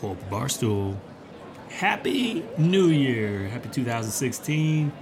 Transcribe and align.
pull 0.00 0.12
up 0.12 0.22
a 0.22 0.24
bar 0.26 0.48
stool. 0.48 0.96
Happy 1.70 2.44
New 2.58 2.88
Year! 2.88 3.48
Happy 3.48 3.68
2016. 3.70 4.92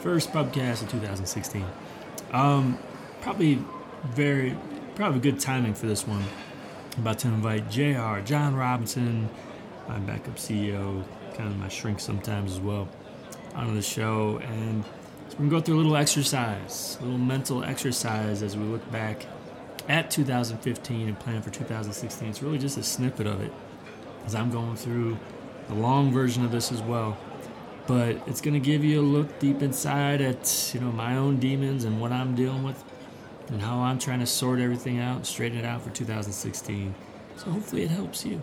First 0.00 0.32
podcast 0.32 0.82
of 0.82 0.90
2016. 0.90 1.64
Um, 2.32 2.78
probably 3.20 3.62
very, 4.04 4.56
probably 4.94 5.20
good 5.20 5.38
timing 5.38 5.74
for 5.74 5.86
this 5.86 6.06
one. 6.06 6.24
I'm 6.96 7.02
about 7.02 7.20
to 7.20 7.28
invite 7.28 7.70
JR, 7.70 8.20
John 8.20 8.54
Robinson, 8.54 9.28
my 9.88 9.98
backup 10.00 10.36
CEO, 10.36 11.04
kind 11.34 11.48
of 11.48 11.56
my 11.58 11.68
shrink 11.68 12.00
sometimes 12.00 12.52
as 12.52 12.60
well, 12.60 12.88
onto 13.54 13.74
the 13.74 13.82
show. 13.82 14.38
And 14.42 14.84
so 15.28 15.36
we're 15.38 15.48
going 15.48 15.50
to 15.50 15.56
go 15.56 15.60
through 15.60 15.76
a 15.76 15.78
little 15.78 15.96
exercise, 15.96 16.98
a 17.00 17.04
little 17.04 17.18
mental 17.18 17.64
exercise 17.64 18.42
as 18.42 18.56
we 18.56 18.64
look 18.64 18.90
back 18.90 19.24
at 19.88 20.10
2015 20.10 21.08
and 21.08 21.18
plan 21.18 21.42
for 21.42 21.50
2016. 21.50 22.28
It's 22.28 22.42
really 22.42 22.58
just 22.58 22.76
a 22.76 22.82
snippet 22.82 23.26
of 23.26 23.40
it 23.40 23.52
as 24.26 24.34
I'm 24.34 24.50
going 24.50 24.76
through 24.76 25.18
the 25.68 25.74
long 25.74 26.12
version 26.12 26.44
of 26.44 26.50
this 26.50 26.72
as 26.72 26.82
well. 26.82 27.16
But 27.86 28.16
it's 28.26 28.40
going 28.40 28.54
to 28.54 28.60
give 28.60 28.84
you 28.84 29.00
a 29.00 29.02
look 29.02 29.38
deep 29.38 29.62
inside 29.62 30.20
at, 30.20 30.70
you 30.72 30.80
know, 30.80 30.92
my 30.92 31.16
own 31.16 31.38
demons 31.38 31.84
and 31.84 32.00
what 32.00 32.12
I'm 32.12 32.34
dealing 32.34 32.62
with 32.62 32.82
and 33.48 33.60
how 33.60 33.80
I'm 33.80 33.98
trying 33.98 34.20
to 34.20 34.26
sort 34.26 34.60
everything 34.60 34.98
out 34.98 35.26
straighten 35.26 35.58
it 35.58 35.64
out 35.64 35.82
for 35.82 35.90
2016. 35.90 36.94
So 37.36 37.50
hopefully 37.50 37.82
it 37.82 37.90
helps 37.90 38.24
you. 38.24 38.40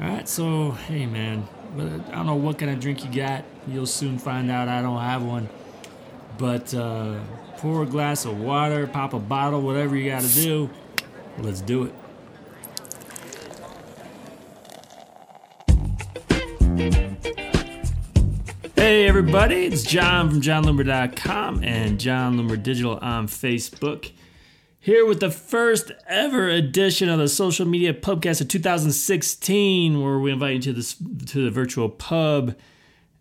All 0.00 0.08
right, 0.08 0.28
so 0.28 0.70
hey 0.70 1.06
man, 1.06 1.46
I 1.76 2.14
don't 2.14 2.26
know 2.26 2.34
what 2.34 2.58
kind 2.58 2.70
of 2.70 2.80
drink 2.80 3.04
you 3.04 3.12
got. 3.12 3.44
You'll 3.66 3.86
soon 3.86 4.18
find 4.18 4.50
out 4.50 4.68
I 4.68 4.80
don't 4.80 5.00
have 5.00 5.22
one. 5.22 5.48
But 6.38 6.72
uh, 6.74 7.18
pour 7.58 7.82
a 7.82 7.86
glass 7.86 8.24
of 8.24 8.40
water, 8.40 8.86
pop 8.86 9.12
a 9.12 9.18
bottle, 9.18 9.60
whatever 9.60 9.96
you 9.96 10.10
got 10.10 10.22
to 10.22 10.34
do. 10.34 10.70
Let's 11.38 11.60
do 11.60 11.84
it. 11.84 11.94
Hey 18.90 19.06
everybody, 19.06 19.66
it's 19.66 19.84
Jon 19.84 20.28
from 20.28 20.40
JonLoomer.com 20.40 21.62
and 21.62 22.00
Jon 22.00 22.36
Loomer 22.36 22.60
Digital 22.60 22.98
on 23.00 23.28
Facebook. 23.28 24.10
Here 24.80 25.06
with 25.06 25.20
the 25.20 25.30
first 25.30 25.92
ever 26.08 26.48
edition 26.48 27.08
of 27.08 27.20
the 27.20 27.28
Social 27.28 27.66
Media 27.66 27.94
Pubcast 27.94 28.40
of 28.40 28.48
2016, 28.48 30.02
where 30.02 30.18
we 30.18 30.32
invite 30.32 30.54
you 30.54 30.60
to 30.62 30.72
this 30.72 30.96
to 31.26 31.44
the 31.44 31.52
virtual 31.52 31.88
pub 31.88 32.56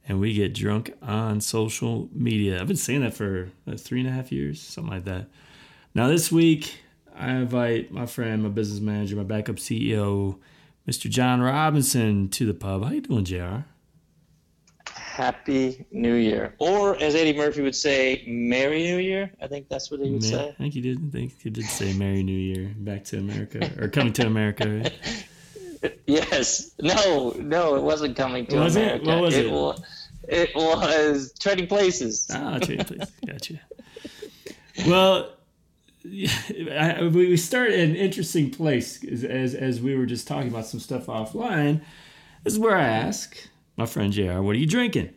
and 0.07 0.19
we 0.19 0.33
get 0.33 0.55
drunk 0.55 0.91
on 1.03 1.39
social 1.39 2.09
media. 2.13 2.59
I've 2.59 2.67
been 2.67 2.75
saying 2.75 3.01
that 3.01 3.13
for 3.13 3.51
uh, 3.67 3.75
three 3.75 3.99
and 3.99 4.09
a 4.09 4.11
half 4.11 4.31
years, 4.31 4.59
something 4.59 4.91
like 4.91 5.05
that. 5.05 5.27
Now 5.93 6.07
this 6.07 6.31
week, 6.31 6.79
I 7.15 7.33
invite 7.33 7.91
my 7.91 8.07
friend, 8.07 8.41
my 8.41 8.49
business 8.49 8.79
manager, 8.79 9.15
my 9.17 9.21
backup 9.21 9.57
CEO, 9.57 10.39
Mr. 10.87 11.07
John 11.11 11.41
Robinson, 11.41 12.27
to 12.29 12.47
the 12.47 12.55
pub. 12.55 12.85
How 12.85 12.89
you 12.89 13.01
doing, 13.01 13.23
Jr? 13.23 13.65
Happy 15.09 15.85
New 15.91 16.13
Year. 16.13 16.53
Or 16.59 16.95
as 16.97 17.15
Eddie 17.15 17.35
Murphy 17.35 17.61
would 17.61 17.75
say, 17.75 18.23
Merry 18.27 18.83
New 18.83 18.97
Year. 18.97 19.31
I 19.41 19.47
think 19.47 19.67
that's 19.67 19.89
what 19.89 19.99
he 19.99 20.11
would 20.11 20.23
say. 20.23 20.49
I 20.49 20.61
think 20.61 20.73
he 20.73 20.81
did. 20.81 20.97
I 20.97 21.09
think 21.09 21.41
he 21.41 21.49
did 21.49 21.65
say 21.65 21.93
Merry 21.93 22.23
New 22.23 22.31
Year. 22.31 22.73
Back 22.77 23.03
to 23.05 23.17
America 23.17 23.71
or 23.81 23.89
coming 23.89 24.13
to 24.13 24.27
America. 24.27 24.91
yes. 26.05 26.71
No, 26.79 27.31
no, 27.37 27.75
it 27.75 27.81
wasn't 27.81 28.15
coming 28.15 28.45
to 28.47 28.57
was 28.57 28.75
America. 28.75 29.03
It? 29.03 29.07
What 29.07 29.21
was 29.21 29.35
it? 29.35 29.45
It 29.47 29.51
was, 29.51 29.83
it 30.27 30.55
was 30.55 31.33
Trading 31.39 31.67
Places. 31.67 32.29
Ah, 32.31 32.59
Trading 32.59 32.85
Places. 32.85 33.11
Gotcha. 33.25 33.59
Well, 34.87 35.33
I, 36.05 37.09
we 37.11 37.35
start 37.35 37.71
at 37.71 37.79
an 37.79 37.95
interesting 37.95 38.51
place 38.51 39.03
as, 39.03 39.23
as, 39.23 39.55
as 39.55 39.81
we 39.81 39.95
were 39.95 40.05
just 40.05 40.27
talking 40.27 40.49
about 40.49 40.67
some 40.67 40.79
stuff 40.79 41.07
offline. 41.07 41.81
This 42.43 42.53
is 42.53 42.59
where 42.59 42.77
I 42.77 42.87
ask 42.87 43.49
my 43.79 43.85
friend 43.85 44.11
JR, 44.11 44.41
what 44.41 44.55
are 44.55 44.59
you 44.59 44.67
drinking? 44.67 45.09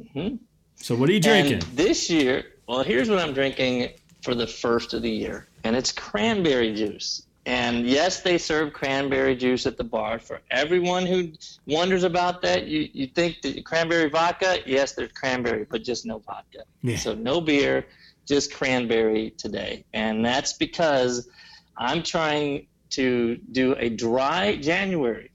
Mm-hmm. 0.00 0.36
So, 0.76 0.94
what 0.94 1.08
are 1.08 1.12
you 1.12 1.20
drinking? 1.20 1.54
And 1.54 1.62
this 1.76 2.08
year, 2.08 2.44
well, 2.68 2.84
here's 2.84 3.10
what 3.10 3.18
I'm 3.18 3.34
drinking 3.34 3.90
for 4.22 4.36
the 4.36 4.46
first 4.46 4.94
of 4.94 5.02
the 5.02 5.10
year, 5.10 5.48
and 5.64 5.74
it's 5.74 5.90
cranberry 5.90 6.72
juice. 6.72 7.26
And 7.44 7.84
yes, 7.84 8.20
they 8.20 8.38
serve 8.38 8.72
cranberry 8.72 9.34
juice 9.34 9.66
at 9.66 9.76
the 9.76 9.82
bar. 9.82 10.20
For 10.20 10.40
everyone 10.52 11.04
who 11.04 11.32
wonders 11.66 12.04
about 12.04 12.40
that, 12.42 12.68
you, 12.68 12.88
you 12.92 13.08
think 13.08 13.42
that 13.42 13.64
cranberry 13.64 14.08
vodka? 14.08 14.58
Yes, 14.64 14.92
there's 14.92 15.10
cranberry, 15.10 15.66
but 15.68 15.82
just 15.82 16.06
no 16.06 16.18
vodka. 16.20 16.60
Yeah. 16.82 16.96
So 16.96 17.14
no 17.14 17.40
beer, 17.40 17.84
just 18.24 18.54
cranberry 18.54 19.30
today. 19.30 19.84
And 19.92 20.24
that's 20.24 20.52
because 20.52 21.28
I'm 21.76 22.04
trying 22.04 22.68
to 22.90 23.34
do 23.50 23.74
a 23.76 23.88
dry 23.88 24.54
January. 24.54 25.31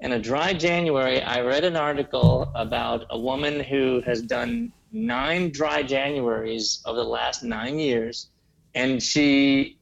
In 0.00 0.12
a 0.12 0.18
dry 0.18 0.52
January, 0.52 1.22
I 1.22 1.40
read 1.40 1.64
an 1.64 1.76
article 1.76 2.50
about 2.54 3.06
a 3.10 3.18
woman 3.18 3.60
who 3.60 4.02
has 4.04 4.20
done 4.20 4.72
nine 4.92 5.50
dry 5.50 5.82
Januaries 5.82 6.82
over 6.84 6.98
the 6.98 7.08
last 7.08 7.42
nine 7.42 7.78
years, 7.78 8.28
and 8.74 9.02
she 9.02 9.78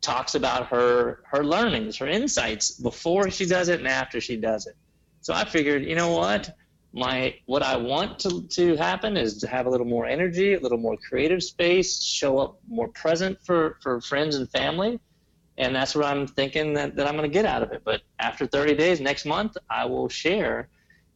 talks 0.00 0.36
about 0.36 0.68
her 0.68 1.24
her 1.24 1.44
learnings, 1.44 1.96
her 1.96 2.06
insights 2.06 2.70
before 2.70 3.30
she 3.30 3.44
does 3.44 3.68
it 3.68 3.80
and 3.80 3.88
after 3.88 4.20
she 4.20 4.36
does 4.36 4.68
it. 4.68 4.76
So 5.22 5.34
I 5.34 5.44
figured, 5.44 5.84
you 5.84 5.96
know 5.96 6.12
what? 6.12 6.54
My 6.92 7.34
what 7.46 7.64
I 7.64 7.76
want 7.76 8.20
to, 8.20 8.42
to 8.42 8.76
happen 8.76 9.16
is 9.16 9.38
to 9.38 9.48
have 9.48 9.66
a 9.66 9.70
little 9.70 9.86
more 9.86 10.06
energy, 10.06 10.54
a 10.54 10.60
little 10.60 10.78
more 10.78 10.96
creative 11.08 11.42
space, 11.42 12.00
show 12.00 12.38
up 12.38 12.60
more 12.68 12.88
present 12.88 13.38
for, 13.44 13.78
for 13.82 14.00
friends 14.00 14.36
and 14.36 14.48
family 14.50 15.00
and 15.58 15.74
that's 15.74 15.94
what 15.94 16.04
I'm 16.06 16.26
thinking 16.26 16.74
that, 16.74 16.96
that 16.96 17.06
I'm 17.06 17.16
going 17.16 17.28
to 17.30 17.32
get 17.32 17.44
out 17.44 17.62
of 17.62 17.72
it. 17.72 17.82
But 17.84 18.02
after 18.18 18.46
30 18.46 18.74
days, 18.74 19.00
next 19.00 19.24
month, 19.26 19.56
I 19.68 19.84
will 19.84 20.08
share, 20.08 20.68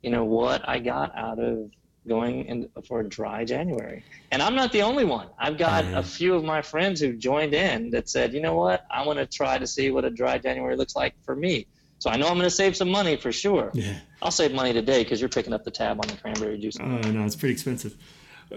you 0.03 0.11
know, 0.11 0.25
what 0.25 0.69
I 0.69 0.79
got 0.79 1.15
out 1.17 1.39
of 1.39 1.71
going 2.07 2.45
in 2.45 2.69
for 2.87 3.01
a 3.01 3.09
dry 3.09 3.45
January. 3.45 4.05
And 4.31 4.41
I'm 4.43 4.55
not 4.55 4.71
the 4.73 4.83
only 4.83 5.05
one. 5.05 5.29
I've 5.39 5.59
got 5.59 5.85
Mm-hmm. 5.85 5.97
a 5.97 6.03
few 6.03 6.35
of 6.35 6.45
my 6.45 6.63
friends 6.63 7.01
who 7.01 7.15
joined 7.15 7.55
in 7.55 7.91
that 7.91 8.09
said, 8.09 8.33
you 8.33 8.41
know 8.41 8.55
what, 8.55 8.85
I 8.91 9.05
want 9.07 9.19
to 9.19 9.27
try 9.27 9.59
to 9.59 9.67
see 9.67 9.91
what 9.91 10.05
a 10.05 10.11
dry 10.11 10.39
January 10.39 10.77
looks 10.77 10.95
like 10.95 11.15
for 11.25 11.35
me. 11.35 11.67
So 11.99 12.11
I 12.11 12.17
know 12.17 12.27
I'm 12.29 12.35
going 12.35 12.45
to 12.45 12.51
save 12.51 12.77
some 12.77 12.91
money 12.91 13.17
for 13.17 13.33
sure. 13.33 13.71
Yeah. 13.75 13.95
I'll 14.23 14.31
save 14.31 14.53
money 14.53 14.73
today 14.73 15.03
because 15.03 15.19
you're 15.21 15.31
picking 15.31 15.53
up 15.55 15.65
the 15.65 15.71
tab 15.71 15.99
on 16.01 16.07
the 16.09 16.17
cranberry 16.17 16.59
juice. 16.59 16.77
Oh 16.79 16.85
no, 16.85 17.25
it's 17.25 17.35
pretty 17.37 17.55
expensive. 17.55 17.97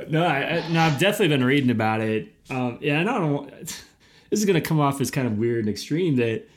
No, 0.10 0.24
I, 0.24 0.58
I, 0.58 0.70
no, 0.70 0.82
I've 0.82 1.00
definitely 1.00 1.30
been 1.30 1.44
reading 1.44 1.72
about 1.72 2.02
it. 2.02 2.28
Um, 2.52 2.78
yeah, 2.82 3.02
I 3.02 3.04
don't. 3.04 3.84
This 4.30 4.40
is 4.40 4.46
going 4.46 4.62
to 4.62 4.68
come 4.68 4.80
off 4.80 5.02
as 5.02 5.12
kind 5.12 5.28
of 5.28 5.38
weird 5.38 5.60
and 5.66 5.70
extreme. 5.70 6.16
That 6.18 6.48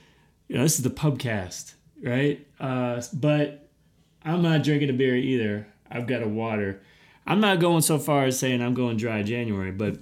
you 0.48 0.56
know, 0.56 0.62
this 0.62 0.76
is 0.76 0.82
the 0.82 0.90
pubcast, 0.90 1.74
right? 2.02 2.46
Uh, 2.60 3.02
but 3.12 3.68
I'm 4.24 4.42
not 4.42 4.62
drinking 4.62 4.90
a 4.90 4.92
beer 4.92 5.16
either. 5.16 5.66
I've 5.90 6.06
got 6.06 6.22
a 6.22 6.28
water. 6.28 6.80
I'm 7.26 7.40
not 7.40 7.60
going 7.60 7.82
so 7.82 7.98
far 7.98 8.24
as 8.24 8.38
saying 8.38 8.60
I'm 8.62 8.74
going 8.74 8.96
dry 8.96 9.22
January, 9.22 9.70
but 9.70 9.96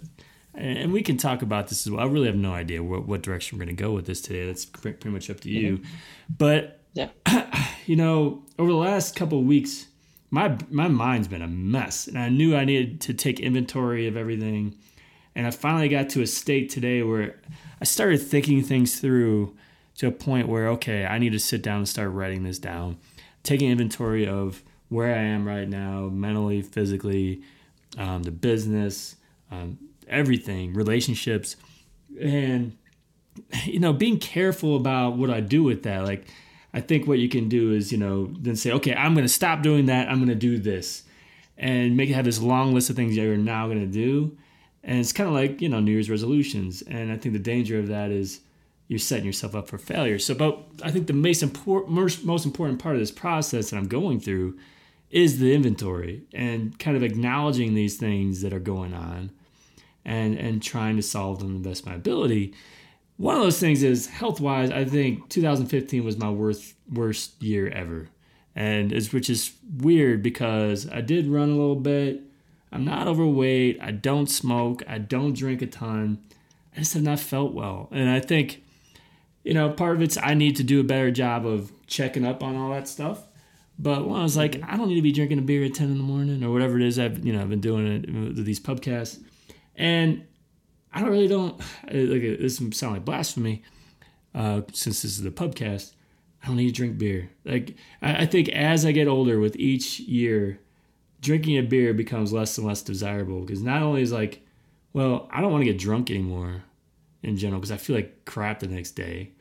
and 0.54 0.92
we 0.92 1.02
can 1.02 1.16
talk 1.16 1.42
about 1.42 1.68
this 1.68 1.86
as 1.86 1.90
well. 1.90 2.00
I 2.00 2.10
really 2.10 2.26
have 2.26 2.36
no 2.36 2.52
idea 2.52 2.82
what, 2.82 3.06
what 3.06 3.22
direction 3.22 3.56
we're 3.58 3.64
going 3.64 3.76
to 3.76 3.82
go 3.82 3.92
with 3.92 4.06
this 4.06 4.20
today. 4.20 4.46
That's 4.46 4.64
pretty 4.64 5.08
much 5.08 5.30
up 5.30 5.40
to 5.40 5.50
you. 5.50 5.82
But 6.28 6.80
Yeah. 6.94 7.10
you 7.86 7.96
know, 7.96 8.42
over 8.58 8.70
the 8.70 8.76
last 8.76 9.14
couple 9.14 9.38
of 9.38 9.44
weeks, 9.44 9.86
my 10.30 10.56
my 10.70 10.88
mind's 10.88 11.28
been 11.28 11.42
a 11.42 11.48
mess, 11.48 12.06
and 12.06 12.18
I 12.18 12.28
knew 12.28 12.56
I 12.56 12.64
needed 12.64 13.00
to 13.02 13.14
take 13.14 13.40
inventory 13.40 14.06
of 14.06 14.16
everything. 14.16 14.76
And 15.34 15.46
I 15.46 15.50
finally 15.50 15.88
got 15.88 16.08
to 16.10 16.22
a 16.22 16.26
state 16.26 16.70
today 16.70 17.02
where 17.02 17.36
I 17.80 17.84
started 17.84 18.18
thinking 18.18 18.62
things 18.62 19.00
through 19.00 19.56
to 19.98 20.06
a 20.06 20.12
point 20.12 20.48
where 20.48 20.68
okay, 20.68 21.04
I 21.04 21.18
need 21.18 21.32
to 21.32 21.38
sit 21.38 21.62
down 21.62 21.78
and 21.78 21.88
start 21.88 22.10
writing 22.10 22.42
this 22.42 22.58
down, 22.58 22.98
taking 23.42 23.70
inventory 23.70 24.26
of 24.26 24.62
where 24.88 25.14
I 25.14 25.18
am 25.20 25.46
right 25.46 25.68
now, 25.68 26.08
mentally, 26.12 26.62
physically, 26.62 27.42
um, 27.96 28.22
the 28.24 28.30
business, 28.30 29.16
um, 29.50 29.78
everything, 30.08 30.74
relationships, 30.74 31.56
and 32.20 32.76
you 33.64 33.78
know, 33.78 33.92
being 33.92 34.18
careful 34.18 34.76
about 34.76 35.16
what 35.16 35.30
I 35.30 35.40
do 35.40 35.62
with 35.62 35.84
that. 35.84 36.04
Like, 36.04 36.26
I 36.74 36.80
think 36.80 37.06
what 37.06 37.18
you 37.18 37.28
can 37.28 37.48
do 37.48 37.72
is, 37.72 37.90
you 37.90 37.98
know, 37.98 38.32
then 38.38 38.56
say, 38.56 38.72
okay, 38.72 38.94
I'm 38.94 39.14
going 39.14 39.26
to 39.26 39.32
stop 39.32 39.62
doing 39.62 39.86
that. 39.86 40.08
I'm 40.08 40.16
going 40.16 40.28
to 40.28 40.34
do 40.34 40.58
this, 40.58 41.04
and 41.56 41.96
make 41.96 42.10
it 42.10 42.14
have 42.14 42.24
this 42.24 42.40
long 42.40 42.74
list 42.74 42.90
of 42.90 42.96
things 42.96 43.16
that 43.16 43.22
you're 43.22 43.36
now 43.36 43.66
going 43.66 43.80
to 43.80 43.86
do. 43.86 44.36
And 44.82 44.98
it's 44.98 45.12
kind 45.12 45.28
of 45.28 45.34
like 45.34 45.60
you 45.60 45.68
know 45.68 45.80
New 45.80 45.92
Year's 45.92 46.10
resolutions. 46.10 46.82
And 46.82 47.12
I 47.12 47.16
think 47.16 47.32
the 47.32 47.38
danger 47.38 47.78
of 47.78 47.88
that 47.88 48.10
is 48.10 48.40
you're 48.88 48.98
setting 48.98 49.26
yourself 49.26 49.54
up 49.54 49.68
for 49.68 49.78
failure. 49.78 50.18
So, 50.18 50.34
but 50.34 50.64
I 50.82 50.90
think 50.90 51.06
the 51.06 51.12
most 51.12 51.42
important, 51.42 52.24
most, 52.24 52.44
important 52.44 52.80
part 52.80 52.96
of 52.96 53.00
this 53.00 53.12
process 53.12 53.70
that 53.70 53.76
I'm 53.76 53.86
going 53.86 54.18
through 54.18 54.58
is 55.10 55.38
the 55.38 55.54
inventory 55.54 56.22
and 56.32 56.76
kind 56.78 56.96
of 56.96 57.02
acknowledging 57.02 57.74
these 57.74 57.96
things 57.96 58.42
that 58.42 58.52
are 58.52 58.60
going 58.60 58.94
on, 58.94 59.30
and 60.04 60.36
and 60.36 60.62
trying 60.62 60.96
to 60.96 61.02
solve 61.02 61.40
them 61.40 61.62
the 61.62 61.68
best 61.68 61.82
of 61.82 61.86
my 61.86 61.94
ability 61.94 62.54
one 63.20 63.36
of 63.36 63.42
those 63.42 63.60
things 63.60 63.82
is 63.82 64.06
health 64.06 64.40
wise 64.40 64.70
i 64.70 64.82
think 64.82 65.28
2015 65.28 66.02
was 66.02 66.16
my 66.16 66.30
worst 66.30 66.74
worst 66.90 67.40
year 67.42 67.68
ever 67.68 68.08
and 68.56 68.92
it's 68.92 69.12
which 69.12 69.28
is 69.28 69.52
weird 69.76 70.22
because 70.22 70.88
i 70.90 71.02
did 71.02 71.26
run 71.26 71.50
a 71.50 71.52
little 71.52 71.76
bit 71.76 72.22
i'm 72.72 72.84
not 72.84 73.06
overweight 73.06 73.78
i 73.80 73.90
don't 73.90 74.28
smoke 74.28 74.82
i 74.88 74.98
don't 74.98 75.36
drink 75.36 75.62
a 75.62 75.66
ton 75.66 76.18
i 76.74 76.78
just 76.78 76.94
have 76.94 77.02
not 77.02 77.18
felt 77.18 77.52
well 77.52 77.88
and 77.90 78.08
i 78.08 78.20
think 78.20 78.62
you 79.42 79.54
know, 79.54 79.70
part 79.70 79.96
of 79.96 80.02
it's 80.02 80.18
I 80.22 80.34
need 80.34 80.56
to 80.56 80.62
do 80.62 80.80
a 80.80 80.84
better 80.84 81.10
job 81.10 81.46
of 81.46 81.72
checking 81.86 82.24
up 82.24 82.42
on 82.42 82.56
all 82.56 82.70
that 82.70 82.88
stuff. 82.88 83.24
But 83.78 84.06
when 84.06 84.20
I 84.20 84.22
was 84.22 84.36
like, 84.36 84.52
mm-hmm. 84.52 84.70
I 84.70 84.76
don't 84.76 84.88
need 84.88 84.96
to 84.96 85.02
be 85.02 85.12
drinking 85.12 85.38
a 85.38 85.42
beer 85.42 85.64
at 85.64 85.74
ten 85.74 85.90
in 85.90 85.96
the 85.96 86.04
morning 86.04 86.44
or 86.44 86.52
whatever 86.52 86.76
it 86.76 86.86
is. 86.86 86.98
I've 86.98 87.24
you 87.24 87.32
know 87.32 87.40
I've 87.40 87.48
been 87.48 87.60
doing 87.60 87.86
it 87.86 88.12
with 88.12 88.44
these 88.44 88.60
pubcasts, 88.60 89.22
and 89.76 90.24
I 90.92 91.00
don't 91.00 91.10
really 91.10 91.28
don't 91.28 91.58
uh, 91.60 91.94
like 91.94 92.22
uh, 92.22 92.36
this 92.40 92.60
sound 92.72 92.94
like 92.94 93.04
blasphemy, 93.04 93.62
uh, 94.34 94.62
since 94.72 95.02
this 95.02 95.12
is 95.12 95.22
the 95.22 95.30
pubcast. 95.30 95.94
I 96.42 96.46
don't 96.46 96.56
need 96.56 96.68
to 96.68 96.72
drink 96.72 96.98
beer. 96.98 97.30
Like 97.44 97.76
I, 98.02 98.22
I 98.22 98.26
think 98.26 98.50
as 98.50 98.84
I 98.84 98.92
get 98.92 99.08
older, 99.08 99.40
with 99.40 99.56
each 99.56 100.00
year, 100.00 100.60
drinking 101.20 101.58
a 101.58 101.62
beer 101.62 101.92
becomes 101.94 102.32
less 102.32 102.56
and 102.58 102.66
less 102.66 102.82
desirable 102.82 103.40
because 103.40 103.62
not 103.62 103.82
only 103.82 104.02
is 104.02 104.12
like, 104.12 104.44
well, 104.92 105.28
I 105.30 105.40
don't 105.40 105.52
want 105.52 105.62
to 105.62 105.70
get 105.70 105.78
drunk 105.78 106.10
anymore 106.10 106.64
in 107.22 107.36
general 107.36 107.60
because 107.60 107.72
I 107.72 107.76
feel 107.76 107.96
like 107.96 108.24
crap 108.24 108.60
the 108.60 108.66
next 108.66 108.92
day. 108.92 109.32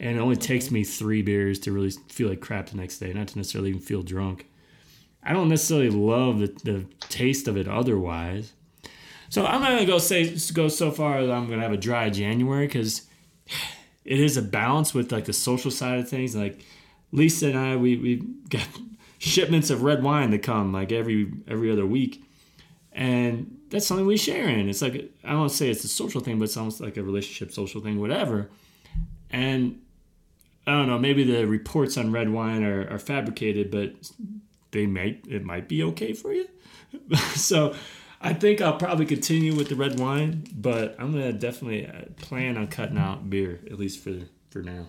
And 0.00 0.16
it 0.16 0.20
only 0.20 0.36
mm-hmm. 0.36 0.42
takes 0.42 0.70
me 0.70 0.84
three 0.84 1.22
beers 1.22 1.58
to 1.60 1.72
really 1.72 1.90
feel 2.08 2.28
like 2.28 2.40
crap 2.40 2.68
the 2.68 2.76
next 2.76 2.98
day, 2.98 3.12
not 3.12 3.28
to 3.28 3.38
necessarily 3.38 3.70
even 3.70 3.82
feel 3.82 4.02
drunk. 4.02 4.46
I 5.22 5.32
don't 5.32 5.48
necessarily 5.48 5.90
love 5.90 6.38
the, 6.38 6.46
the 6.64 6.86
taste 7.00 7.48
of 7.48 7.56
it 7.56 7.68
otherwise. 7.68 8.52
So 9.28 9.44
I'm 9.44 9.60
not 9.60 9.70
gonna 9.70 9.84
go 9.84 9.98
say 9.98 10.36
go 10.54 10.68
so 10.68 10.90
far 10.90 11.24
that 11.24 11.32
I'm 11.32 11.48
gonna 11.50 11.62
have 11.62 11.72
a 11.72 11.76
dry 11.76 12.08
January 12.08 12.66
because 12.66 13.02
it 14.04 14.20
is 14.20 14.36
a 14.36 14.42
balance 14.42 14.94
with 14.94 15.12
like 15.12 15.26
the 15.26 15.32
social 15.32 15.70
side 15.70 15.98
of 15.98 16.08
things. 16.08 16.34
Like 16.34 16.64
Lisa 17.12 17.48
and 17.48 17.58
I, 17.58 17.76
we 17.76 17.96
we 17.96 18.16
got 18.48 18.66
shipments 19.18 19.70
of 19.70 19.82
red 19.82 20.02
wine 20.02 20.30
that 20.30 20.42
come 20.42 20.72
like 20.72 20.92
every 20.92 21.32
every 21.46 21.70
other 21.70 21.86
week, 21.86 22.24
and 22.92 23.58
that's 23.70 23.86
something 23.86 24.06
we 24.06 24.16
share 24.16 24.48
in. 24.48 24.68
It's 24.68 24.82
like 24.82 25.12
I 25.24 25.32
don't 25.32 25.50
say 25.50 25.68
it's 25.70 25.84
a 25.84 25.88
social 25.88 26.20
thing, 26.20 26.38
but 26.38 26.44
it's 26.44 26.56
almost 26.56 26.80
like 26.80 26.96
a 26.96 27.02
relationship, 27.02 27.52
social 27.52 27.80
thing, 27.80 28.00
whatever. 28.00 28.48
And 29.30 29.82
I 30.66 30.72
don't 30.72 30.86
know, 30.86 30.98
maybe 30.98 31.24
the 31.24 31.46
reports 31.46 31.96
on 31.96 32.12
red 32.12 32.30
wine 32.30 32.62
are, 32.62 32.88
are 32.90 32.98
fabricated, 32.98 33.70
but 33.70 33.94
they 34.70 34.86
might 34.86 35.24
it 35.28 35.44
might 35.44 35.68
be 35.68 35.82
okay 35.82 36.12
for 36.12 36.32
you. 36.32 36.48
so 37.34 37.74
I 38.20 38.32
think 38.32 38.60
I'll 38.60 38.76
probably 38.76 39.06
continue 39.06 39.54
with 39.54 39.68
the 39.68 39.76
red 39.76 39.98
wine, 39.98 40.44
but 40.54 40.96
I'm 40.98 41.12
gonna 41.12 41.32
definitely 41.32 41.86
uh, 41.86 42.06
plan 42.16 42.56
on 42.56 42.68
cutting 42.68 42.98
out 42.98 43.28
beer 43.30 43.60
at 43.66 43.78
least 43.78 44.02
for 44.02 44.14
for 44.50 44.62
now. 44.62 44.86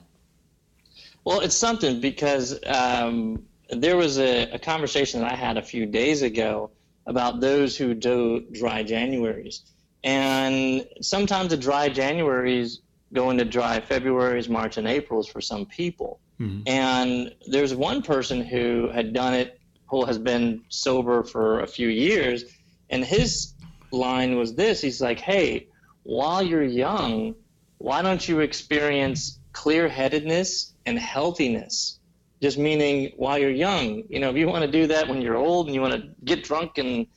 Well, 1.25 1.41
it's 1.41 1.55
something 1.55 1.99
because 1.99 2.59
um, 2.65 3.45
there 3.69 3.97
was 3.97 4.19
a, 4.19 4.51
a 4.51 4.59
conversation 4.59 5.21
that 5.21 5.31
I 5.31 5.35
had 5.35 5.57
a 5.57 5.61
few 5.61 5.85
days 5.85 6.21
ago 6.21 6.71
about 7.05 7.39
those 7.39 7.77
who 7.77 7.93
do 7.93 8.45
dry 8.51 8.83
Januaries. 8.83 9.61
And 10.03 10.87
sometimes 11.01 11.49
the 11.49 11.57
dry 11.57 11.89
Januaries 11.89 12.79
go 13.11 13.31
into 13.31 13.45
dry 13.45 13.79
Februaries, 13.79 14.47
March, 14.47 14.77
and 14.77 14.87
Aprils 14.87 15.27
for 15.27 15.41
some 15.41 15.65
people. 15.65 16.19
Mm-hmm. 16.39 16.61
And 16.67 17.35
there's 17.47 17.73
one 17.73 18.01
person 18.01 18.41
who 18.41 18.89
had 18.89 19.13
done 19.13 19.33
it, 19.33 19.59
who 19.87 20.05
has 20.05 20.17
been 20.17 20.63
sober 20.69 21.23
for 21.23 21.61
a 21.61 21.67
few 21.67 21.87
years, 21.87 22.45
and 22.89 23.03
his 23.03 23.53
line 23.91 24.37
was 24.37 24.53
this 24.55 24.81
he's 24.81 25.01
like, 25.01 25.19
hey, 25.19 25.67
while 26.03 26.41
you're 26.41 26.63
young, 26.63 27.35
why 27.77 28.01
don't 28.01 28.27
you 28.27 28.39
experience 28.39 29.39
clear 29.51 29.87
headedness 29.87 30.73
and 30.85 30.97
healthiness? 30.97 31.98
Just 32.41 32.57
meaning 32.57 33.11
while 33.17 33.37
you're 33.37 33.49
young. 33.49 34.03
You 34.09 34.19
know, 34.19 34.29
if 34.29 34.37
you 34.37 34.47
want 34.47 34.63
to 34.65 34.71
do 34.71 34.87
that 34.87 35.07
when 35.07 35.21
you're 35.21 35.35
old 35.35 35.67
and 35.67 35.75
you 35.75 35.81
want 35.81 35.93
to 35.93 36.09
get 36.23 36.43
drunk 36.43 36.77
and 36.77 37.07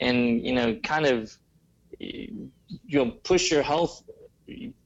and 0.00 0.44
you 0.44 0.54
know 0.54 0.76
kind 0.76 1.06
of 1.06 1.36
you 1.98 2.50
know 2.90 3.10
push 3.10 3.50
your 3.50 3.62
health, 3.62 4.02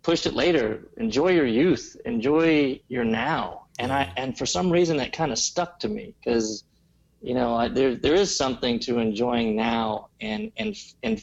push 0.02 0.26
it 0.26 0.34
later. 0.34 0.88
Enjoy 0.96 1.28
your 1.28 1.46
youth. 1.46 1.96
Enjoy 2.04 2.80
your 2.88 3.04
now. 3.04 3.66
And 3.78 3.92
I 3.92 4.12
and 4.16 4.36
for 4.36 4.46
some 4.46 4.70
reason 4.70 4.96
that 4.98 5.12
kind 5.12 5.32
of 5.32 5.38
stuck 5.38 5.80
to 5.80 5.88
me 5.88 6.14
because 6.18 6.64
you 7.22 7.34
know 7.34 7.54
I, 7.54 7.68
there 7.68 7.94
there 7.94 8.14
is 8.14 8.36
something 8.36 8.78
to 8.80 8.98
enjoying 8.98 9.56
now 9.56 10.08
and 10.20 10.50
and 10.56 10.76
and 11.02 11.22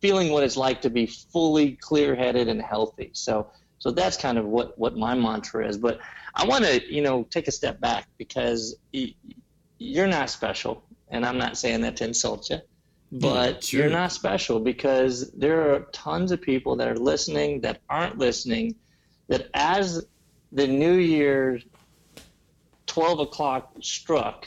feeling 0.00 0.32
what 0.32 0.42
it's 0.42 0.56
like 0.56 0.82
to 0.82 0.90
be 0.90 1.06
fully 1.06 1.72
clear 1.72 2.14
headed 2.14 2.48
and 2.48 2.60
healthy. 2.60 3.10
So 3.12 3.50
so 3.78 3.90
that's 3.90 4.16
kind 4.16 4.36
of 4.36 4.46
what 4.46 4.78
what 4.78 4.96
my 4.96 5.14
mantra 5.14 5.66
is. 5.66 5.78
But 5.78 6.00
I 6.34 6.46
want 6.46 6.64
to, 6.64 6.92
you 6.92 7.02
know, 7.02 7.24
take 7.24 7.48
a 7.48 7.52
step 7.52 7.80
back 7.80 8.08
because 8.18 8.76
you're 9.78 10.06
not 10.06 10.30
special, 10.30 10.84
and 11.08 11.24
I'm 11.26 11.38
not 11.38 11.56
saying 11.56 11.80
that 11.82 11.96
to 11.96 12.04
insult 12.04 12.50
you, 12.50 12.58
but 13.10 13.64
sure. 13.64 13.80
you're 13.80 13.90
not 13.90 14.12
special 14.12 14.60
because 14.60 15.30
there 15.32 15.72
are 15.74 15.80
tons 15.92 16.32
of 16.32 16.40
people 16.40 16.76
that 16.76 16.88
are 16.88 16.96
listening 16.96 17.60
that 17.62 17.80
aren't 17.88 18.18
listening. 18.18 18.76
That 19.28 19.48
as 19.54 20.06
the 20.52 20.66
new 20.66 20.94
year, 20.94 21.60
twelve 22.86 23.20
o'clock 23.20 23.72
struck, 23.80 24.46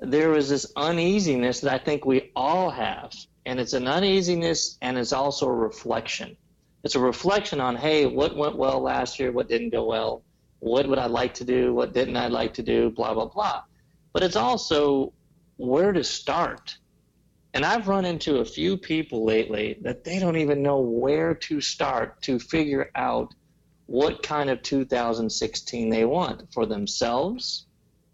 there 0.00 0.30
was 0.30 0.48
this 0.48 0.72
uneasiness 0.76 1.60
that 1.60 1.72
I 1.72 1.78
think 1.78 2.04
we 2.04 2.30
all 2.34 2.70
have, 2.70 3.12
and 3.46 3.60
it's 3.60 3.72
an 3.72 3.86
uneasiness, 3.86 4.78
and 4.82 4.98
it's 4.98 5.12
also 5.12 5.46
a 5.46 5.54
reflection. 5.54 6.36
It's 6.82 6.94
a 6.94 7.00
reflection 7.00 7.60
on, 7.60 7.76
hey, 7.76 8.06
what 8.06 8.36
went 8.36 8.56
well 8.56 8.80
last 8.80 9.18
year, 9.20 9.32
what 9.32 9.48
didn't 9.48 9.70
go 9.70 9.84
well 9.84 10.22
what 10.60 10.86
would 10.86 10.98
I 10.98 11.06
like 11.06 11.34
to 11.34 11.44
do? 11.44 11.74
What 11.74 11.92
didn't 11.92 12.16
I 12.16 12.28
like 12.28 12.54
to 12.54 12.62
do? 12.62 12.90
Blah, 12.90 13.14
blah, 13.14 13.26
blah. 13.26 13.62
But 14.12 14.22
it's 14.22 14.36
also 14.36 15.12
where 15.56 15.92
to 15.92 16.04
start. 16.04 16.76
And 17.52 17.64
I've 17.64 17.88
run 17.88 18.04
into 18.04 18.36
a 18.36 18.44
few 18.44 18.76
people 18.76 19.24
lately 19.24 19.78
that 19.82 20.04
they 20.04 20.18
don't 20.18 20.36
even 20.36 20.62
know 20.62 20.80
where 20.80 21.34
to 21.34 21.60
start 21.60 22.22
to 22.22 22.38
figure 22.38 22.90
out 22.94 23.34
what 23.86 24.22
kind 24.22 24.50
of 24.50 24.62
2016 24.62 25.90
they 25.90 26.04
want 26.04 26.52
for 26.52 26.64
themselves, 26.64 27.66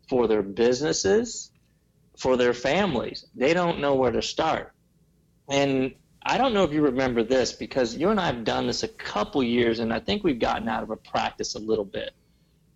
for 0.08 0.26
their 0.26 0.42
businesses, 0.42 1.50
for 2.16 2.36
their 2.38 2.54
families. 2.54 3.26
They 3.34 3.52
don't 3.52 3.80
know 3.80 3.94
where 3.94 4.12
to 4.12 4.22
start. 4.22 4.72
And 5.50 5.94
I 6.22 6.38
don't 6.38 6.54
know 6.54 6.64
if 6.64 6.72
you 6.72 6.82
remember 6.82 7.22
this 7.22 7.52
because 7.52 7.94
you 7.94 8.08
and 8.08 8.18
I 8.18 8.26
have 8.26 8.44
done 8.44 8.66
this 8.66 8.84
a 8.84 8.88
couple 8.88 9.42
years, 9.42 9.80
and 9.80 9.92
I 9.92 10.00
think 10.00 10.24
we've 10.24 10.38
gotten 10.38 10.68
out 10.68 10.82
of 10.82 10.90
a 10.90 10.96
practice 10.96 11.56
a 11.56 11.58
little 11.58 11.84
bit 11.84 12.14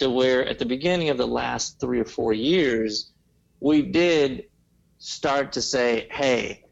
to 0.00 0.10
where 0.10 0.44
at 0.44 0.58
the 0.58 0.64
beginning 0.64 1.10
of 1.10 1.18
the 1.18 1.26
last 1.26 1.78
three 1.80 2.00
or 2.00 2.04
four 2.04 2.32
years, 2.32 3.12
we 3.60 3.82
did 3.82 4.46
start 4.98 5.52
to 5.52 5.62
say, 5.62 6.08
hey, 6.10 6.64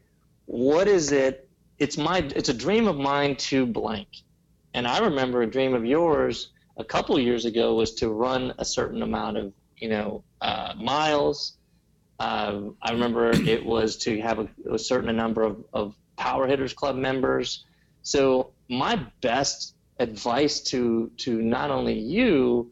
what 0.45 0.87
is 0.87 1.11
it? 1.11 1.49
It's 1.77 1.97
my 1.97 2.17
it's 2.35 2.49
a 2.49 2.53
dream 2.53 2.87
of 2.87 2.97
mine 2.97 3.35
to 3.37 3.65
blank. 3.65 4.09
And 4.73 4.87
I 4.87 4.99
remember 4.99 5.41
a 5.41 5.49
dream 5.49 5.73
of 5.73 5.85
yours 5.85 6.51
a 6.77 6.83
couple 6.83 7.19
years 7.19 7.45
ago 7.45 7.75
was 7.75 7.95
to 7.95 8.09
run 8.09 8.53
a 8.57 8.65
certain 8.65 9.01
amount 9.01 9.37
of, 9.37 9.53
you 9.77 9.89
know, 9.89 10.23
uh, 10.41 10.73
miles. 10.77 11.57
Uh, 12.19 12.61
I 12.81 12.91
remember 12.91 13.31
it 13.31 13.65
was 13.65 13.97
to 13.97 14.19
have 14.21 14.39
a, 14.39 14.49
a 14.73 14.79
certain 14.79 15.15
number 15.15 15.43
of, 15.43 15.63
of 15.73 15.95
Power 16.17 16.47
Hitters 16.47 16.73
Club 16.73 16.95
members. 16.95 17.65
So 18.01 18.51
my 18.69 19.05
best 19.21 19.75
advice 19.99 20.61
to 20.61 21.11
to 21.17 21.41
not 21.41 21.71
only 21.71 21.97
you 21.99 22.71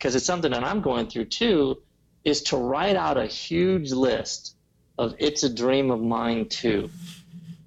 because 0.00 0.14
it's 0.14 0.24
something 0.24 0.50
that 0.50 0.64
I'm 0.64 0.80
going 0.80 1.08
through 1.08 1.26
too, 1.26 1.82
is 2.24 2.42
to 2.44 2.56
write 2.56 2.96
out 2.96 3.18
a 3.18 3.26
huge 3.26 3.92
list 3.92 4.56
of 4.96 5.14
it's 5.18 5.42
a 5.42 5.54
dream 5.54 5.90
of 5.90 6.00
mine 6.00 6.48
too. 6.48 6.88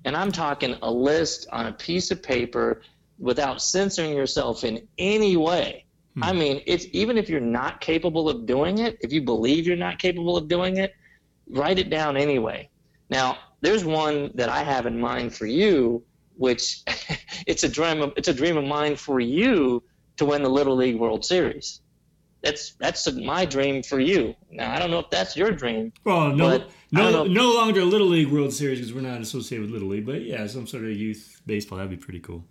And 0.04 0.18
I'm 0.18 0.32
talking 0.32 0.76
a 0.82 0.92
list 0.92 1.48
on 1.52 1.68
a 1.68 1.72
piece 1.72 2.10
of 2.10 2.24
paper 2.24 2.82
without 3.20 3.62
censoring 3.62 4.14
yourself 4.14 4.64
in 4.64 4.88
any 4.98 5.38
way. 5.38 5.86
Hmm. 6.16 6.24
I 6.24 6.34
mean, 6.34 6.64
it's 6.66 6.88
even 6.92 7.20
if 7.20 7.30
you're 7.30 7.40
not 7.40 7.82
capable 7.82 8.28
of 8.28 8.48
doing 8.48 8.80
it, 8.80 8.98
if 9.02 9.14
you 9.14 9.22
believe 9.22 9.68
you're 9.68 9.76
not 9.76 10.00
capable 10.00 10.36
of 10.36 10.48
doing 10.48 10.78
it, 10.78 10.96
write 11.48 11.78
it 11.78 11.92
down 11.92 12.18
anyway. 12.18 12.68
Now, 13.12 13.38
there's 13.62 13.86
one 13.86 14.32
that 14.34 14.50
I 14.50 14.64
have 14.64 14.88
in 14.88 15.00
mind 15.00 15.36
for 15.36 15.46
you, 15.46 16.04
which 16.36 16.82
it's 17.46 17.64
a 17.64 17.70
dream 17.70 18.02
of, 18.02 18.14
it's 18.18 18.28
a 18.28 18.34
dream 18.34 18.58
of 18.58 18.66
mine 18.66 18.96
for 18.96 19.20
you 19.20 19.84
to 20.18 20.26
win 20.26 20.42
the 20.42 20.50
Little 20.50 20.76
League 20.76 20.98
World 20.98 21.24
Series 21.24 21.83
that's 22.44 22.74
that's 22.74 23.12
my 23.14 23.46
dream 23.46 23.82
for 23.82 24.00
you. 24.00 24.36
Now 24.52 24.74
I 24.74 24.80
don't 24.80 24.92
know 24.92 25.00
if 25.00 25.10
that's 25.10 25.36
your 25.36 25.52
dream. 25.52 25.94
Well, 26.04 26.36
no, 26.36 26.66
no, 26.92 27.24
no 27.24 27.54
longer 27.54 27.84
Little 27.86 28.08
League 28.08 28.28
World 28.28 28.54
Series 28.54 28.80
because 28.80 28.94
we're 28.94 29.02
not 29.02 29.22
associated 29.22 29.64
with 29.64 29.72
Little 29.72 29.88
League, 29.88 30.06
but 30.06 30.22
yeah, 30.22 30.46
some 30.48 30.68
sort 30.68 30.84
of 30.84 30.92
youth 30.92 31.42
baseball 31.46 31.78
that'd 31.78 31.90
be 31.90 31.98
pretty 31.98 32.20
cool. 32.20 32.44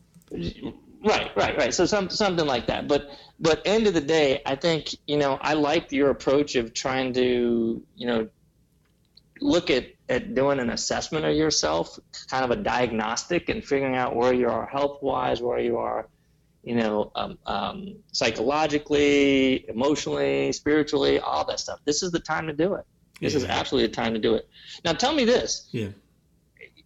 Right, 1.04 1.30
right, 1.36 1.56
right. 1.58 1.74
So 1.74 1.84
some 1.84 2.08
something 2.08 2.46
like 2.46 2.66
that. 2.68 2.88
But 2.88 3.10
but 3.38 3.60
end 3.66 3.86
of 3.86 3.94
the 3.94 4.00
day, 4.00 4.40
I 4.46 4.56
think 4.56 4.94
you 5.06 5.18
know 5.18 5.38
I 5.40 5.54
like 5.54 5.92
your 5.92 6.10
approach 6.10 6.56
of 6.56 6.72
trying 6.72 7.12
to 7.14 7.82
you 7.94 8.06
know 8.06 8.28
look 9.40 9.68
at 9.68 9.88
at 10.08 10.34
doing 10.34 10.58
an 10.58 10.70
assessment 10.70 11.26
of 11.26 11.34
yourself, 11.34 11.98
kind 12.30 12.44
of 12.44 12.50
a 12.50 12.62
diagnostic, 12.62 13.50
and 13.50 13.62
figuring 13.62 13.96
out 13.96 14.16
where 14.16 14.32
you 14.32 14.48
are 14.48 14.64
health 14.66 15.02
wise, 15.02 15.42
where 15.42 15.58
you 15.58 15.78
are 15.78 16.08
you 16.62 16.74
know, 16.76 17.10
um, 17.14 17.38
um, 17.46 17.96
psychologically, 18.12 19.68
emotionally, 19.68 20.52
spiritually, 20.52 21.18
all 21.18 21.44
that 21.46 21.60
stuff. 21.60 21.80
This 21.84 22.02
is 22.02 22.12
the 22.12 22.20
time 22.20 22.46
to 22.46 22.52
do 22.52 22.74
it. 22.74 22.84
This 23.20 23.34
yeah. 23.34 23.40
is 23.40 23.44
absolutely 23.44 23.88
the 23.88 23.94
time 23.94 24.14
to 24.14 24.20
do 24.20 24.34
it. 24.34 24.48
Now, 24.84 24.92
tell 24.92 25.12
me 25.12 25.24
this. 25.24 25.68
Yeah. 25.72 25.88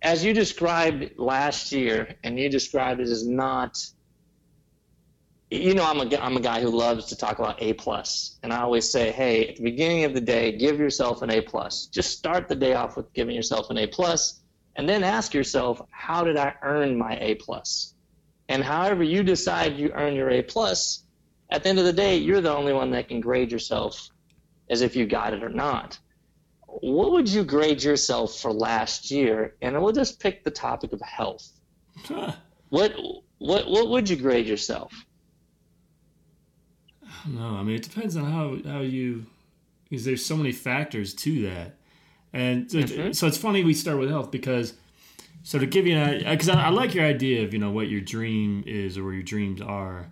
As 0.02 0.24
you 0.24 0.32
described 0.32 1.18
last 1.18 1.72
year, 1.72 2.16
and 2.22 2.38
you 2.38 2.48
described 2.48 3.00
it 3.00 3.08
as 3.08 3.26
not 3.26 3.78
you 5.50 5.74
know, 5.74 5.84
I'm 5.84 6.00
a, 6.00 6.16
I'm 6.16 6.36
a 6.36 6.40
guy 6.40 6.60
who 6.60 6.70
loves 6.70 7.06
to 7.06 7.16
talk 7.16 7.38
about 7.38 7.62
A 7.62 7.72
plus, 7.74 8.36
and 8.42 8.52
I 8.52 8.62
always 8.62 8.90
say, 8.90 9.12
hey, 9.12 9.48
at 9.48 9.56
the 9.56 9.62
beginning 9.62 10.04
of 10.04 10.12
the 10.12 10.20
day, 10.20 10.56
give 10.56 10.78
yourself 10.78 11.22
an 11.22 11.30
A 11.30 11.40
plus. 11.40 11.86
Just 11.86 12.18
start 12.18 12.48
the 12.48 12.56
day 12.56 12.74
off 12.74 12.96
with 12.96 13.12
giving 13.12 13.36
yourself 13.36 13.70
an 13.70 13.78
A 13.78 13.86
plus, 13.86 14.40
and 14.74 14.88
then 14.88 15.04
ask 15.04 15.34
yourself, 15.34 15.80
how 15.90 16.24
did 16.24 16.36
I 16.36 16.54
earn 16.62 16.98
my 16.98 17.16
A 17.20 17.36
plus? 17.36 17.94
And 18.48 18.62
however 18.62 19.02
you 19.02 19.22
decide 19.22 19.76
you 19.76 19.90
earn 19.92 20.14
your 20.14 20.30
A 20.30 20.42
plus, 20.42 21.04
at 21.50 21.62
the 21.62 21.68
end 21.68 21.78
of 21.78 21.84
the 21.84 21.92
day, 21.92 22.16
you're 22.16 22.40
the 22.40 22.54
only 22.54 22.72
one 22.72 22.90
that 22.92 23.08
can 23.08 23.20
grade 23.20 23.52
yourself 23.52 24.08
as 24.68 24.82
if 24.82 24.96
you 24.96 25.06
got 25.06 25.32
it 25.32 25.42
or 25.42 25.48
not. 25.48 25.98
What 26.66 27.12
would 27.12 27.28
you 27.28 27.44
grade 27.44 27.82
yourself 27.82 28.38
for 28.38 28.52
last 28.52 29.10
year? 29.10 29.54
And 29.62 29.80
we'll 29.80 29.92
just 29.92 30.20
pick 30.20 30.44
the 30.44 30.50
topic 30.50 30.92
of 30.92 31.00
health. 31.00 31.48
Huh. 32.04 32.32
What 32.68 32.94
what 33.38 33.68
what 33.68 33.88
would 33.88 34.08
you 34.08 34.16
grade 34.16 34.46
yourself? 34.46 34.92
No, 37.26 37.56
I 37.56 37.62
mean 37.62 37.76
it 37.76 37.82
depends 37.82 38.16
on 38.16 38.24
how 38.24 38.70
how 38.70 38.80
you 38.80 39.26
because 39.88 40.04
there's 40.04 40.24
so 40.24 40.36
many 40.36 40.52
factors 40.52 41.14
to 41.14 41.42
that, 41.42 41.76
and 42.32 42.70
so, 42.70 42.78
mm-hmm. 42.78 43.12
so 43.12 43.26
it's 43.28 43.38
funny 43.38 43.62
we 43.62 43.72
start 43.72 43.98
with 43.98 44.10
health 44.10 44.30
because 44.30 44.74
so 45.46 45.60
to 45.60 45.66
give 45.66 45.86
you 45.86 45.96
an 45.96 46.28
because 46.28 46.48
I, 46.48 46.60
I, 46.60 46.68
like 46.70 46.92
your 46.92 47.04
idea 47.04 47.44
of 47.44 47.52
you 47.52 47.60
know 47.60 47.70
what 47.70 47.86
your 47.88 48.00
dream 48.00 48.64
is 48.66 48.98
or 48.98 49.04
where 49.04 49.12
your 49.12 49.22
dreams 49.22 49.60
are. 49.60 50.10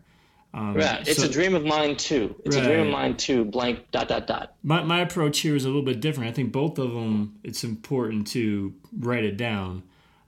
Um, 0.55 0.75
right, 0.75 1.09
it's 1.09 1.21
so, 1.21 1.27
a 1.27 1.29
dream 1.29 1.57
of 1.57 1.65
mine 1.65 1.97
too. 1.97 2.37
It's 2.45 2.55
right. 2.55 2.65
a 2.65 2.69
dream 2.69 2.87
of 2.87 2.93
mine 2.93 3.17
too. 3.17 3.45
Blank 3.45 3.91
dot 3.91 4.07
dot 4.07 4.29
dot. 4.29 4.55
My 4.63 4.85
my 4.85 5.01
approach 5.01 5.41
here 5.41 5.57
is 5.57 5.65
a 5.65 5.69
little 5.69 5.83
bit 5.83 6.01
different. 6.01 6.31
I 6.31 6.33
think 6.33 6.53
both 6.53 6.79
of 6.79 6.93
them. 6.93 7.41
It's 7.43 7.65
important 7.65 8.29
to 8.29 8.75
write 8.97 9.25
it 9.25 9.37
down. 9.37 9.83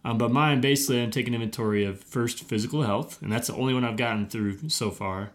Um, 0.05 0.19
but 0.19 0.33
mine 0.33 0.61
basically, 0.61 1.01
I'm 1.01 1.13
taking 1.13 1.35
inventory 1.35 1.85
of 1.85 2.01
first 2.01 2.43
physical 2.43 2.83
health, 2.83 3.23
and 3.23 3.31
that's 3.31 3.47
the 3.47 3.55
only 3.55 3.75
one 3.75 3.85
I've 3.85 3.97
gotten 3.97 4.27
through 4.27 4.69
so 4.71 4.91
far. 4.91 5.31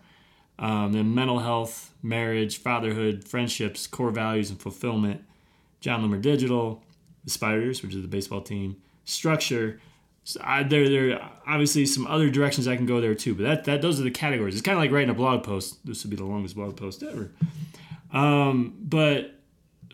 Um, 0.60 0.92
then 0.92 1.16
mental 1.16 1.40
health, 1.40 1.94
marriage, 2.04 2.58
fatherhood, 2.58 3.26
friendships, 3.26 3.88
core 3.88 4.12
values, 4.12 4.50
and 4.50 4.60
fulfillment. 4.60 5.24
Jon 5.80 6.04
Loomer 6.04 6.22
Digital, 6.22 6.84
the 7.24 7.30
Spiders, 7.30 7.82
which 7.82 7.96
is 7.96 8.02
the 8.02 8.10
baseball 8.10 8.42
team, 8.42 8.76
structure. 9.12 9.80
So 10.24 10.40
I, 10.44 10.64
there, 10.64 10.88
there 10.88 11.20
are 11.20 11.32
obviously 11.48 11.86
some 11.86 12.06
other 12.06 12.30
directions 12.30 12.68
I 12.68 12.76
can 12.76 12.86
go 12.86 13.02
there 13.02 13.16
too, 13.16 13.34
but 13.34 13.44
that, 13.44 13.64
that 13.66 13.82
those 13.82 14.00
are 14.00 14.04
the 14.04 14.12
categories. 14.12 14.54
It's 14.54 14.62
kind 14.62 14.78
of 14.78 14.84
like 14.84 14.92
writing 14.92 15.10
a 15.10 15.16
blog 15.16 15.44
post. 15.44 15.86
This 15.86 16.04
would 16.04 16.12
be 16.12 16.16
the 16.18 16.26
longest 16.26 16.56
blog 16.56 16.78
post 16.78 17.04
ever. 17.04 17.32
Um, 18.14 18.76
but 18.80 19.36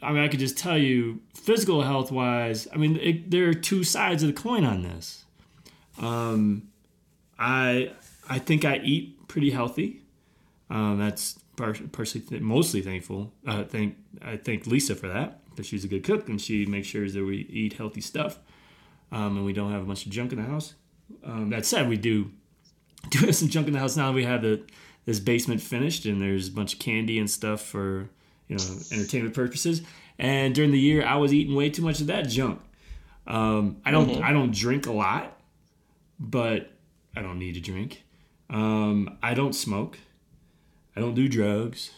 I 0.02 0.12
mean, 0.12 0.24
I 0.24 0.28
could 0.28 0.40
just 0.40 0.58
tell 0.58 0.78
you, 0.78 1.22
physical 1.34 1.82
health 1.82 2.12
wise, 2.12 2.68
I 2.74 2.78
mean, 2.78 2.98
it, 2.98 3.32
there 3.32 3.50
are 3.50 3.54
two 3.54 3.84
sides 3.84 4.22
of 4.22 4.28
the 4.28 4.34
coin 4.34 4.64
on 4.64 4.84
this. 4.84 5.26
Um, 6.00 6.70
I 7.40 7.92
I 8.30 8.40
think 8.40 8.66
I 8.66 8.78
eat 8.78 9.28
pretty 9.28 9.52
healthy. 9.52 10.02
Um, 10.70 11.00
that's 11.00 11.40
partially, 11.56 12.40
mostly 12.40 12.82
thankful. 12.82 13.34
Uh, 13.46 13.64
thank 13.64 13.96
I 14.22 14.38
thank 14.38 14.68
Lisa 14.68 14.96
for 14.96 15.08
that 15.08 15.40
because 15.50 15.66
she's 15.66 15.84
a 15.84 15.88
good 15.88 16.04
cook 16.04 16.30
and 16.30 16.40
she 16.40 16.66
makes 16.66 16.88
sure 16.88 17.10
that 17.10 17.24
we 17.24 17.38
eat 17.50 17.74
healthy 17.74 18.02
stuff, 18.02 18.40
um, 19.12 19.38
and 19.38 19.46
we 19.46 19.54
don't 19.54 19.72
have 19.72 19.82
a 19.82 19.86
bunch 19.86 20.06
of 20.06 20.12
junk 20.12 20.32
in 20.32 20.42
the 20.42 20.48
house. 20.48 20.74
Um, 21.24 21.50
that 21.50 21.66
said, 21.66 21.88
we 21.88 21.98
do 21.98 22.32
do 23.10 23.20
have 23.20 23.36
some 23.36 23.50
junk 23.50 23.68
in 23.68 23.74
the 23.74 23.80
house 23.80 23.96
now. 23.96 24.08
That 24.08 24.16
we 24.16 24.26
have 24.26 24.42
the 24.42 24.62
this 25.06 25.20
basement 25.20 25.62
finished 25.62 26.06
and 26.06 26.22
there's 26.22 26.50
a 26.50 26.52
bunch 26.52 26.74
of 26.74 26.80
candy 26.80 27.18
and 27.18 27.30
stuff 27.30 27.62
for 27.62 28.10
you 28.48 28.58
know 28.58 28.64
entertainment 28.92 29.34
purposes. 29.34 29.82
And 30.20 30.54
during 30.54 30.72
the 30.72 30.80
year, 30.80 31.06
I 31.06 31.16
was 31.16 31.34
eating 31.34 31.56
way 31.56 31.70
too 31.70 31.84
much 31.84 32.02
of 32.02 32.08
that 32.08 32.28
junk. 32.28 32.62
Um, 33.26 33.78
I 33.86 33.92
don't 33.92 34.10
mm-hmm. 34.10 34.24
I 34.24 34.32
don't 34.32 34.54
drink 34.54 34.88
a 34.88 34.92
lot, 34.92 35.40
but 36.20 36.72
I 37.16 37.22
don't 37.22 37.40
need 37.40 37.54
to 37.54 37.60
drink. 37.60 38.04
Um, 38.50 39.18
I 39.22 39.34
don't 39.34 39.54
smoke. 39.54 39.98
I 40.96 41.00
don't 41.00 41.14
do 41.14 41.28
drugs. 41.28 41.92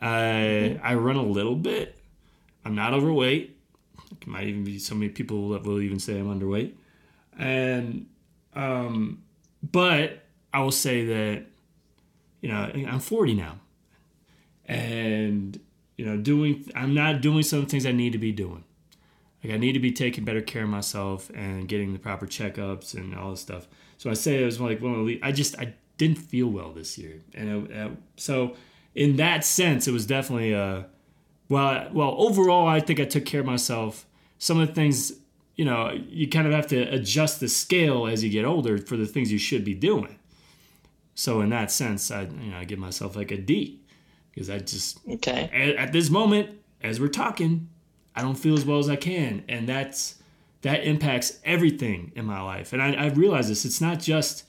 I 0.00 0.80
I 0.82 0.94
run 0.94 1.16
a 1.16 1.22
little 1.22 1.56
bit. 1.56 1.98
I'm 2.64 2.74
not 2.74 2.92
overweight. 2.92 3.55
It 4.20 4.26
might 4.26 4.46
even 4.46 4.64
be 4.64 4.78
so 4.78 4.94
many 4.94 5.08
people 5.08 5.50
that 5.50 5.64
will 5.64 5.80
even 5.80 5.98
say 5.98 6.18
I'm 6.18 6.28
underweight. 6.28 6.72
And 7.38 8.06
um, 8.54 9.22
but 9.62 10.24
I 10.52 10.60
will 10.60 10.72
say 10.72 11.04
that 11.06 11.44
you 12.40 12.48
know 12.48 12.70
I'm 12.88 13.00
40 13.00 13.34
now, 13.34 13.60
and 14.64 15.58
you 15.96 16.06
know 16.06 16.16
doing 16.16 16.70
I'm 16.74 16.94
not 16.94 17.20
doing 17.20 17.42
some 17.42 17.66
things 17.66 17.86
I 17.86 17.92
need 17.92 18.12
to 18.12 18.18
be 18.18 18.32
doing. 18.32 18.64
Like 19.44 19.52
I 19.52 19.56
need 19.58 19.72
to 19.72 19.80
be 19.80 19.92
taking 19.92 20.24
better 20.24 20.40
care 20.40 20.64
of 20.64 20.70
myself 20.70 21.30
and 21.34 21.68
getting 21.68 21.92
the 21.92 21.98
proper 21.98 22.26
checkups 22.26 22.94
and 22.94 23.14
all 23.14 23.30
this 23.30 23.40
stuff. 23.40 23.68
So 23.98 24.10
I 24.10 24.14
say 24.14 24.42
it 24.42 24.44
was 24.44 24.60
like 24.60 24.80
one 24.80 24.94
of 24.98 25.06
the 25.06 25.20
I 25.22 25.32
just 25.32 25.58
I 25.58 25.74
didn't 25.98 26.18
feel 26.18 26.48
well 26.48 26.72
this 26.72 26.98
year, 26.98 27.20
and 27.34 27.70
it, 27.70 27.90
so 28.16 28.56
in 28.94 29.16
that 29.16 29.44
sense, 29.44 29.86
it 29.86 29.92
was 29.92 30.06
definitely 30.06 30.52
a 30.52 30.86
well. 31.48 31.88
Well, 31.92 32.14
overall, 32.18 32.66
I 32.66 32.80
think 32.80 33.00
I 33.00 33.04
took 33.04 33.24
care 33.24 33.40
of 33.40 33.46
myself. 33.46 34.06
Some 34.38 34.60
of 34.60 34.68
the 34.68 34.74
things, 34.74 35.12
you 35.54 35.64
know, 35.64 35.90
you 36.08 36.28
kind 36.28 36.46
of 36.46 36.52
have 36.52 36.66
to 36.68 36.82
adjust 36.82 37.40
the 37.40 37.48
scale 37.48 38.06
as 38.06 38.22
you 38.22 38.30
get 38.30 38.44
older 38.44 38.78
for 38.78 38.96
the 38.96 39.06
things 39.06 39.32
you 39.32 39.38
should 39.38 39.64
be 39.64 39.74
doing. 39.74 40.18
So 41.14 41.40
in 41.40 41.48
that 41.50 41.70
sense, 41.70 42.10
I 42.10 42.22
you 42.22 42.50
know 42.50 42.58
I 42.58 42.64
give 42.64 42.78
myself 42.78 43.16
like 43.16 43.30
a 43.30 43.38
D 43.38 43.80
because 44.32 44.50
I 44.50 44.58
just 44.58 45.00
okay 45.08 45.50
at, 45.52 45.86
at 45.86 45.92
this 45.92 46.10
moment 46.10 46.60
as 46.82 47.00
we're 47.00 47.08
talking, 47.08 47.68
I 48.14 48.22
don't 48.22 48.34
feel 48.34 48.54
as 48.54 48.64
well 48.64 48.78
as 48.78 48.88
I 48.88 48.96
can, 48.96 49.42
and 49.48 49.68
that's 49.68 50.16
that 50.62 50.84
impacts 50.84 51.38
everything 51.44 52.12
in 52.14 52.24
my 52.24 52.40
life. 52.40 52.72
And 52.72 52.82
I, 52.82 52.92
I 52.92 53.06
realize 53.08 53.48
this. 53.48 53.64
It's 53.64 53.80
not 53.80 54.00
just 54.00 54.44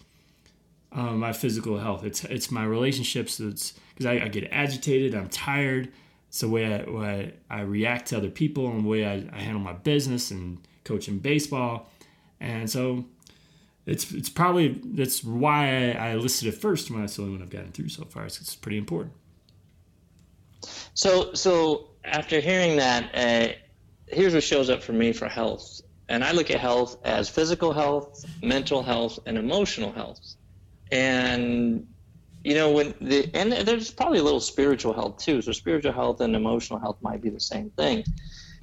um, 0.92 1.20
my 1.20 1.32
physical 1.34 1.77
health. 1.77 2.04
It's 2.04 2.24
it's 2.25 2.51
my 2.51 2.66
relationships. 2.66 3.39
It's 3.39 3.74
because 3.94 4.06
I, 4.06 4.25
I, 4.25 4.27
get 4.27 4.48
agitated. 4.51 5.16
I'm 5.16 5.30
tired. 5.30 5.92
It's 6.38 6.41
the 6.44 6.50
way 6.50 6.72
I, 6.72 6.88
way 6.88 7.34
I 7.50 7.62
react 7.62 8.10
to 8.10 8.17
other 8.17 8.29
people 8.29 8.70
and 8.70 8.84
the 8.84 8.88
way 8.88 9.08
I, 9.08 9.27
I 9.34 9.39
handle 9.39 9.60
my 9.60 9.74
business 9.74 10.29
and 10.29 10.60
coaching 10.84 11.17
baseball. 11.17 11.89
And 12.39 12.70
so 12.70 13.06
it's 13.88 14.12
it's 14.13 14.29
probably 14.29 14.79
that's 14.84 15.24
why 15.24 15.94
I, 15.94 16.10
I 16.10 16.13
listed 16.13 16.50
it 16.50 16.51
first 16.62 16.91
when 16.91 17.01
I 17.01 17.08
the 17.08 17.24
only 17.24 17.34
one 17.34 17.41
I've 17.41 17.50
gotten 17.50 17.72
through 17.72 17.89
so 17.89 18.06
far. 18.06 18.29
So 18.29 18.41
it's 18.41 18.56
pretty 18.56 18.77
important. 18.77 19.15
So 20.94 21.34
so 21.34 21.88
after 22.03 22.39
hearing 22.39 22.77
that, 22.77 23.15
uh, 23.15 23.53
here's 24.06 24.36
what 24.36 24.44
shows 24.44 24.70
up 24.70 24.84
for 24.84 24.94
me 24.94 25.13
for 25.13 25.27
health. 25.27 25.82
And 26.08 26.24
I 26.24 26.34
look 26.34 26.51
at 26.51 26.60
health 26.60 26.98
as 27.03 27.29
physical 27.29 27.74
health, 27.74 28.24
mental 28.44 28.84
health, 28.84 29.17
and 29.25 29.39
emotional 29.39 29.91
health 29.91 30.36
and 30.91 31.88
you 32.48 32.54
know 32.54 32.72
when 32.72 32.94
the 33.01 33.30
and 33.34 33.51
there's 33.51 33.92
probably 33.92 34.20
a 34.20 34.24
little 34.24 34.39
spiritual 34.39 34.94
health 34.94 35.18
too. 35.18 35.42
So 35.42 35.51
spiritual 35.51 35.92
health 35.92 36.22
and 36.22 36.34
emotional 36.34 36.80
health 36.80 36.98
might 37.01 37.22
be 37.22 37.30
the 37.30 37.42
same 37.42 37.72
thing. 37.72 38.06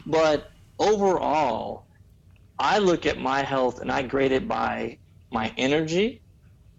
But 0.07 0.51
overall 0.79 1.87
i 2.59 2.79
look 2.79 3.05
at 3.05 3.19
my 3.19 3.43
health 3.43 3.81
and 3.81 3.93
i 3.93 4.01
grade 4.01 4.33
it 4.33 4.49
by 4.49 4.99
my 5.31 5.53
energy. 5.59 6.23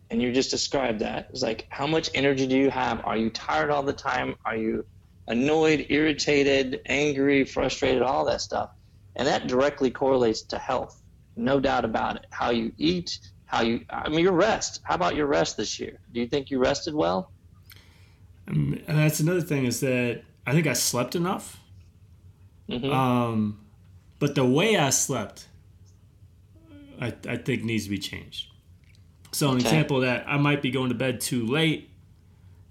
And 0.09 0.19
you 0.19 0.33
just 0.33 0.49
described 0.49 1.01
that. 1.01 1.27
It's 1.29 1.43
like 1.43 1.67
how 1.69 1.85
much 1.85 2.09
energy 2.15 2.47
do 2.47 2.57
you 2.57 2.71
have? 2.71 3.05
Are 3.05 3.17
you 3.17 3.29
tired 3.29 3.69
all 3.69 3.83
the 3.83 3.93
time? 3.93 4.35
Are 4.43 4.57
you 4.57 4.83
annoyed 5.27 5.85
irritated 5.89 6.81
angry 6.87 7.45
frustrated 7.45 8.01
all 8.01 8.25
that 8.25 8.41
stuff? 8.41 8.71
And 9.15 9.27
that 9.27 9.45
directly 9.45 9.91
correlates 9.91 10.41
to 10.47 10.57
health. 10.57 10.99
No 11.35 11.59
doubt 11.59 11.85
about 11.85 12.15
it. 12.15 12.25
How 12.31 12.49
you 12.49 12.71
eat 12.77 13.19
how 13.45 13.61
you 13.61 13.85
I 13.89 14.09
mean 14.09 14.21
your 14.21 14.33
rest. 14.33 14.81
How 14.83 14.95
about 14.95 15.15
your 15.15 15.27
rest 15.27 15.57
this 15.57 15.79
year? 15.79 15.99
Do 16.13 16.19
you 16.19 16.27
think 16.27 16.49
you 16.49 16.59
rested 16.59 16.93
well? 16.93 17.31
Um, 18.47 18.79
and 18.87 18.97
that's 18.97 19.19
another 19.19 19.41
thing 19.41 19.65
is 19.65 19.79
that 19.79 20.23
I 20.45 20.51
think 20.53 20.67
I 20.67 20.73
slept 20.73 21.15
enough. 21.15 21.59
Mm-hmm. 22.69 22.91
Um, 22.91 23.59
but 24.19 24.35
the 24.35 24.45
way 24.45 24.77
I 24.77 24.89
slept, 24.89 25.47
I, 26.99 27.13
I 27.27 27.37
think 27.37 27.63
needs 27.63 27.85
to 27.85 27.89
be 27.89 27.97
changed. 27.97 28.49
So 29.31 29.49
an 29.49 29.57
okay. 29.57 29.65
example 29.65 29.99
that 30.01 30.25
I 30.27 30.37
might 30.37 30.61
be 30.61 30.71
going 30.71 30.89
to 30.89 30.95
bed 30.95 31.19
too 31.19 31.45
late 31.45 31.89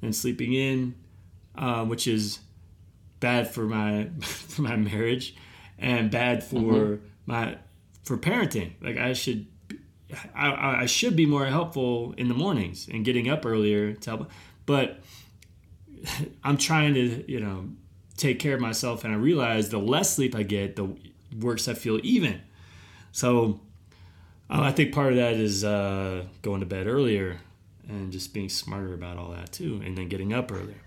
and 0.00 0.14
sleeping 0.14 0.54
in, 0.54 0.94
uh, 1.56 1.84
which 1.84 2.06
is 2.06 2.38
bad 3.20 3.48
for 3.48 3.64
my 3.64 4.10
for 4.20 4.62
my 4.62 4.76
marriage 4.76 5.34
and 5.78 6.10
bad 6.10 6.42
for 6.44 6.56
mm-hmm. 6.56 7.04
my 7.26 7.58
for 8.04 8.16
parenting. 8.16 8.72
Like 8.80 8.96
I 8.96 9.12
should 9.12 9.46
I, 10.34 10.82
I 10.82 10.86
should 10.86 11.16
be 11.16 11.26
more 11.26 11.46
helpful 11.46 12.14
in 12.16 12.28
the 12.28 12.34
mornings 12.34 12.88
and 12.88 13.04
getting 13.04 13.28
up 13.28 13.46
earlier 13.46 13.92
to 13.92 14.10
help, 14.10 14.30
but 14.66 15.00
I'm 16.44 16.56
trying 16.56 16.94
to, 16.94 17.30
you 17.30 17.40
know, 17.40 17.68
take 18.16 18.38
care 18.38 18.54
of 18.54 18.60
myself. 18.60 19.04
And 19.04 19.12
I 19.12 19.16
realize 19.16 19.70
the 19.70 19.78
less 19.78 20.14
sleep 20.14 20.34
I 20.34 20.42
get, 20.42 20.76
the 20.76 20.96
worse 21.38 21.68
I 21.68 21.74
feel 21.74 22.00
even. 22.02 22.40
So 23.12 23.60
uh, 24.50 24.60
I 24.60 24.72
think 24.72 24.94
part 24.94 25.12
of 25.12 25.16
that 25.16 25.34
is 25.34 25.64
uh, 25.64 26.24
going 26.42 26.60
to 26.60 26.66
bed 26.66 26.86
earlier 26.86 27.38
and 27.88 28.12
just 28.12 28.32
being 28.32 28.48
smarter 28.48 28.94
about 28.94 29.18
all 29.18 29.30
that 29.30 29.52
too, 29.52 29.80
and 29.84 29.96
then 29.96 30.08
getting 30.08 30.32
up 30.32 30.50
earlier. 30.50 30.80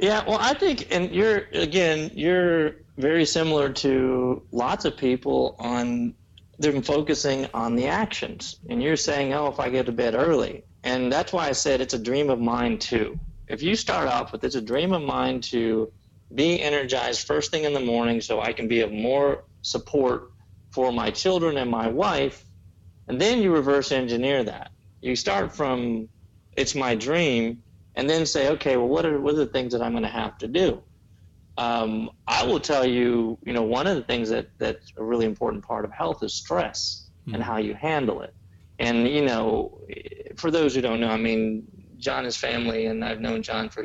Yeah, 0.00 0.24
well, 0.26 0.38
I 0.40 0.54
think, 0.54 0.88
and 0.90 1.10
you're 1.14 1.46
again, 1.52 2.10
you're 2.14 2.76
very 2.96 3.24
similar 3.24 3.72
to 3.72 4.42
lots 4.50 4.84
of 4.84 4.96
people 4.96 5.56
on 5.58 6.14
they're 6.58 6.82
focusing 6.82 7.46
on 7.54 7.76
the 7.76 7.86
actions. 7.86 8.58
And 8.68 8.82
you're 8.82 8.96
saying, 8.96 9.32
oh, 9.32 9.46
if 9.48 9.60
I 9.60 9.70
get 9.70 9.86
to 9.86 9.92
bed 9.92 10.14
early, 10.14 10.64
And 10.84 11.12
that's 11.12 11.32
why 11.32 11.48
I 11.48 11.52
said 11.52 11.80
it's 11.80 11.94
a 11.94 11.98
dream 11.98 12.30
of 12.30 12.40
mine 12.40 12.78
too. 12.78 13.18
If 13.48 13.62
you 13.62 13.76
start 13.76 14.08
off 14.08 14.32
with 14.32 14.44
it's 14.44 14.54
a 14.54 14.60
dream 14.62 14.92
of 14.92 15.02
mine 15.02 15.40
to 15.52 15.92
be 16.34 16.60
energized 16.60 17.26
first 17.26 17.50
thing 17.50 17.64
in 17.64 17.72
the 17.72 17.80
morning 17.80 18.20
so 18.20 18.40
I 18.40 18.52
can 18.52 18.68
be 18.68 18.80
of 18.80 18.92
more 18.92 19.44
support 19.62 20.30
for 20.70 20.92
my 20.92 21.10
children 21.10 21.56
and 21.56 21.70
my 21.70 21.88
wife, 21.88 22.44
and 23.08 23.20
then 23.20 23.42
you 23.42 23.52
reverse 23.52 23.90
engineer 23.90 24.44
that. 24.44 24.70
You 25.00 25.16
start 25.16 25.54
from 25.56 26.08
it's 26.56 26.74
my 26.74 26.94
dream 26.94 27.62
and 27.94 28.08
then 28.08 28.26
say, 28.26 28.50
okay, 28.50 28.76
well, 28.76 28.88
what 28.88 29.06
are, 29.06 29.20
what 29.20 29.34
are 29.34 29.38
the 29.38 29.46
things 29.46 29.72
that 29.72 29.82
I'm 29.82 29.92
going 29.92 30.04
to 30.04 30.08
have 30.08 30.38
to 30.38 30.48
do? 30.48 30.82
Um, 31.58 32.10
I 32.28 32.46
will 32.46 32.60
tell 32.60 32.86
you, 32.86 33.36
you 33.44 33.52
know, 33.52 33.64
one 33.64 33.88
of 33.88 33.96
the 33.96 34.02
things 34.02 34.30
that, 34.30 34.46
that's 34.58 34.92
a 34.96 35.02
really 35.02 35.26
important 35.26 35.64
part 35.64 35.84
of 35.84 35.90
health 35.90 36.22
is 36.22 36.32
stress 36.32 37.08
mm-hmm. 37.22 37.34
and 37.34 37.42
how 37.42 37.56
you 37.56 37.74
handle 37.74 38.22
it. 38.22 38.32
And, 38.78 39.08
you 39.08 39.24
know, 39.24 39.80
for 40.36 40.52
those 40.52 40.76
who 40.76 40.80
don't 40.80 41.00
know, 41.00 41.08
I 41.08 41.16
mean, 41.16 41.66
Jon 41.98 42.24
is 42.26 42.36
family, 42.36 42.86
and 42.86 43.04
I've 43.04 43.20
known 43.20 43.42
Jon 43.42 43.70
for, 43.70 43.84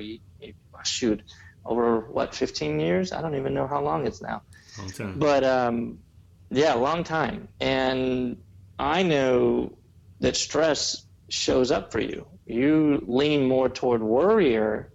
shoot, 0.84 1.24
over 1.66 2.02
what, 2.02 2.36
15 2.36 2.80
years? 2.80 3.12
I 3.12 3.24
don't 3.24 3.36
even 3.36 3.56
know 3.56 3.66
how 3.66 3.82
long 3.82 4.06
it's 4.06 4.22
now. 4.22 4.44
Long 4.78 4.90
time. 4.92 5.18
But, 5.18 5.44
um, 5.44 5.98
yeah, 6.52 6.76
long 6.76 7.04
time. 7.04 7.48
And 7.60 8.38
I 8.78 9.02
know 9.02 9.76
that 10.20 10.36
stress 10.36 11.08
shows 11.30 11.72
up 11.72 11.92
for 11.92 12.02
you. 12.02 12.28
You 12.46 13.04
lean 13.08 13.48
more 13.48 13.68
toward 13.68 14.04
worrier 14.04 14.93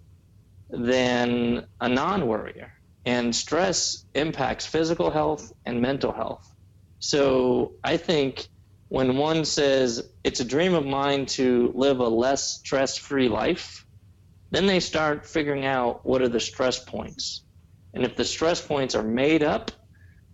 than 0.69 1.65
a 1.79 1.89
non 1.89 2.27
worrier. 2.27 2.71
And 3.05 3.35
stress 3.35 4.05
impacts 4.13 4.65
physical 4.65 5.09
health 5.09 5.51
and 5.65 5.81
mental 5.81 6.11
health. 6.11 6.53
So 6.99 7.73
I 7.83 7.97
think 7.97 8.47
when 8.89 9.17
one 9.17 9.45
says 9.45 10.11
it's 10.23 10.41
a 10.41 10.45
dream 10.45 10.73
of 10.73 10.85
mine 10.85 11.25
to 11.27 11.71
live 11.75 11.99
a 11.99 12.07
less 12.07 12.59
stress 12.59 12.97
free 12.97 13.29
life, 13.29 13.85
then 14.51 14.65
they 14.65 14.79
start 14.79 15.25
figuring 15.25 15.65
out 15.65 16.05
what 16.05 16.21
are 16.21 16.29
the 16.29 16.39
stress 16.39 16.83
points. 16.83 17.43
And 17.93 18.03
if 18.03 18.15
the 18.15 18.25
stress 18.25 18.65
points 18.65 18.95
are 18.95 19.03
made 19.03 19.43
up 19.43 19.71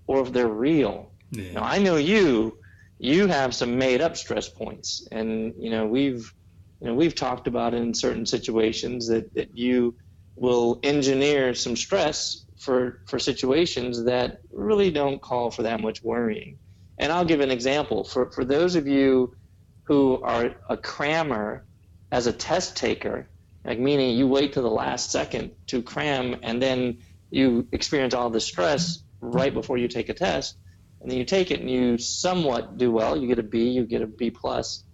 or 0.07 0.21
if 0.21 0.31
they're 0.31 0.47
real. 0.47 1.11
Yeah. 1.31 1.53
Now, 1.53 1.63
I 1.63 1.79
know 1.79 1.97
you, 1.97 2.57
you 2.97 3.27
have 3.27 3.53
some 3.53 3.77
made 3.77 4.01
up 4.01 4.15
stress 4.15 4.49
points. 4.49 5.07
And, 5.11 5.53
you 5.57 5.69
know, 5.69 5.85
we've, 5.85 6.31
you 6.79 6.87
know, 6.87 6.93
we've 6.93 7.15
talked 7.15 7.47
about 7.47 7.73
in 7.73 7.93
certain 7.93 8.25
situations 8.25 9.07
that, 9.07 9.33
that 9.35 9.57
you 9.57 9.95
will 10.35 10.79
engineer 10.83 11.53
some 11.53 11.75
stress 11.75 12.45
for, 12.57 13.01
for 13.07 13.19
situations 13.19 14.03
that 14.05 14.39
really 14.51 14.91
don't 14.91 15.21
call 15.21 15.51
for 15.51 15.63
that 15.63 15.81
much 15.81 16.03
worrying. 16.03 16.57
And 16.97 17.11
I'll 17.11 17.25
give 17.25 17.41
an 17.41 17.51
example. 17.51 18.03
For, 18.03 18.31
for 18.31 18.45
those 18.45 18.75
of 18.75 18.87
you 18.87 19.35
who 19.83 20.21
are 20.23 20.55
a 20.69 20.77
crammer 20.77 21.65
as 22.11 22.27
a 22.27 22.33
test 22.33 22.75
taker, 22.77 23.29
like 23.63 23.79
meaning 23.79 24.17
you 24.17 24.27
wait 24.27 24.53
to 24.53 24.61
the 24.61 24.69
last 24.69 25.11
second 25.11 25.51
to 25.67 25.81
cram 25.81 26.37
and 26.43 26.61
then 26.61 26.99
you 27.29 27.67
experience 27.71 28.13
all 28.13 28.29
the 28.29 28.39
stress 28.39 29.03
right 29.19 29.53
before 29.53 29.77
you 29.77 29.87
take 29.87 30.09
a 30.09 30.13
test, 30.13 30.57
and 31.01 31.11
then 31.11 31.17
you 31.17 31.25
take 31.25 31.51
it 31.51 31.59
and 31.59 31.69
you 31.69 31.97
somewhat 31.97 32.77
do 32.77 32.91
well, 32.91 33.17
you 33.17 33.27
get 33.27 33.39
a 33.39 33.43
B, 33.43 33.69
you 33.69 33.85
get 33.85 34.01
a 34.01 34.07
B 34.07 34.31
plus 34.31 34.84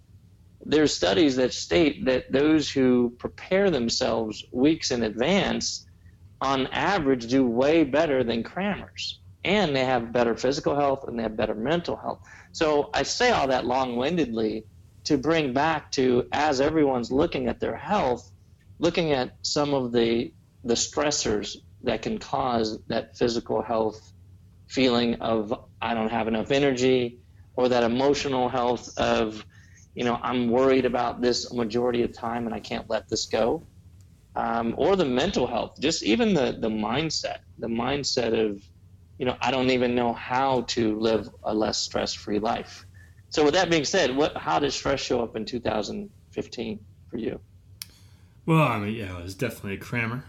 there's 0.64 0.94
studies 0.94 1.36
that 1.36 1.52
state 1.52 2.04
that 2.04 2.30
those 2.30 2.70
who 2.70 3.10
prepare 3.18 3.70
themselves 3.70 4.44
weeks 4.52 4.90
in 4.90 5.02
advance 5.02 5.86
on 6.40 6.66
average 6.68 7.26
do 7.28 7.46
way 7.46 7.84
better 7.84 8.24
than 8.24 8.42
crammers. 8.42 9.20
And 9.44 9.74
they 9.74 9.84
have 9.84 10.12
better 10.12 10.36
physical 10.36 10.76
health 10.76 11.04
and 11.08 11.18
they 11.18 11.22
have 11.24 11.36
better 11.36 11.54
mental 11.54 11.96
health. 11.96 12.20
So 12.52 12.90
i 12.94 13.02
say 13.02 13.30
all 13.30 13.48
that 13.48 13.66
long-windedly 13.66 14.64
to 15.04 15.18
bring 15.18 15.52
back 15.52 15.90
to 15.92 16.28
as 16.32 16.60
everyone's 16.60 17.10
looking 17.10 17.48
at 17.48 17.60
their 17.60 17.76
health 17.76 18.30
looking 18.78 19.12
at 19.12 19.36
some 19.42 19.74
of 19.74 19.92
the 19.92 20.32
the 20.64 20.74
stressors 20.74 21.56
that 21.82 22.02
can 22.02 22.18
cause 22.18 22.78
that 22.88 23.16
physical 23.16 23.62
health 23.62 24.12
feeling 24.68 25.14
of 25.16 25.52
i 25.80 25.94
don't 25.94 26.10
have 26.10 26.28
enough 26.28 26.50
energy 26.50 27.18
or 27.56 27.68
that 27.68 27.82
emotional 27.82 28.48
health 28.48 28.96
of 28.98 29.44
you 29.94 30.04
know, 30.04 30.18
I'm 30.22 30.50
worried 30.50 30.84
about 30.84 31.20
this 31.20 31.50
a 31.50 31.54
majority 31.54 32.02
of 32.02 32.12
time 32.12 32.46
and 32.46 32.54
I 32.54 32.60
can't 32.60 32.88
let 32.88 33.08
this 33.08 33.26
go. 33.26 33.62
Um, 34.34 34.74
or 34.78 34.96
the 34.96 35.04
mental 35.04 35.46
health, 35.46 35.78
just 35.78 36.02
even 36.02 36.32
the, 36.32 36.56
the 36.58 36.70
mindset, 36.70 37.40
the 37.58 37.66
mindset 37.66 38.32
of, 38.32 38.62
you 39.18 39.26
know, 39.26 39.36
I 39.42 39.50
don't 39.50 39.70
even 39.70 39.94
know 39.94 40.14
how 40.14 40.62
to 40.68 40.98
live 40.98 41.28
a 41.44 41.52
less 41.52 41.76
stress 41.76 42.14
free 42.14 42.38
life. 42.38 42.86
So, 43.28 43.44
with 43.44 43.52
that 43.54 43.70
being 43.70 43.84
said, 43.84 44.16
what, 44.16 44.34
how 44.36 44.58
did 44.58 44.72
stress 44.72 45.00
show 45.00 45.22
up 45.22 45.36
in 45.36 45.44
2015 45.44 46.80
for 47.10 47.16
you? 47.18 47.40
Well, 48.46 48.62
I 48.62 48.78
mean, 48.78 48.94
yeah, 48.94 49.18
it 49.18 49.22
was 49.22 49.34
definitely 49.34 49.74
a 49.74 49.78
crammer. 49.78 50.24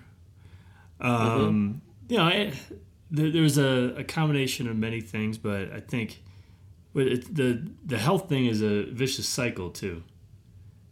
Um, 1.00 1.12
mm-hmm. 1.20 2.14
You 2.14 2.18
know, 2.18 2.28
it, 2.28 2.54
there, 3.10 3.32
there 3.32 3.42
was 3.42 3.58
a, 3.58 3.96
a 3.98 4.04
combination 4.04 4.68
of 4.68 4.76
many 4.76 5.00
things, 5.00 5.38
but 5.38 5.72
I 5.72 5.80
think 5.80 6.22
but 6.94 7.08
it, 7.08 7.36
the 7.36 7.68
the 7.86 7.98
health 7.98 8.30
thing 8.30 8.46
is 8.46 8.62
a 8.62 8.84
vicious 8.84 9.28
cycle 9.28 9.70
too, 9.70 10.04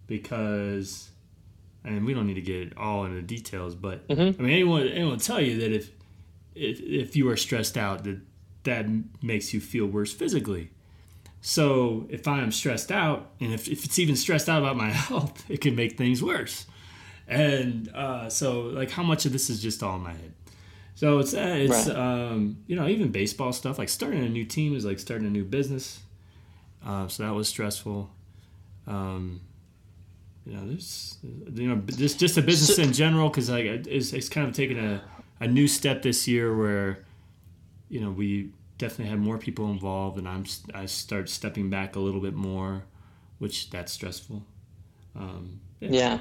because, 0.08 1.12
and 1.84 2.06
we 2.06 2.14
don't 2.14 2.28
need 2.28 2.36
to 2.36 2.42
get 2.42 2.78
all 2.78 3.06
into 3.06 3.22
details, 3.22 3.76
but 3.76 4.08
mm-hmm. 4.08 4.42
I 4.42 4.44
mean 4.44 4.54
anyone 4.54 4.88
anyone 4.88 5.12
will 5.12 5.20
tell 5.20 5.42
you 5.42 5.60
that 5.60 5.72
if 5.72 5.92
if 6.56 6.80
if 6.82 7.16
you 7.16 7.30
are 7.30 7.38
stressed 7.38 7.78
out 7.78 8.04
that 8.04 8.20
that 8.64 8.86
makes 9.22 9.54
you 9.54 9.60
feel 9.60 9.86
worse 9.86 10.14
physically. 10.14 10.72
So 11.42 12.06
if 12.10 12.28
I 12.28 12.40
am 12.40 12.52
stressed 12.52 12.92
out, 12.92 13.32
and 13.40 13.52
if, 13.52 13.68
if 13.68 13.84
it's 13.84 13.98
even 13.98 14.16
stressed 14.16 14.48
out 14.48 14.60
about 14.60 14.78
my 14.78 14.90
health, 15.08 15.44
it 15.50 15.62
can 15.62 15.76
make 15.76 15.98
things 15.98 16.22
worse. 16.22 16.68
And 17.28 17.90
uh, 17.96 18.30
so, 18.30 18.62
like, 18.62 18.92
how 18.92 19.04
much 19.04 19.26
of 19.26 19.32
this 19.32 19.50
is 19.50 19.62
just 19.62 19.82
all 19.82 19.96
in 19.96 20.04
my 20.04 20.12
head? 20.12 20.34
So 21.02 21.18
it's 21.18 21.34
uh, 21.34 21.56
it's 21.58 21.88
right. 21.88 21.98
um, 21.98 22.58
you 22.68 22.76
know 22.76 22.88
even 22.88 23.12
baseball 23.12 23.52
stuff 23.54 23.80
like 23.80 23.90
starting 23.90 24.24
a 24.24 24.30
new 24.30 24.46
team 24.46 24.76
is 24.76 24.86
like 24.86 25.00
starting 25.00 25.26
a 25.26 25.32
new 25.32 25.44
business. 25.44 26.00
Uh, 26.86 27.08
so 27.08 27.24
that 27.24 27.34
was 27.34 27.48
stressful. 27.48 28.12
Um, 28.86 29.42
you 30.46 30.54
know, 30.54 30.68
there's 30.68 31.18
you 31.24 31.70
know 31.70 31.82
just 31.88 32.20
just 32.20 32.38
a 32.38 32.44
business 32.44 32.76
so, 32.76 32.84
in 32.84 32.94
general 32.94 33.30
because 33.30 33.50
like 33.50 33.66
it's, 33.66 34.14
it's 34.14 34.30
kind 34.30 34.48
of 34.48 34.54
taken 34.54 34.78
a, 34.78 35.02
a 35.40 35.48
new 35.48 35.68
step 35.68 36.04
this 36.04 36.28
year 36.28 36.56
where 36.56 37.00
you 37.90 38.00
know 38.00 38.12
we 38.12 38.52
definitely 38.78 39.10
had 39.10 39.18
more 39.18 39.40
people 39.40 39.72
involved 39.72 40.20
and 40.20 40.28
I'm 40.28 40.46
I 40.76 40.86
start 40.86 41.30
stepping 41.30 41.72
back 41.72 41.96
a 41.96 42.00
little 42.00 42.22
bit 42.22 42.36
more, 42.36 42.84
which 43.40 43.72
that's 43.72 43.92
stressful. 43.92 44.46
Um, 45.16 45.62
yeah. 45.80 45.90
yeah. 45.90 46.20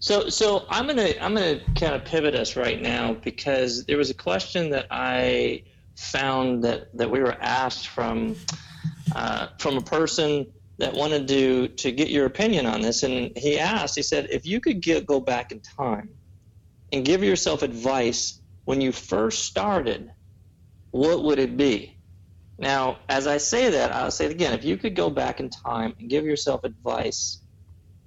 So, 0.00 0.28
so 0.28 0.66
I'm 0.70 0.86
gonna 0.86 1.12
I'm 1.20 1.34
gonna 1.34 1.60
kind 1.74 1.94
of 1.94 2.04
pivot 2.04 2.34
us 2.34 2.56
right 2.56 2.80
now 2.80 3.14
because 3.14 3.84
there 3.86 3.96
was 3.96 4.10
a 4.10 4.14
question 4.14 4.70
that 4.70 4.86
I 4.90 5.64
found 5.96 6.62
that 6.64 6.96
that 6.96 7.10
we 7.10 7.20
were 7.20 7.36
asked 7.40 7.88
from 7.88 8.36
uh, 9.14 9.48
from 9.58 9.76
a 9.76 9.80
person 9.80 10.46
that 10.78 10.94
wanted 10.94 11.26
to 11.28 11.68
to 11.68 11.90
get 11.90 12.10
your 12.10 12.26
opinion 12.26 12.66
on 12.66 12.80
this, 12.80 13.02
and 13.02 13.36
he 13.36 13.58
asked. 13.58 13.96
He 13.96 14.02
said, 14.02 14.28
if 14.30 14.46
you 14.46 14.60
could 14.60 14.80
get, 14.80 15.06
go 15.06 15.18
back 15.18 15.50
in 15.50 15.60
time 15.60 16.10
and 16.92 17.04
give 17.04 17.24
yourself 17.24 17.62
advice 17.62 18.40
when 18.64 18.80
you 18.80 18.92
first 18.92 19.46
started, 19.46 20.10
what 20.92 21.24
would 21.24 21.40
it 21.40 21.56
be? 21.56 21.98
Now, 22.58 22.98
as 23.08 23.26
I 23.26 23.38
say 23.38 23.70
that, 23.70 23.92
I'll 23.92 24.10
say 24.10 24.26
it 24.26 24.32
again. 24.32 24.52
If 24.52 24.64
you 24.64 24.76
could 24.76 24.94
go 24.94 25.10
back 25.10 25.40
in 25.40 25.50
time 25.50 25.94
and 25.98 26.08
give 26.08 26.24
yourself 26.24 26.62
advice 26.64 27.40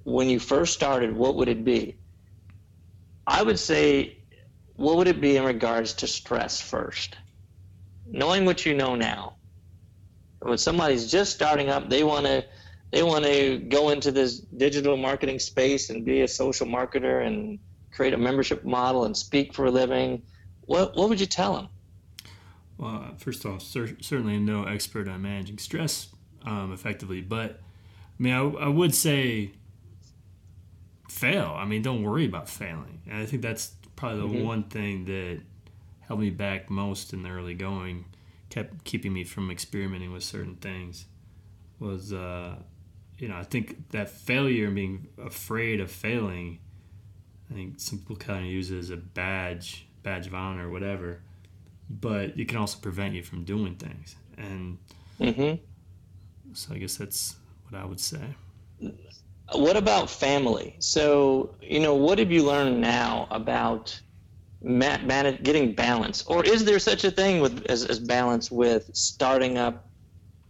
when 0.04 0.30
you 0.30 0.40
first 0.40 0.74
started, 0.74 1.16
what 1.16 1.36
would 1.36 1.48
it 1.48 1.64
be? 1.64 1.96
I 3.28 3.44
would 3.44 3.60
say, 3.60 4.18
what 4.76 4.98
would 4.98 5.08
it 5.08 5.22
be 5.22 5.38
in 5.38 5.44
regards 5.44 5.94
to 5.96 6.08
stress 6.08 6.60
first? 6.60 7.18
Knowing 8.08 8.46
what 8.46 8.66
you 8.66 8.74
know 8.74 8.96
now. 8.96 9.36
When 10.40 10.58
somebody's 10.58 11.12
just 11.12 11.34
starting 11.34 11.70
up, 11.70 11.90
they 11.90 12.04
want 12.04 12.26
to 12.26 12.44
they 12.92 13.04
want 13.04 13.24
to 13.24 13.58
go 13.58 13.90
into 13.90 14.12
this 14.12 14.40
digital 14.40 14.98
marketing 14.98 15.40
space 15.40 15.90
and 15.90 16.04
be 16.04 16.22
a 16.22 16.28
social 16.28 16.68
marketer 16.68 17.26
and 17.26 17.58
create 17.92 18.14
a 18.14 18.18
membership 18.18 18.66
model 18.66 19.06
and 19.06 19.16
speak 19.16 19.54
for 19.54 19.66
a 19.66 19.72
living. 19.72 20.24
What 20.66 20.96
what 20.96 21.10
would 21.10 21.20
you 21.20 21.28
tell 21.28 21.54
them? 21.54 21.70
Well, 22.78 23.14
first 23.18 23.46
off, 23.46 23.62
cer- 23.62 24.02
certainly 24.02 24.40
no 24.40 24.64
expert 24.64 25.08
on 25.08 25.22
managing 25.22 25.60
stress 25.60 26.10
um, 26.44 26.74
effectively, 26.74 27.22
but 27.22 27.60
I 28.20 28.24
mean, 28.24 28.34
I, 28.34 28.42
I 28.42 28.68
would 28.68 28.96
say 28.96 29.52
fail. 31.22 31.54
I 31.56 31.66
mean, 31.66 31.84
don't 31.84 32.02
worry 32.02 32.26
about 32.26 32.50
failing. 32.50 33.02
And 33.08 33.20
I 33.20 33.26
think 33.28 33.44
that's 33.44 33.76
probably 33.96 34.22
the 34.22 34.28
mm-hmm. 34.28 34.48
one 34.48 34.64
thing 34.64 35.06
that 35.06 35.42
held 36.00 36.20
me 36.20 36.32
back 36.32 36.70
most 36.72 37.14
in 37.14 37.22
the 37.22 37.30
early 37.30 37.54
going, 37.54 38.06
kept 38.50 38.84
keeping 38.84 39.14
me 39.14 39.24
from 39.24 39.52
experimenting 39.52 40.12
with 40.12 40.24
certain 40.24 40.56
things. 40.56 41.06
Was 41.80 42.12
uh, 42.12 42.56
you 43.20 43.28
know, 43.28 43.38
I 43.38 43.44
think 43.44 43.92
that 43.92 44.10
failure 44.10 44.66
and 44.66 44.76
being 44.76 45.08
afraid 45.24 45.80
of 45.80 45.92
failing, 45.92 46.60
I 47.52 47.54
think 47.54 47.80
some 47.80 48.00
people 48.00 48.16
kind 48.16 48.44
of 48.46 48.52
use 48.52 48.72
it 48.72 48.80
as 48.80 48.90
a 48.90 48.98
badge, 48.98 49.88
badge 50.02 50.26
of 50.26 50.34
honor, 50.34 50.68
or 50.68 50.72
whatever. 50.72 51.22
But 51.88 52.40
it 52.40 52.48
can 52.48 52.58
also 52.58 52.80
prevent 52.80 53.14
you 53.14 53.22
from 53.22 53.44
doing 53.44 53.76
things, 53.76 54.16
and 54.38 54.80
mm-hmm. 55.20 55.56
so 56.54 56.74
I 56.74 56.78
guess 56.78 56.96
that's 56.96 57.36
what 57.68 57.80
I 57.80 57.86
would 57.86 58.00
say. 58.00 58.36
What 59.54 59.78
about 59.78 60.10
family? 60.10 60.76
So, 60.80 61.56
you 61.62 61.80
know, 61.80 61.96
what 61.96 62.20
have 62.20 62.32
you 62.32 62.44
learned 62.44 62.82
now 62.82 63.28
about 63.32 64.00
man- 64.62 65.40
getting 65.44 65.74
balance? 65.74 66.24
Or 66.26 66.44
is 66.44 66.64
there 66.66 66.80
such 66.80 67.04
a 67.04 67.12
thing 67.12 67.42
with 67.42 67.66
as, 67.68 67.86
as 67.86 68.00
balance 68.00 68.52
with 68.52 68.90
starting 68.94 69.58
up, 69.58 69.90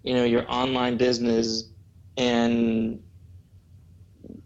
you 0.03 0.13
know, 0.13 0.23
your 0.23 0.49
online 0.51 0.97
business 0.97 1.69
and 2.17 3.01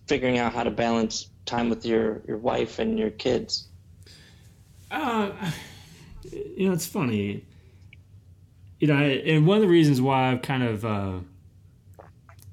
figuring 0.08 0.38
out 0.38 0.54
how 0.54 0.64
to 0.64 0.72
balance 0.72 1.30
time 1.46 1.70
with 1.70 1.86
your, 1.86 2.22
your 2.28 2.38
wife 2.38 2.80
and 2.80 2.98
your 2.98 3.10
kids? 3.10 3.68
Uh, 4.92 5.32
you 6.32 6.68
know, 6.68 6.74
it's 6.74 6.86
funny. 6.86 7.44
You 8.80 8.88
know, 8.88 8.96
and 8.96 9.48
one 9.48 9.58
of 9.58 9.62
the 9.62 9.70
reasons 9.70 10.02
why 10.02 10.32
I've 10.32 10.42
kind 10.42 10.64
of 10.64 10.86
uh, 10.86 11.20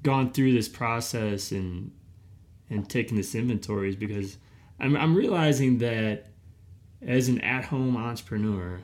gone 0.03 0.31
through 0.31 0.53
this 0.53 0.67
process 0.67 1.51
and 1.51 1.91
and 2.69 2.89
taking 2.89 3.17
this 3.17 3.35
inventory 3.35 3.89
is 3.89 3.95
because 3.95 4.37
I'm, 4.79 4.95
I'm 4.95 5.15
realizing 5.15 5.77
that 5.79 6.27
as 7.01 7.27
an 7.27 7.41
at-home 7.41 7.95
entrepreneur, 7.95 8.81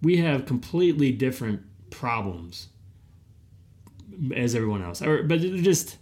we 0.00 0.18
have 0.18 0.46
completely 0.46 1.12
different 1.12 1.62
problems 1.90 2.68
as 4.34 4.54
everyone 4.54 4.82
else. 4.82 5.02
Or, 5.02 5.22
but 5.22 5.40
just 5.40 5.98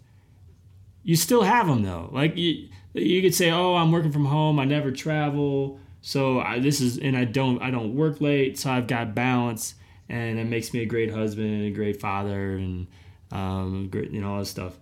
you 1.02 1.16
still 1.16 1.42
have 1.42 1.66
them 1.66 1.83
though. 1.83 2.11
Like 2.12 2.37
you, 2.37 2.68
you 2.94 3.22
could 3.22 3.35
say, 3.35 3.50
"Oh, 3.50 3.74
I'm 3.74 3.92
working 3.92 4.12
from 4.12 4.26
home. 4.26 4.59
I 4.59 4.64
never 4.64 4.90
travel." 4.90 5.81
So 6.00 6.40
I, 6.40 6.61
this 6.61 6.81
is, 6.81 6.98
and 6.98 7.16
I 7.16 7.24
don't, 7.24 7.61
I 7.61 7.72
don't 7.72 7.96
work 7.96 8.20
late, 8.20 8.59
so 8.59 8.70
I've 8.70 8.87
got 8.87 9.12
balance, 9.12 9.74
and 10.09 10.38
it 10.38 10.44
makes 10.44 10.72
me 10.72 10.83
a 10.83 10.87
great 10.87 11.11
husband 11.11 11.48
and 11.48 11.64
a 11.64 11.70
great 11.70 12.00
father, 12.00 12.55
and 12.55 12.87
um, 13.30 13.88
great, 13.90 14.10
you 14.10 14.20
know, 14.20 14.34
all 14.34 14.38
this 14.40 14.50
stuff. 14.50 14.78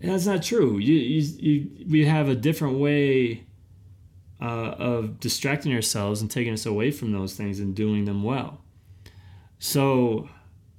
And 0.00 0.10
that's 0.10 0.26
not 0.26 0.42
true. 0.42 0.78
You, 0.78 0.94
you, 0.94 1.20
you 1.38 1.86
we 1.88 2.04
have 2.04 2.28
a 2.28 2.34
different 2.34 2.78
way 2.78 3.44
uh, 4.40 4.74
of 4.78 5.20
distracting 5.20 5.72
ourselves 5.72 6.20
and 6.20 6.30
taking 6.30 6.52
us 6.52 6.66
away 6.66 6.90
from 6.90 7.12
those 7.12 7.34
things 7.34 7.60
and 7.60 7.74
doing 7.74 8.04
them 8.04 8.24
well. 8.24 8.60
So, 9.60 10.28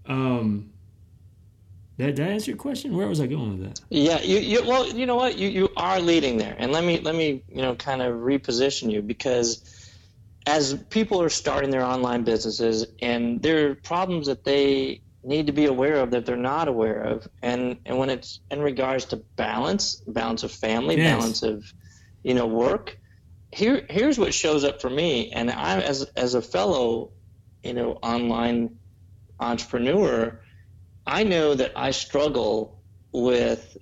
um, 0.06 0.72
that, 1.98 2.16
did 2.16 2.28
I 2.28 2.32
answer 2.32 2.52
your 2.52 2.58
question? 2.58 2.98
Where 2.98 3.08
was 3.08 3.22
I 3.22 3.28
going 3.28 3.60
with 3.60 3.70
that? 3.70 3.82
Yeah, 3.90 4.20
you, 4.22 4.40
you 4.40 4.68
well, 4.68 4.88
you 4.88 5.06
know 5.06 5.16
what, 5.16 5.38
you, 5.38 5.48
you 5.48 5.70
are 5.78 6.02
leading 6.02 6.38
there, 6.38 6.56
and 6.58 6.72
let 6.74 6.84
me 6.84 7.00
let 7.00 7.16
me 7.16 7.44
you 7.48 7.62
know 7.62 7.76
kind 7.76 8.02
of 8.02 8.16
reposition 8.16 8.92
you 8.92 9.02
because 9.02 9.84
as 10.46 10.74
people 10.90 11.22
are 11.22 11.30
starting 11.30 11.70
their 11.70 11.84
online 11.84 12.24
businesses 12.24 12.86
and 13.02 13.42
there 13.42 13.70
are 13.70 13.76
problems 13.76 14.28
that 14.28 14.44
they 14.44 15.02
need 15.24 15.48
to 15.48 15.54
be 15.54 15.66
aware 15.66 15.96
of 15.96 16.12
that 16.12 16.26
they're 16.26 16.36
not 16.36 16.68
aware 16.68 17.02
of 17.02 17.28
and 17.42 17.78
and 17.86 17.98
when 17.98 18.10
it's 18.10 18.40
in 18.52 18.62
regards 18.62 19.06
to 19.06 19.18
balance 19.18 19.96
balance 20.08 20.44
of 20.44 20.52
family 20.52 20.98
yes. 20.98 21.16
balance 21.16 21.44
of 21.44 21.74
you 22.24 22.34
know 22.34 22.46
work 22.46 22.98
here 23.52 23.86
here's 23.90 24.18
what 24.20 24.34
shows 24.34 24.64
up 24.64 24.82
for 24.82 24.90
me 24.90 25.32
and 25.32 25.50
i 25.50 25.80
as 25.80 26.04
as 26.16 26.34
a 26.34 26.42
fellow 26.42 27.12
you 27.64 27.74
know 27.74 27.94
online 28.02 28.78
entrepreneur 29.40 30.40
i 31.08 31.24
know 31.24 31.54
that 31.54 31.72
i 31.76 31.92
struggle 31.92 32.82
with 33.12 33.78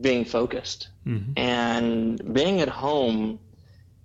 being 0.00 0.24
focused 0.24 0.88
mm-hmm. 1.06 1.32
and 1.36 2.34
being 2.34 2.60
at 2.60 2.68
home 2.68 3.38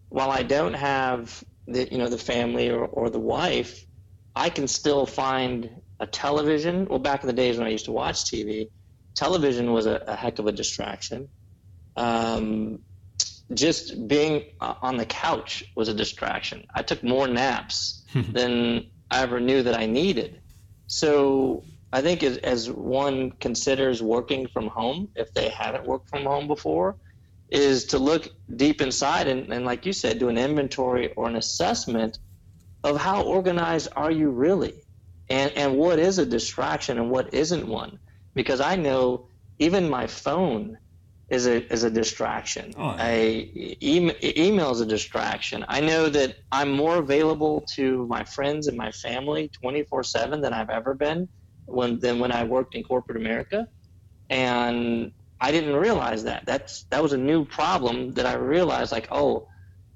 while 0.09 0.31
I 0.31 0.43
don't 0.43 0.73
have 0.73 1.43
the 1.67 1.87
you 1.91 1.97
know 1.99 2.09
the 2.09 2.17
family 2.17 2.69
or, 2.69 2.85
or 2.85 3.09
the 3.09 3.19
wife, 3.19 3.85
I 4.35 4.49
can 4.49 4.67
still 4.67 5.05
find 5.05 5.69
a 5.99 6.07
television. 6.07 6.85
Well, 6.85 6.99
back 6.99 7.23
in 7.23 7.27
the 7.27 7.33
days 7.33 7.57
when 7.57 7.67
I 7.67 7.69
used 7.69 7.85
to 7.85 7.91
watch 7.91 8.25
TV, 8.25 8.69
television 9.15 9.73
was 9.73 9.85
a, 9.85 10.03
a 10.07 10.15
heck 10.15 10.39
of 10.39 10.47
a 10.47 10.51
distraction. 10.51 11.29
Um, 11.95 12.79
just 13.53 14.07
being 14.07 14.45
on 14.61 14.97
the 14.97 15.05
couch 15.05 15.63
was 15.75 15.89
a 15.89 15.93
distraction. 15.93 16.65
I 16.73 16.83
took 16.83 17.03
more 17.03 17.27
naps 17.27 18.03
than 18.13 18.87
I 19.09 19.21
ever 19.23 19.39
knew 19.39 19.63
that 19.63 19.75
I 19.75 19.85
needed. 19.85 20.41
So 20.87 21.63
I 21.91 22.01
think 22.01 22.23
as, 22.23 22.37
as 22.37 22.69
one 22.69 23.31
considers 23.31 24.01
working 24.01 24.47
from 24.47 24.67
home, 24.67 25.09
if 25.15 25.33
they 25.33 25.49
haven't 25.49 25.85
worked 25.85 26.09
from 26.09 26.23
home 26.23 26.47
before, 26.47 26.95
is 27.49 27.85
to 27.85 27.97
look 27.97 28.27
deep 28.55 28.79
inside 28.79 29.27
and, 29.27 29.51
and 29.51 29.65
like 29.65 29.85
you 29.85 29.93
said 29.93 30.19
do 30.19 30.29
an 30.29 30.37
inventory 30.37 31.11
or 31.13 31.27
an 31.27 31.35
assessment 31.35 32.19
of 32.83 32.95
how 32.97 33.23
organized 33.23 33.89
are 33.95 34.11
you 34.11 34.29
really 34.29 34.75
and 35.29 35.51
and 35.53 35.77
what 35.77 35.99
is 35.99 36.19
a 36.19 36.25
distraction 36.25 36.97
and 36.97 37.09
what 37.11 37.33
isn't 37.33 37.67
one 37.67 37.99
because 38.35 38.61
i 38.61 38.75
know 38.75 39.27
even 39.59 39.89
my 39.89 40.07
phone 40.07 40.77
is 41.29 41.47
a 41.47 41.71
is 41.73 41.83
a 41.83 41.91
distraction 41.91 42.73
oh, 42.77 42.95
e- 43.01 44.13
email 44.37 44.71
is 44.71 44.81
a 44.81 44.85
distraction 44.85 45.65
i 45.67 45.79
know 45.81 46.09
that 46.09 46.35
i'm 46.51 46.71
more 46.71 46.97
available 46.97 47.63
to 47.75 48.07
my 48.07 48.23
friends 48.23 48.67
and 48.67 48.77
my 48.77 48.91
family 48.91 49.51
24/7 49.63 50.41
than 50.41 50.53
i've 50.53 50.69
ever 50.69 50.93
been 50.95 51.29
when 51.65 51.99
than 51.99 52.19
when 52.19 52.31
i 52.31 52.43
worked 52.43 52.75
in 52.75 52.83
corporate 52.83 53.17
america 53.17 53.67
and 54.29 55.11
I 55.41 55.51
didn't 55.51 55.75
realize 55.75 56.23
that. 56.25 56.45
That's 56.47 56.85
that 56.91 57.03
was 57.03 57.13
a 57.13 57.17
new 57.17 57.45
problem 57.45 58.13
that 58.13 58.27
I 58.27 58.35
realized. 58.35 58.91
Like, 58.91 59.09
oh, 59.11 59.47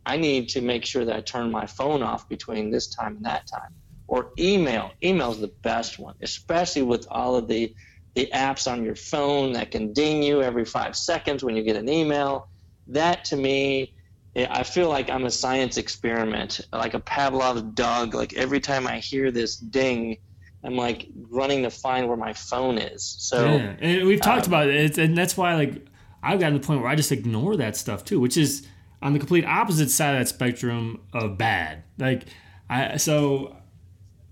I 0.05 0.17
need 0.17 0.49
to 0.49 0.61
make 0.61 0.85
sure 0.85 1.05
that 1.05 1.15
I 1.15 1.21
turn 1.21 1.51
my 1.51 1.67
phone 1.67 2.03
off 2.03 2.29
between 2.29 2.71
this 2.71 2.89
time 2.89 3.17
and 3.17 3.25
that 3.25 3.43
time. 3.53 3.75
Or 4.07 4.31
email. 4.37 4.91
Email 5.03 5.31
is 5.31 5.39
the 5.39 5.51
best 5.61 5.97
one, 5.97 6.15
especially 6.21 6.83
with 6.83 7.07
all 7.09 7.35
of 7.35 7.47
the 7.47 7.73
the 8.15 8.29
apps 8.31 8.71
on 8.71 8.83
your 8.83 8.95
phone 8.95 9.53
that 9.53 9.71
can 9.71 9.91
ding 9.91 10.21
you 10.21 10.43
every 10.43 10.65
five 10.65 10.95
seconds 10.95 11.43
when 11.43 11.55
you 11.55 11.63
get 11.63 11.75
an 11.75 11.89
email. 11.89 12.47
That 12.87 13.25
to 13.25 13.35
me, 13.35 13.93
I 14.35 14.63
feel 14.63 14.89
like 14.89 15.09
I'm 15.09 15.25
a 15.25 15.31
science 15.31 15.77
experiment, 15.77 16.61
like 16.71 16.93
a 16.93 16.99
Pavlov's 16.99 17.63
dog. 17.73 18.13
Like 18.13 18.33
every 18.33 18.59
time 18.59 18.87
I 18.87 18.99
hear 18.99 19.31
this 19.31 19.57
ding, 19.57 20.17
I'm 20.63 20.75
like 20.75 21.07
running 21.29 21.63
to 21.63 21.69
find 21.69 22.07
where 22.07 22.17
my 22.17 22.33
phone 22.33 22.77
is. 22.77 23.15
So 23.19 23.45
yeah. 23.45 23.75
and 23.79 24.07
we've 24.07 24.21
talked 24.21 24.47
um, 24.47 24.53
about 24.53 24.69
it, 24.69 24.97
and 24.97 25.17
that's 25.17 25.35
why 25.37 25.55
like 25.55 25.85
I've 26.21 26.39
gotten 26.39 26.53
to 26.53 26.59
the 26.59 26.65
point 26.65 26.81
where 26.81 26.89
I 26.89 26.95
just 26.95 27.11
ignore 27.11 27.57
that 27.57 27.75
stuff 27.75 28.05
too, 28.05 28.19
which 28.19 28.37
is 28.37 28.65
on 29.01 29.13
the 29.13 29.19
complete 29.19 29.45
opposite 29.45 29.91
side 29.91 30.15
of 30.15 30.21
that 30.21 30.27
spectrum 30.27 31.01
of 31.13 31.37
bad. 31.37 31.83
Like 31.97 32.25
I 32.69 32.97
so 32.97 33.55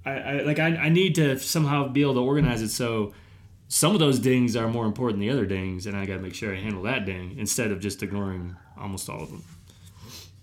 I, 0.05 0.11
I 0.11 0.41
like 0.41 0.59
I, 0.59 0.75
I 0.75 0.89
need 0.89 1.15
to 1.15 1.37
somehow 1.39 1.87
be 1.87 2.01
able 2.01 2.15
to 2.15 2.21
organize 2.21 2.61
it 2.61 2.69
so 2.69 3.13
some 3.71 3.93
of 3.93 3.99
those 3.99 4.19
dings 4.19 4.57
are 4.57 4.67
more 4.67 4.85
important 4.85 5.19
than 5.19 5.29
the 5.29 5.33
other 5.33 5.45
dings, 5.45 5.87
and 5.87 5.95
I 5.95 6.05
got 6.05 6.15
to 6.15 6.19
make 6.19 6.35
sure 6.35 6.53
I 6.53 6.59
handle 6.59 6.83
that 6.83 7.05
ding 7.05 7.37
instead 7.37 7.71
of 7.71 7.79
just 7.79 8.03
ignoring 8.03 8.57
almost 8.77 9.09
all 9.09 9.23
of 9.23 9.31
them. 9.31 9.45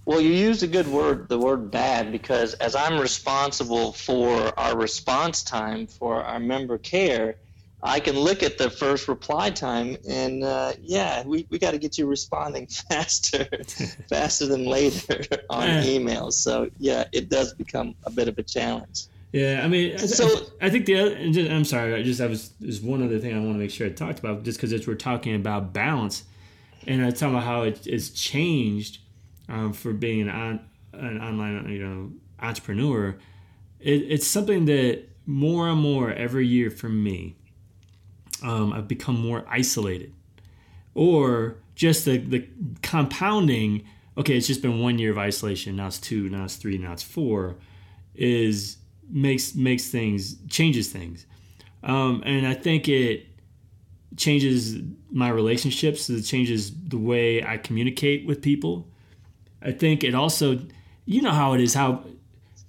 Well, 0.06 0.18
you 0.18 0.30
used 0.30 0.62
a 0.62 0.66
good 0.66 0.88
word, 0.88 1.28
the 1.28 1.38
word 1.38 1.70
bad, 1.70 2.10
because 2.10 2.54
as 2.54 2.74
I'm 2.74 2.98
responsible 2.98 3.92
for 3.92 4.58
our 4.58 4.74
response 4.74 5.42
time 5.42 5.86
for 5.86 6.24
our 6.24 6.40
member 6.40 6.78
care, 6.78 7.36
I 7.82 8.00
can 8.00 8.18
look 8.18 8.42
at 8.42 8.56
the 8.56 8.70
first 8.70 9.06
reply 9.06 9.50
time 9.50 9.98
and 10.08 10.42
uh, 10.42 10.72
yeah, 10.80 11.22
we, 11.26 11.46
we 11.50 11.58
got 11.58 11.72
to 11.72 11.78
get 11.78 11.98
you 11.98 12.06
responding 12.06 12.66
faster, 12.90 13.46
faster 14.08 14.46
than 14.46 14.64
later 14.64 15.22
on 15.50 15.68
yeah. 15.68 15.82
emails. 15.82 16.32
So 16.32 16.70
yeah, 16.78 17.04
it 17.12 17.28
does 17.28 17.52
become 17.52 17.94
a 18.04 18.10
bit 18.10 18.28
of 18.28 18.38
a 18.38 18.42
challenge. 18.42 19.08
Yeah, 19.32 19.60
I 19.62 19.68
mean, 19.68 19.98
so 19.98 20.26
I, 20.60 20.66
I 20.66 20.70
think 20.70 20.86
the 20.86 20.94
other. 21.00 21.16
I'm 21.54 21.64
sorry, 21.64 21.94
I 21.94 22.02
just 22.02 22.20
I 22.20 22.26
was 22.26 22.50
there's 22.60 22.80
one 22.80 23.02
other 23.02 23.18
thing 23.18 23.34
I 23.36 23.40
want 23.40 23.52
to 23.54 23.58
make 23.58 23.70
sure 23.70 23.86
I 23.86 23.90
talked 23.90 24.18
about 24.18 24.42
just 24.42 24.60
because 24.60 24.86
we're 24.86 24.94
talking 24.94 25.34
about 25.34 25.72
balance, 25.74 26.24
and 26.86 27.04
I 27.04 27.10
talk 27.10 27.30
about 27.30 27.42
how 27.42 27.62
it, 27.62 27.86
it's 27.86 28.08
changed 28.10 29.00
um, 29.50 29.74
for 29.74 29.92
being 29.92 30.22
an, 30.22 30.30
on, 30.30 30.60
an 30.94 31.20
online 31.20 31.68
you 31.68 31.86
know 31.86 32.12
entrepreneur, 32.40 33.18
it, 33.80 34.02
it's 34.08 34.26
something 34.26 34.64
that 34.64 35.04
more 35.26 35.68
and 35.68 35.80
more 35.80 36.10
every 36.10 36.46
year 36.46 36.70
for 36.70 36.88
me, 36.88 37.36
um, 38.42 38.72
I've 38.72 38.88
become 38.88 39.20
more 39.20 39.44
isolated, 39.46 40.14
or 40.94 41.56
just 41.74 42.06
the 42.06 42.16
the 42.16 42.48
compounding. 42.80 43.84
Okay, 44.16 44.38
it's 44.38 44.46
just 44.46 44.62
been 44.62 44.80
one 44.80 44.98
year 44.98 45.10
of 45.10 45.18
isolation. 45.18 45.76
Now 45.76 45.88
it's 45.88 45.98
two. 45.98 46.30
Now 46.30 46.44
it's 46.44 46.56
three. 46.56 46.78
Now 46.78 46.94
it's 46.94 47.02
four. 47.02 47.56
Is 48.14 48.77
makes 49.10 49.54
makes 49.54 49.88
things 49.88 50.36
changes 50.48 50.90
things, 50.90 51.26
um, 51.82 52.22
and 52.24 52.46
I 52.46 52.54
think 52.54 52.88
it 52.88 53.26
changes 54.16 54.76
my 55.10 55.28
relationships. 55.28 56.08
It 56.10 56.22
changes 56.22 56.72
the 56.88 56.98
way 56.98 57.42
I 57.42 57.56
communicate 57.56 58.26
with 58.26 58.42
people. 58.42 58.88
I 59.62 59.72
think 59.72 60.04
it 60.04 60.14
also, 60.14 60.60
you 61.06 61.22
know 61.22 61.32
how 61.32 61.54
it 61.54 61.60
is. 61.60 61.74
How 61.74 62.04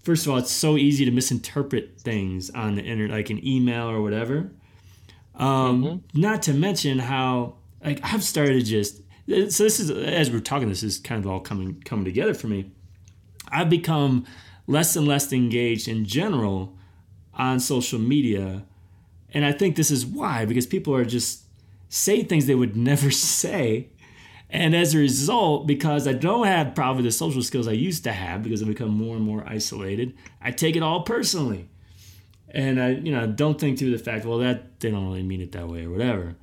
first 0.03 0.25
of 0.25 0.31
all, 0.31 0.37
it's 0.37 0.51
so 0.51 0.77
easy 0.77 1.05
to 1.05 1.11
misinterpret 1.11 1.99
things 1.99 2.49
on 2.51 2.75
the 2.75 2.81
internet, 2.81 3.17
like 3.17 3.29
an 3.29 3.45
email 3.45 3.89
or 3.89 4.01
whatever. 4.01 4.49
Um, 5.35 5.83
mm-hmm. 5.83 6.19
Not 6.19 6.43
to 6.43 6.53
mention 6.53 6.99
how 6.99 7.55
like 7.83 7.99
I've 8.03 8.23
started 8.23 8.65
just 8.65 9.01
so 9.27 9.63
this 9.63 9.79
is 9.79 9.91
as 9.91 10.31
we're 10.31 10.39
talking, 10.39 10.69
this 10.69 10.83
is 10.83 10.97
kind 10.97 11.23
of 11.23 11.29
all 11.29 11.39
coming 11.39 11.81
coming 11.85 12.05
together 12.05 12.33
for 12.33 12.47
me. 12.47 12.71
I've 13.51 13.69
become 13.69 14.25
less 14.69 14.95
and 14.95 15.07
less 15.07 15.33
engaged 15.33 15.87
in 15.87 16.05
general 16.05 16.77
on 17.33 17.59
social 17.59 17.97
media, 17.97 18.63
and 19.33 19.43
I 19.43 19.51
think 19.51 19.75
this 19.75 19.89
is 19.89 20.05
why 20.05 20.45
because 20.45 20.67
people 20.67 20.95
are 20.95 21.03
just 21.03 21.43
say 21.89 22.23
things 22.23 22.45
they 22.45 22.55
would 22.55 22.75
never 22.91 23.11
say. 23.11 23.89
And 24.51 24.75
as 24.75 24.95
a 24.95 24.97
result, 24.97 25.67
because 25.67 26.07
I 26.07 26.13
don't 26.13 26.47
have 26.47 26.73
probably 26.73 27.03
the 27.03 27.11
social 27.11 27.43
skills 27.43 27.67
I 27.67 27.73
used 27.73 28.03
to 28.05 28.11
have 28.11 28.41
because 28.41 28.61
I've 28.61 28.67
become 28.67 28.89
more 28.89 29.15
and 29.15 29.23
more 29.23 29.43
isolated, 29.47 30.15
I 30.41 30.49
take 30.51 30.75
it 30.75 30.81
all 30.81 31.03
personally. 31.03 31.69
And 32.49 32.81
I, 32.81 32.89
you 32.89 33.11
know, 33.11 33.27
don't 33.27 33.59
think 33.59 33.77
through 33.77 33.91
the 33.95 34.03
fact, 34.03 34.25
well, 34.25 34.39
that 34.39 34.79
they 34.79 34.89
don't 34.89 35.05
really 35.05 35.21
mean 35.21 35.41
it 35.41 35.51
that 35.51 35.67
way 35.67 35.85
or 35.85 35.91
whatever. 35.91 36.35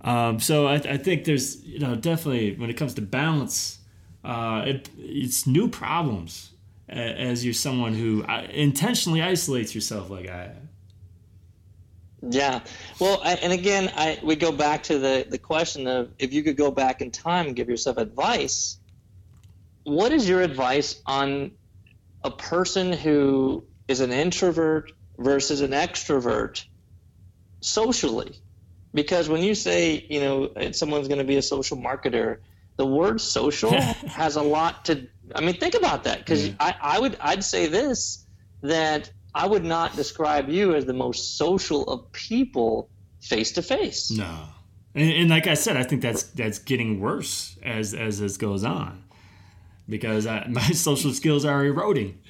Um, 0.00 0.38
so 0.38 0.68
I, 0.68 0.74
I, 0.74 0.96
think 0.96 1.24
there's, 1.24 1.60
you 1.64 1.80
know, 1.80 1.96
definitely 1.96 2.54
when 2.54 2.70
it 2.70 2.74
comes 2.74 2.94
to 2.94 3.02
balance, 3.02 3.78
uh, 4.22 4.62
it, 4.64 4.88
it's 4.96 5.44
new 5.44 5.68
problems 5.68 6.52
as 6.88 7.44
you're 7.44 7.54
someone 7.54 7.94
who 7.94 8.24
uh, 8.24 8.46
intentionally 8.50 9.22
isolates 9.22 9.74
yourself 9.74 10.10
like 10.10 10.28
I. 10.28 10.52
Yeah. 12.22 12.60
Well, 12.98 13.20
I, 13.22 13.34
and 13.34 13.52
again, 13.52 13.92
I 13.94 14.18
we 14.22 14.36
go 14.36 14.50
back 14.50 14.84
to 14.84 14.98
the 14.98 15.26
the 15.28 15.38
question 15.38 15.86
of 15.86 16.10
if 16.18 16.32
you 16.32 16.42
could 16.42 16.56
go 16.56 16.70
back 16.70 17.00
in 17.00 17.10
time 17.10 17.46
and 17.46 17.56
give 17.56 17.68
yourself 17.68 17.96
advice, 17.96 18.78
what 19.84 20.12
is 20.12 20.28
your 20.28 20.42
advice 20.42 21.00
on 21.06 21.52
a 22.24 22.30
person 22.30 22.92
who 22.92 23.64
is 23.86 24.00
an 24.00 24.12
introvert 24.12 24.92
versus 25.16 25.60
an 25.60 25.70
extrovert 25.70 26.64
socially? 27.60 28.34
Because 28.92 29.28
when 29.28 29.42
you 29.42 29.54
say, 29.54 30.04
you 30.08 30.20
know, 30.20 30.72
someone's 30.72 31.08
going 31.08 31.18
to 31.18 31.24
be 31.24 31.36
a 31.36 31.42
social 31.42 31.76
marketer, 31.76 32.38
the 32.76 32.86
word 32.86 33.20
social 33.20 33.72
has 33.80 34.36
a 34.36 34.42
lot 34.42 34.86
to 34.86 35.06
I 35.34 35.40
mean, 35.40 35.54
think 35.54 35.74
about 35.74 36.04
that 36.04 36.18
because 36.18 36.50
I, 36.60 36.74
I 36.80 37.00
would 37.00 37.16
I'd 37.20 37.44
say 37.44 37.66
this 37.66 38.24
that 38.62 39.10
I 39.34 39.46
would 39.46 39.64
not 39.64 39.94
describe 39.96 40.48
you 40.48 40.74
as 40.74 40.84
the 40.84 40.92
most 40.92 41.36
social 41.36 41.84
of 41.84 42.10
people 42.12 42.90
face 43.20 43.52
to 43.52 43.62
face. 43.62 44.10
No, 44.10 44.48
and, 44.94 45.12
and, 45.12 45.30
like 45.30 45.46
I 45.46 45.54
said, 45.54 45.76
I 45.76 45.84
think 45.84 46.02
that's 46.02 46.24
that's 46.24 46.58
getting 46.58 47.00
worse 47.00 47.56
as 47.62 47.94
as 47.94 48.20
this 48.20 48.36
goes 48.36 48.64
on 48.64 49.04
because 49.88 50.26
I, 50.26 50.46
my 50.50 50.70
social 50.70 51.12
skills 51.12 51.44
are 51.44 51.64
eroding. 51.64 52.20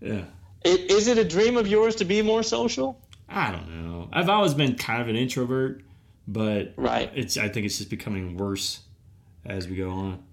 Yeah. 0.00 0.24
It, 0.64 0.90
is 0.90 1.06
it 1.08 1.18
a 1.18 1.24
dream 1.24 1.56
of 1.56 1.68
yours 1.68 1.96
to 1.96 2.04
be 2.04 2.22
more 2.22 2.42
social? 2.42 3.00
I 3.28 3.52
don't 3.52 3.68
know. 3.68 4.08
I've 4.12 4.28
always 4.28 4.54
been 4.54 4.74
kind 4.74 5.02
of 5.02 5.08
an 5.08 5.16
introvert, 5.16 5.82
but 6.26 6.72
right. 6.76 7.10
It's 7.14 7.36
I 7.36 7.48
think 7.48 7.66
it's 7.66 7.78
just 7.78 7.90
becoming 7.90 8.36
worse 8.36 8.80
as 9.44 9.68
we 9.68 9.76
go 9.76 9.90
on. 9.90 10.24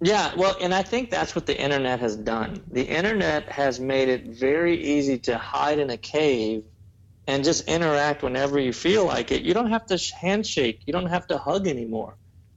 Yeah, 0.00 0.34
well, 0.36 0.56
and 0.60 0.74
I 0.74 0.82
think 0.82 1.10
that's 1.10 1.34
what 1.34 1.46
the 1.46 1.58
internet 1.58 2.00
has 2.00 2.16
done. 2.16 2.62
The 2.70 2.82
internet 2.82 3.48
has 3.50 3.80
made 3.80 4.08
it 4.08 4.26
very 4.26 4.82
easy 4.82 5.18
to 5.20 5.38
hide 5.38 5.78
in 5.78 5.90
a 5.90 5.96
cave 5.96 6.64
and 7.26 7.42
just 7.44 7.66
interact 7.68 8.22
whenever 8.22 8.58
you 8.58 8.72
feel 8.72 9.06
like 9.06 9.30
it. 9.32 9.42
You 9.42 9.54
don't 9.54 9.70
have 9.70 9.86
to 9.86 9.98
handshake. 10.20 10.82
You 10.86 10.92
don't 10.92 11.06
have 11.06 11.26
to 11.28 11.38
hug 11.38 11.66
anymore. 11.66 12.16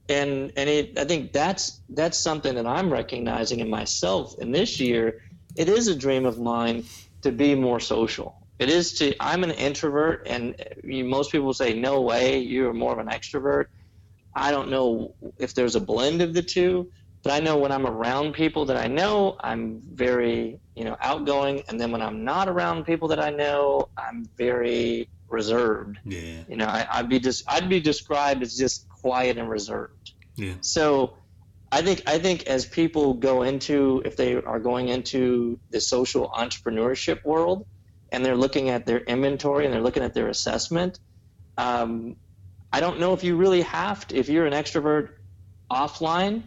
And 0.09 0.51
and 0.55 0.69
it, 0.69 0.97
I 0.97 1.05
think 1.05 1.33
that's 1.33 1.81
that's 1.89 2.17
something 2.17 2.55
that 2.55 2.65
I'm 2.65 2.91
recognizing 2.91 3.59
in 3.59 3.69
myself. 3.69 4.37
And 4.39 4.53
this 4.53 4.79
year, 4.79 5.21
it 5.55 5.69
is 5.69 5.87
a 5.87 5.95
dream 5.95 6.25
of 6.25 6.39
mine 6.39 6.85
to 7.21 7.31
be 7.31 7.55
more 7.55 7.79
social. 7.79 8.35
It 8.59 8.69
is 8.69 8.93
to. 8.95 9.13
I'm 9.19 9.43
an 9.43 9.51
introvert, 9.51 10.27
and 10.27 10.55
most 10.83 11.31
people 11.31 11.53
say, 11.53 11.73
"No 11.73 12.01
way, 12.01 12.39
you're 12.39 12.73
more 12.73 12.93
of 12.93 12.99
an 12.99 13.07
extrovert." 13.07 13.65
I 14.33 14.51
don't 14.51 14.69
know 14.69 15.15
if 15.39 15.53
there's 15.53 15.75
a 15.75 15.81
blend 15.81 16.21
of 16.21 16.33
the 16.33 16.43
two, 16.43 16.91
but 17.23 17.33
I 17.33 17.39
know 17.39 17.57
when 17.57 17.71
I'm 17.71 17.85
around 17.85 18.33
people 18.33 18.65
that 18.65 18.77
I 18.77 18.87
know, 18.87 19.37
I'm 19.41 19.81
very, 19.81 20.59
you 20.75 20.83
know, 20.83 20.95
outgoing. 21.01 21.63
And 21.67 21.79
then 21.79 21.91
when 21.91 22.01
I'm 22.01 22.23
not 22.23 22.47
around 22.47 22.85
people 22.85 23.07
that 23.09 23.19
I 23.19 23.29
know, 23.29 23.89
I'm 23.97 24.25
very 24.37 25.09
reserved. 25.27 25.97
Yeah. 26.05 26.43
You 26.47 26.57
know, 26.57 26.65
I, 26.65 27.01
would 27.01 27.09
be 27.09 27.19
just, 27.19 27.43
I'd 27.47 27.69
be 27.69 27.79
described 27.79 28.43
as 28.43 28.57
just 28.57 28.87
quiet 28.87 29.37
and 29.37 29.49
reserved. 29.49 30.13
Yeah. 30.35 30.53
So 30.61 31.17
I 31.71 31.81
think, 31.81 32.03
I 32.07 32.17
think 32.19 32.47
as 32.47 32.65
people 32.65 33.15
go 33.15 33.41
into, 33.41 34.01
if 34.05 34.15
they 34.15 34.35
are 34.35 34.59
going 34.59 34.89
into 34.89 35.59
the 35.69 35.81
social 35.81 36.29
entrepreneurship 36.29 37.25
world 37.25 37.65
and 38.11 38.23
they're 38.23 38.37
looking 38.37 38.69
at 38.69 38.85
their 38.85 38.99
inventory 38.99 39.65
and 39.65 39.73
they're 39.73 39.81
looking 39.81 40.03
at 40.03 40.13
their 40.13 40.29
assessment, 40.29 40.99
um, 41.57 42.15
I 42.71 42.79
don't 42.79 42.99
know 42.99 43.13
if 43.13 43.23
you 43.23 43.35
really 43.35 43.63
have 43.63 44.07
to, 44.07 44.15
if 44.15 44.29
you're 44.29 44.45
an 44.45 44.53
extrovert 44.53 45.09
offline, 45.69 46.43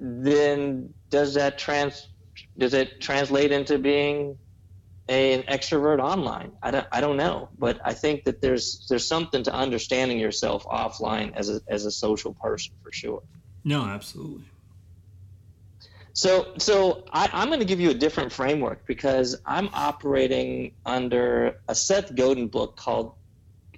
then 0.00 0.92
does 1.10 1.34
that 1.34 1.58
trans 1.58 2.08
does 2.58 2.74
it 2.74 3.00
translate 3.00 3.52
into 3.52 3.78
being 3.78 4.38
a, 5.08 5.34
an 5.34 5.42
extrovert 5.44 6.00
online? 6.00 6.52
I 6.62 6.70
don't, 6.70 6.86
I 6.92 7.00
don't 7.00 7.16
know, 7.16 7.48
but 7.58 7.80
I 7.84 7.94
think 7.94 8.24
that 8.24 8.40
there's 8.40 8.86
there's 8.88 9.06
something 9.08 9.42
to 9.44 9.54
understanding 9.54 10.18
yourself 10.18 10.64
offline 10.64 11.34
as 11.34 11.48
a 11.48 11.60
as 11.68 11.86
a 11.86 11.90
social 11.90 12.34
person 12.34 12.74
for 12.82 12.92
sure. 12.92 13.22
No, 13.64 13.84
absolutely. 13.84 14.44
So 16.12 16.54
so 16.58 17.04
I, 17.12 17.28
I'm 17.32 17.48
going 17.48 17.60
to 17.60 17.66
give 17.66 17.80
you 17.80 17.90
a 17.90 17.94
different 17.94 18.32
framework 18.32 18.86
because 18.86 19.36
I'm 19.44 19.68
operating 19.72 20.72
under 20.84 21.56
a 21.68 21.74
Seth 21.74 22.14
Godin 22.14 22.48
book 22.48 22.76
called 22.76 23.12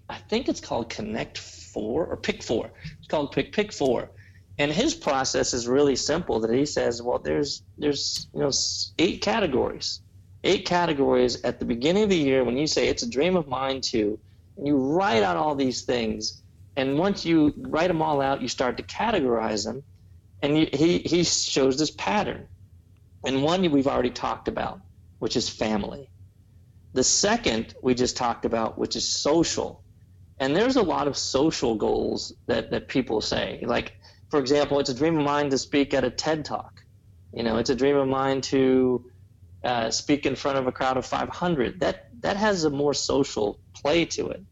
I 0.08 0.16
think 0.16 0.48
it's 0.48 0.60
called 0.60 0.88
Connect 0.88 1.36
Four 1.36 2.06
or 2.06 2.16
Pick 2.16 2.42
Four. 2.42 2.72
It's 2.98 3.08
called 3.08 3.32
Pick 3.32 3.52
Pick 3.52 3.72
Four 3.72 4.10
and 4.58 4.72
his 4.72 4.94
process 4.94 5.54
is 5.54 5.68
really 5.68 5.96
simple 5.96 6.40
that 6.40 6.52
he 6.52 6.66
says 6.66 7.00
well 7.00 7.18
there's 7.18 7.62
there's 7.78 8.28
you 8.34 8.40
know 8.40 8.50
eight 8.98 9.22
categories. 9.22 10.00
Eight 10.44 10.66
categories 10.66 11.42
at 11.42 11.58
the 11.58 11.64
beginning 11.64 12.04
of 12.04 12.10
the 12.10 12.16
year 12.16 12.44
when 12.44 12.56
you 12.56 12.66
say 12.66 12.88
it's 12.88 13.02
a 13.02 13.10
dream 13.10 13.36
of 13.36 13.48
mine 13.48 13.80
too 13.80 14.18
and 14.56 14.66
you 14.66 14.76
write 14.76 15.22
out 15.22 15.36
all 15.36 15.54
these 15.54 15.82
things 15.82 16.42
and 16.76 16.96
once 16.96 17.24
you 17.24 17.52
write 17.56 17.88
them 17.88 18.02
all 18.02 18.20
out 18.20 18.40
you 18.40 18.48
start 18.48 18.76
to 18.76 18.82
categorize 18.84 19.64
them 19.64 19.82
and 20.42 20.56
you, 20.58 20.68
he 20.72 20.98
he 20.98 21.24
shows 21.24 21.78
this 21.78 21.90
pattern. 21.90 22.46
And 23.24 23.42
one 23.42 23.68
we've 23.70 23.88
already 23.88 24.10
talked 24.10 24.48
about 24.48 24.80
which 25.18 25.36
is 25.36 25.48
family. 25.48 26.08
The 26.92 27.04
second 27.04 27.74
we 27.82 27.94
just 27.94 28.16
talked 28.16 28.44
about 28.44 28.78
which 28.78 28.96
is 28.96 29.06
social. 29.06 29.82
And 30.40 30.54
there's 30.54 30.76
a 30.76 30.82
lot 30.82 31.08
of 31.08 31.16
social 31.16 31.74
goals 31.74 32.32
that, 32.46 32.70
that 32.70 32.86
people 32.86 33.20
say 33.20 33.60
like 33.66 33.97
for 34.30 34.38
example, 34.38 34.78
it's 34.80 34.90
a 34.90 34.94
dream 34.94 35.18
of 35.18 35.24
mine 35.24 35.50
to 35.50 35.58
speak 35.58 35.94
at 35.94 36.04
a 36.04 36.10
TED 36.10 36.44
Talk. 36.44 36.84
You 37.32 37.42
know, 37.42 37.58
it's 37.58 37.70
a 37.70 37.74
dream 37.74 37.96
of 37.96 38.08
mine 38.08 38.40
to 38.42 39.04
uh, 39.64 39.90
speak 39.90 40.26
in 40.26 40.36
front 40.36 40.58
of 40.58 40.66
a 40.66 40.72
crowd 40.72 40.96
of 40.96 41.06
500. 41.06 41.80
That 41.80 42.08
that 42.20 42.36
has 42.36 42.64
a 42.64 42.70
more 42.70 42.94
social 42.94 43.58
play 43.74 44.04
to 44.06 44.28
it. 44.28 44.42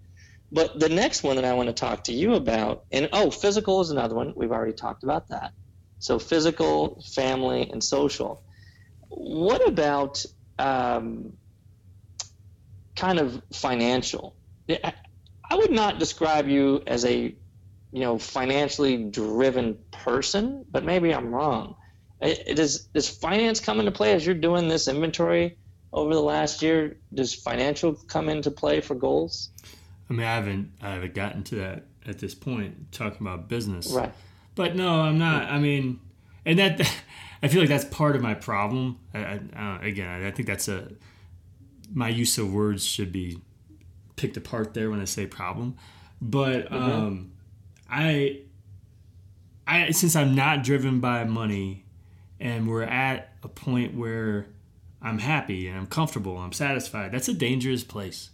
But 0.52 0.78
the 0.78 0.88
next 0.88 1.22
one 1.22 1.36
that 1.36 1.44
I 1.44 1.54
want 1.54 1.68
to 1.68 1.72
talk 1.72 2.04
to 2.04 2.12
you 2.12 2.34
about, 2.34 2.84
and 2.92 3.08
oh, 3.12 3.30
physical 3.30 3.80
is 3.80 3.90
another 3.90 4.14
one. 4.14 4.32
We've 4.36 4.52
already 4.52 4.72
talked 4.72 5.02
about 5.02 5.28
that. 5.28 5.52
So 5.98 6.18
physical, 6.18 7.02
family, 7.14 7.68
and 7.70 7.82
social. 7.82 8.42
What 9.08 9.66
about 9.66 10.24
um, 10.58 11.32
kind 12.94 13.18
of 13.18 13.42
financial? 13.52 14.36
I 14.68 15.54
would 15.54 15.70
not 15.70 15.98
describe 15.98 16.48
you 16.48 16.82
as 16.86 17.04
a 17.04 17.34
you 17.96 18.02
know 18.02 18.18
financially 18.18 19.04
driven 19.04 19.78
person, 19.90 20.66
but 20.70 20.84
maybe 20.84 21.14
I'm 21.14 21.34
wrong. 21.34 21.76
does 22.20 22.80
does 22.92 23.08
finance 23.08 23.58
come 23.58 23.80
into 23.80 23.90
play 23.90 24.12
as 24.12 24.26
you're 24.26 24.34
doing 24.34 24.68
this 24.68 24.86
inventory 24.86 25.56
over 25.94 26.12
the 26.12 26.20
last 26.20 26.60
year? 26.60 26.98
Does 27.14 27.32
financial 27.34 27.94
come 27.94 28.28
into 28.28 28.50
play 28.50 28.82
for 28.82 28.94
goals? 28.94 29.48
I 30.10 30.12
mean, 30.12 30.26
I 30.26 30.34
haven't 30.34 30.72
I 30.82 30.90
haven't 30.90 31.14
gotten 31.14 31.42
to 31.44 31.54
that 31.54 31.86
at 32.06 32.18
this 32.18 32.34
point 32.34 32.92
talking 32.92 33.26
about 33.26 33.48
business, 33.48 33.90
right? 33.90 34.12
But 34.56 34.76
no, 34.76 35.00
I'm 35.00 35.16
not. 35.16 35.48
I 35.48 35.58
mean, 35.58 35.98
and 36.44 36.58
that 36.58 36.78
I 37.42 37.48
feel 37.48 37.60
like 37.60 37.70
that's 37.70 37.86
part 37.86 38.14
of 38.14 38.20
my 38.20 38.34
problem. 38.34 38.98
I, 39.14 39.40
I, 39.54 39.86
again, 39.86 40.22
I 40.22 40.30
think 40.32 40.46
that's 40.48 40.68
a 40.68 40.90
my 41.94 42.10
use 42.10 42.36
of 42.36 42.52
words 42.52 42.84
should 42.84 43.10
be 43.10 43.38
picked 44.16 44.36
apart 44.36 44.74
there 44.74 44.90
when 44.90 45.00
I 45.00 45.06
say 45.06 45.26
problem. 45.26 45.78
But 46.20 46.70
mm-hmm. 46.70 46.74
um, 46.74 47.32
I 47.90 48.40
I 49.66 49.90
since 49.90 50.16
I'm 50.16 50.34
not 50.34 50.62
driven 50.62 51.00
by 51.00 51.24
money 51.24 51.84
and 52.38 52.68
we're 52.68 52.82
at 52.82 53.32
a 53.42 53.48
point 53.48 53.94
where 53.94 54.46
I'm 55.02 55.18
happy 55.18 55.68
and 55.68 55.78
I'm 55.78 55.86
comfortable, 55.86 56.38
I'm 56.38 56.52
satisfied. 56.52 57.12
That's 57.12 57.28
a 57.28 57.34
dangerous 57.34 57.84
place. 57.84 58.30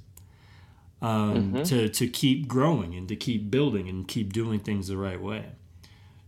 Um, 1.01 1.53
mm-hmm. 1.53 1.63
to 1.65 1.89
to 1.89 2.07
keep 2.07 2.47
growing 2.47 2.95
and 2.95 3.09
to 3.09 3.17
keep 3.17 3.51
building 3.51 3.89
and 3.89 4.07
keep 4.07 4.33
doing 4.33 4.61
things 4.61 4.87
the 4.87 4.97
right 4.97 5.21
way. 5.21 5.47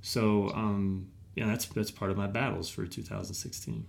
So 0.02 0.50
um, 0.50 1.08
yeah, 1.36 1.46
that's 1.46 1.66
that's 1.66 1.90
part 1.90 2.10
of 2.10 2.16
my 2.16 2.26
battles 2.26 2.68
for 2.68 2.86
2016. 2.86 3.86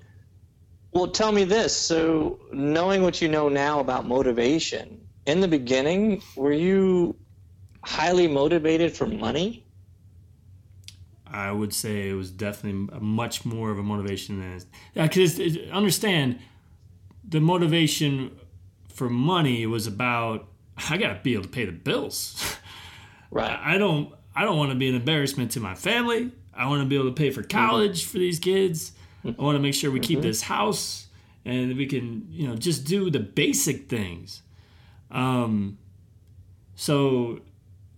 Well, 0.91 1.07
tell 1.07 1.33
me 1.33 1.43
this. 1.43 1.75
So, 1.75 2.39
knowing 2.53 3.03
what 3.03 3.21
you 3.21 3.27
know 3.27 3.49
now 3.49 3.81
about 3.81 4.07
motivation, 4.07 5.05
in 5.25 5.41
the 5.41 5.47
beginning, 5.47 6.21
were 6.37 6.53
you 6.53 7.17
highly 7.85 8.27
motivated 8.27 8.95
for 8.95 9.05
money? 9.05 9.65
I 11.27 11.51
would 11.51 11.73
say 11.73 12.09
it 12.09 12.13
was 12.13 12.31
definitely 12.31 12.99
much 12.99 13.45
more 13.45 13.71
of 13.71 13.77
a 13.77 13.83
motivation 13.83 14.39
than 14.39 14.61
because 14.93 15.37
yeah, 15.37 15.73
understand 15.73 16.39
the 17.27 17.39
motivation 17.39 18.37
for 18.87 19.09
money 19.09 19.65
was 19.65 19.87
about 19.87 20.47
I 20.89 20.97
got 20.97 21.09
to 21.09 21.19
be 21.21 21.33
able 21.33 21.43
to 21.43 21.49
pay 21.49 21.65
the 21.65 21.71
bills. 21.71 22.57
Right. 23.31 23.59
I 23.61 23.77
don't 23.77 24.13
I 24.33 24.45
don't 24.45 24.57
want 24.57 24.69
to 24.69 24.77
be 24.77 24.87
an 24.87 24.95
embarrassment 24.95 25.51
to 25.51 25.59
my 25.59 25.75
family. 25.75 26.31
I 26.53 26.67
want 26.67 26.83
to 26.83 26.87
be 26.87 26.95
able 26.95 27.09
to 27.09 27.13
pay 27.13 27.31
for 27.31 27.43
college 27.43 28.03
mm-hmm. 28.03 28.11
for 28.11 28.17
these 28.17 28.39
kids. 28.39 28.93
I 29.25 29.41
want 29.41 29.57
to 29.57 29.59
make 29.59 29.73
sure 29.73 29.91
we 29.91 29.99
keep 29.99 30.19
mm-hmm. 30.19 30.27
this 30.27 30.43
house 30.43 31.07
and 31.43 31.75
we 31.75 31.85
can, 31.85 32.27
you 32.29 32.47
know, 32.47 32.55
just 32.55 32.85
do 32.85 33.09
the 33.09 33.19
basic 33.19 33.89
things. 33.89 34.41
Um, 35.11 35.77
so, 36.75 37.41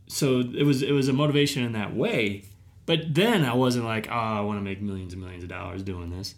so 0.07 0.39
it 0.39 0.63
was 0.63 0.81
it 0.81 0.91
was 0.91 1.07
a 1.07 1.13
motivation 1.13 1.63
in 1.63 1.73
that 1.73 1.95
way. 1.95 2.43
But 2.85 3.13
then 3.13 3.43
I 3.43 3.53
wasn't 3.53 3.85
like, 3.85 4.07
oh, 4.09 4.13
I 4.13 4.39
want 4.41 4.59
to 4.59 4.63
make 4.63 4.81
millions 4.81 5.13
and 5.13 5.21
millions 5.21 5.43
of 5.43 5.49
dollars 5.49 5.83
doing 5.83 6.09
this. 6.09 6.35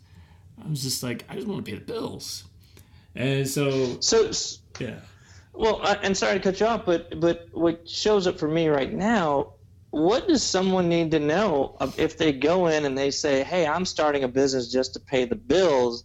I 0.64 0.68
was 0.68 0.82
just 0.82 1.04
like, 1.04 1.24
I 1.30 1.36
just 1.36 1.48
want 1.48 1.64
to 1.64 1.72
pay 1.72 1.78
the 1.78 1.86
bills. 1.86 2.44
And 3.16 3.48
so, 3.48 4.00
so 4.00 4.32
yeah. 4.80 5.00
Well, 5.54 5.82
and 6.02 6.18
sorry 6.18 6.40
to 6.40 6.40
cut 6.40 6.60
you 6.60 6.66
off, 6.66 6.86
but 6.86 7.20
but 7.20 7.48
what 7.52 7.88
shows 7.88 8.26
up 8.26 8.40
for 8.40 8.48
me 8.48 8.68
right 8.68 8.92
now 8.92 9.54
what 9.92 10.28
does 10.28 10.44
someone 10.44 10.88
need 10.88 11.12
to 11.12 11.20
know 11.20 11.76
if 11.98 12.18
they 12.18 12.32
go 12.32 12.68
in 12.68 12.86
and 12.86 12.98
they 12.98 13.12
say, 13.12 13.44
"Hey, 13.44 13.66
I'm 13.66 13.86
starting 13.86 14.24
a 14.24 14.28
business 14.28 14.72
just 14.72 14.94
to 14.94 15.00
pay 15.00 15.26
the 15.26 15.36
bills," 15.36 16.04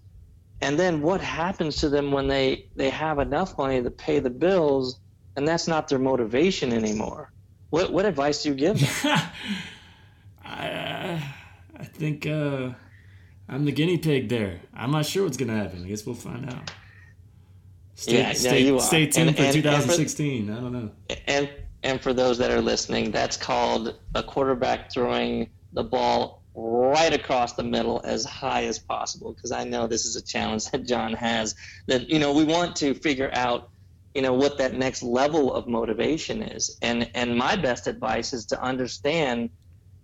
and 0.61 0.79
then 0.79 1.03
what 1.03 1.21
happens 1.21 1.77
to 1.77 1.89
them 1.89 2.11
when 2.11 2.29
they 2.29 2.69
they 2.77 2.91
have 2.91 3.19
enough 3.19 3.59
money 3.59 3.83
to 3.83 3.91
pay 3.91 4.21
the 4.21 4.31
bills, 4.31 4.99
and 5.37 5.47
that's 5.47 5.69
not 5.69 5.89
their 5.89 5.99
motivation 5.99 6.73
anymore? 6.73 7.33
What 7.75 7.93
what 7.93 8.07
advice 8.07 8.45
do 8.45 8.51
you 8.51 8.55
give? 8.55 8.81
I 10.45 11.21
I 11.77 11.85
think 11.85 12.25
uh, 12.25 12.71
I'm 13.49 13.65
the 13.65 13.73
guinea 13.73 13.99
pig 13.99 14.29
there. 14.29 14.61
I'm 14.73 14.93
not 14.93 15.07
sure 15.07 15.25
what's 15.25 15.37
gonna 15.37 15.57
happen. 15.57 15.85
I 15.85 15.89
guess 15.89 16.07
we'll 16.07 16.15
find 16.15 16.49
out. 16.49 16.71
Stay, 17.97 18.19
yeah, 18.19 18.33
stay, 18.33 18.61
you 18.61 18.77
are. 18.77 18.81
stay 18.81 19.09
tuned 19.09 19.31
and, 19.31 19.37
for 19.37 19.43
and, 19.43 19.53
2016. 19.53 20.39
And 20.39 20.47
for, 20.47 20.53
I 20.53 20.61
don't 20.63 20.73
know. 20.73 20.91
And 21.27 21.51
and 21.83 22.01
for 22.01 22.13
those 22.13 22.39
that 22.39 22.53
are 22.53 22.61
listening, 22.61 23.11
that's 23.11 23.37
called 23.37 23.99
a 24.15 24.23
quarterback 24.23 24.93
throwing 24.93 25.51
the 25.73 25.83
ball 25.83 26.45
right 26.55 27.13
across 27.13 27.55
the 27.55 27.65
middle 27.65 28.01
as 28.05 28.25
high 28.25 28.67
as 28.67 28.79
possible. 28.79 29.33
Because 29.33 29.51
I 29.51 29.65
know 29.65 29.89
this 29.89 30.05
is 30.05 30.15
a 30.15 30.23
challenge 30.23 30.67
that 30.71 30.87
Jon 30.87 31.13
has. 31.15 31.57
That 31.89 32.09
you 32.09 32.21
know 32.21 32.35
we 32.35 32.45
want 32.45 32.77
to 32.77 32.95
figure 32.95 33.31
out 33.33 33.71
you 34.15 34.23
know 34.23 34.33
what 34.33 34.59
that 34.59 34.75
next 34.75 35.03
level 35.03 35.53
of 35.53 35.67
motivation 35.67 36.43
is. 36.43 36.79
And 36.83 37.11
and 37.15 37.37
my 37.37 37.57
best 37.57 37.87
advice 37.87 38.33
is 38.33 38.47
to 38.47 38.63
understand 38.63 39.51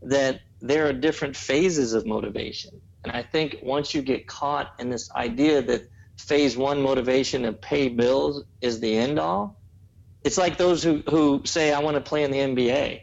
that 0.03 0.41
there 0.61 0.87
are 0.89 0.93
different 0.93 1.37
phases 1.37 1.95
of 1.95 2.07
motivation. 2.07 2.81
And 3.05 3.13
I 3.13 3.23
think 3.23 3.57
once 3.63 3.95
you 3.95 4.03
get 4.03 4.27
caught 4.27 4.75
in 4.79 4.91
this 4.91 5.11
idea 5.13 5.63
that 5.63 5.89
phase 6.19 6.57
one 6.57 6.83
motivation 6.83 7.45
of 7.45 7.61
pay 7.61 7.89
bills 7.89 8.45
is 8.61 8.81
the 8.81 8.97
end 8.97 9.19
all, 9.19 9.59
it's 10.23 10.37
like 10.37 10.59
those 10.59 10.83
who, 10.83 11.03
who 11.09 11.43
say, 11.45 11.73
I 11.73 11.81
want 11.81 11.95
to 11.95 12.01
play 12.01 12.25
in 12.25 12.31
the 12.31 12.39
NBA. 12.39 13.03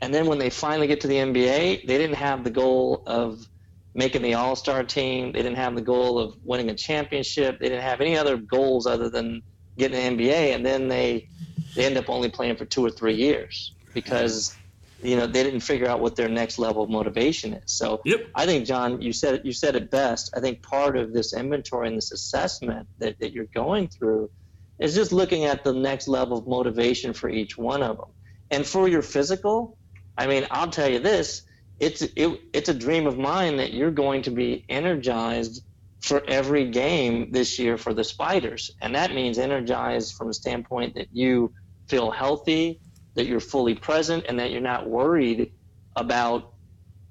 And 0.00 0.14
then 0.14 0.26
when 0.26 0.38
they 0.38 0.50
finally 0.50 0.86
get 0.86 1.02
to 1.02 1.08
the 1.08 1.16
NBA, 1.16 1.86
they 1.86 1.98
didn't 1.98 2.16
have 2.16 2.42
the 2.42 2.50
goal 2.50 3.02
of 3.06 3.46
making 3.94 4.22
the 4.22 4.34
All 4.34 4.56
Star 4.56 4.82
team. 4.82 5.32
They 5.32 5.42
didn't 5.42 5.56
have 5.56 5.74
the 5.74 5.82
goal 5.82 6.18
of 6.18 6.34
winning 6.42 6.70
a 6.70 6.74
championship. 6.74 7.58
They 7.60 7.68
didn't 7.68 7.84
have 7.84 8.00
any 8.00 8.16
other 8.16 8.36
goals 8.36 8.86
other 8.86 9.10
than 9.10 9.42
getting 9.76 9.98
an 9.98 10.18
NBA. 10.18 10.54
And 10.54 10.64
then 10.64 10.88
they, 10.88 11.28
they 11.74 11.84
end 11.84 11.96
up 11.96 12.08
only 12.08 12.30
playing 12.30 12.56
for 12.56 12.64
two 12.64 12.84
or 12.84 12.90
three 12.90 13.14
years 13.14 13.72
because 13.92 14.56
you 15.02 15.16
know 15.16 15.26
they 15.26 15.42
didn't 15.42 15.60
figure 15.60 15.86
out 15.86 16.00
what 16.00 16.16
their 16.16 16.28
next 16.28 16.58
level 16.58 16.82
of 16.82 16.90
motivation 16.90 17.54
is. 17.54 17.70
So 17.70 18.00
yep. 18.04 18.26
I 18.34 18.46
think 18.46 18.66
Jon, 18.66 19.02
you 19.02 19.12
said 19.12 19.42
you 19.44 19.52
said 19.52 19.76
it 19.76 19.90
best. 19.90 20.32
I 20.36 20.40
think 20.40 20.62
part 20.62 20.96
of 20.96 21.12
this 21.12 21.34
inventory 21.34 21.88
and 21.88 21.96
this 21.96 22.10
assessment 22.10 22.88
that, 22.98 23.18
that 23.20 23.32
you're 23.32 23.46
going 23.54 23.88
through 23.88 24.30
is 24.78 24.94
just 24.94 25.12
looking 25.12 25.44
at 25.44 25.62
the 25.62 25.72
next 25.72 26.08
level 26.08 26.38
of 26.38 26.46
motivation 26.46 27.12
for 27.12 27.28
each 27.28 27.56
one 27.56 27.82
of 27.82 27.96
them. 27.96 28.08
And 28.50 28.66
for 28.66 28.88
your 28.88 29.02
physical, 29.02 29.76
I 30.18 30.26
mean, 30.26 30.46
I'll 30.50 30.70
tell 30.70 30.90
you 30.90 31.00
this: 31.00 31.42
it's 31.80 32.02
it, 32.02 32.40
it's 32.52 32.68
a 32.68 32.74
dream 32.74 33.06
of 33.06 33.18
mine 33.18 33.58
that 33.58 33.72
you're 33.72 33.90
going 33.90 34.22
to 34.22 34.30
be 34.30 34.64
energized 34.68 35.62
for 36.04 36.22
every 36.28 36.68
game 36.68 37.30
this 37.30 37.58
year 37.58 37.78
for 37.78 37.94
the 37.94 38.04
Spiders, 38.04 38.70
and 38.82 38.94
that 38.94 39.14
means 39.14 39.38
energized 39.38 40.14
from 40.16 40.28
a 40.28 40.34
standpoint 40.34 40.96
that 40.96 41.08
you 41.12 41.50
feel 41.88 42.10
healthy, 42.10 42.78
that 43.14 43.26
you're 43.26 43.40
fully 43.40 43.74
present, 43.74 44.26
and 44.28 44.38
that 44.38 44.50
you're 44.50 44.60
not 44.60 44.86
worried 44.86 45.52
about, 45.96 46.52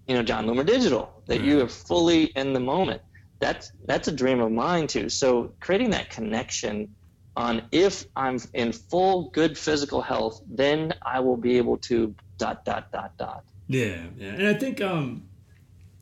you 0.07 0.13
know, 0.13 0.21
Jon 0.21 0.45
Loomer 0.45 0.63
Digital, 0.63 1.11
that 1.25 1.41
you 1.41 1.61
are 1.61 1.67
fully 1.67 2.25
in 2.25 2.53
the 2.53 2.59
moment. 2.59 3.01
That's 3.39 3.71
that's 3.83 4.07
a 4.09 4.11
dream 4.11 4.39
of 4.41 4.51
mine 4.51 4.85
too. 4.85 5.09
So 5.09 5.55
creating 5.59 5.89
that 5.89 6.11
connection 6.11 6.93
on 7.35 7.63
if 7.71 8.05
I'm 8.15 8.37
in 8.53 8.73
full 8.73 9.31
good 9.31 9.57
physical 9.57 10.03
health, 10.03 10.39
then 10.47 10.93
I 11.01 11.19
will 11.19 11.37
be 11.37 11.57
able 11.57 11.77
to 11.89 12.13
dot 12.37 12.63
dot 12.63 12.91
dot 12.91 13.17
dot. 13.17 13.43
Yeah, 13.67 14.03
yeah, 14.17 14.33
and 14.33 14.47
I 14.47 14.53
think 14.53 14.81
um, 14.81 15.23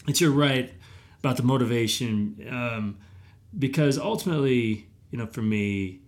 it's 0.10 0.19
you're 0.19 0.32
right 0.32 0.73
about 1.23 1.38
the 1.38 1.43
motivation 1.43 2.47
um, 2.49 2.97
because 3.57 3.97
ultimately, 3.97 4.88
you 5.12 5.17
know, 5.17 5.27
for 5.27 5.41
me, 5.41 5.99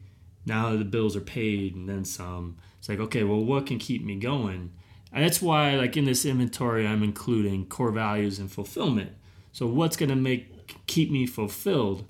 now 0.45 0.76
the 0.76 0.86
bills 0.86 1.15
are 1.15 1.21
paid 1.21 1.76
and 1.76 1.88
then 1.88 2.04
some. 2.04 2.58
It's 2.80 2.89
like, 2.89 2.99
okay, 2.99 3.23
well, 3.23 3.43
what 3.43 3.65
can 3.65 3.80
keep 3.80 4.04
me 4.04 4.15
going? 4.15 4.71
And 5.12 5.23
that's 5.23 5.41
why, 5.41 5.76
like 5.76 5.95
in 5.95 6.06
this 6.06 6.26
inventory, 6.26 6.88
I'm 6.88 7.04
including 7.04 7.67
core 7.67 7.91
values 7.91 8.39
and 8.39 8.52
fulfillment. 8.52 9.12
So, 9.52 9.67
what's 9.67 9.95
going 9.95 10.10
to 10.10 10.15
make 10.15 10.86
keep 10.88 11.12
me 11.12 11.28
fulfilled? 11.28 12.06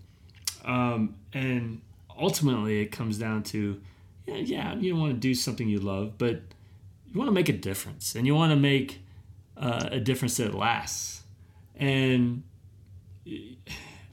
Um, 0.64 1.16
and 1.34 1.82
ultimately 2.18 2.82
it 2.82 2.88
comes 2.88 3.18
down 3.18 3.44
to 3.44 3.82
yeah, 4.26 4.36
yeah 4.36 4.76
you 4.76 4.96
want 4.96 5.14
to 5.14 5.20
do 5.20 5.34
something 5.34 5.68
you 5.68 5.80
love, 5.80 6.18
but 6.18 6.42
you 7.12 7.20
want 7.20 7.28
to 7.28 7.34
make 7.34 7.50
a 7.50 7.54
difference 7.54 8.16
and 8.16 8.26
you 8.26 8.34
want 8.34 8.52
to 8.52 8.56
make 8.56 9.02
uh, 9.58 9.90
a 9.92 10.00
difference 10.00 10.38
that 10.38 10.54
lasts. 10.54 11.24
And 11.76 12.44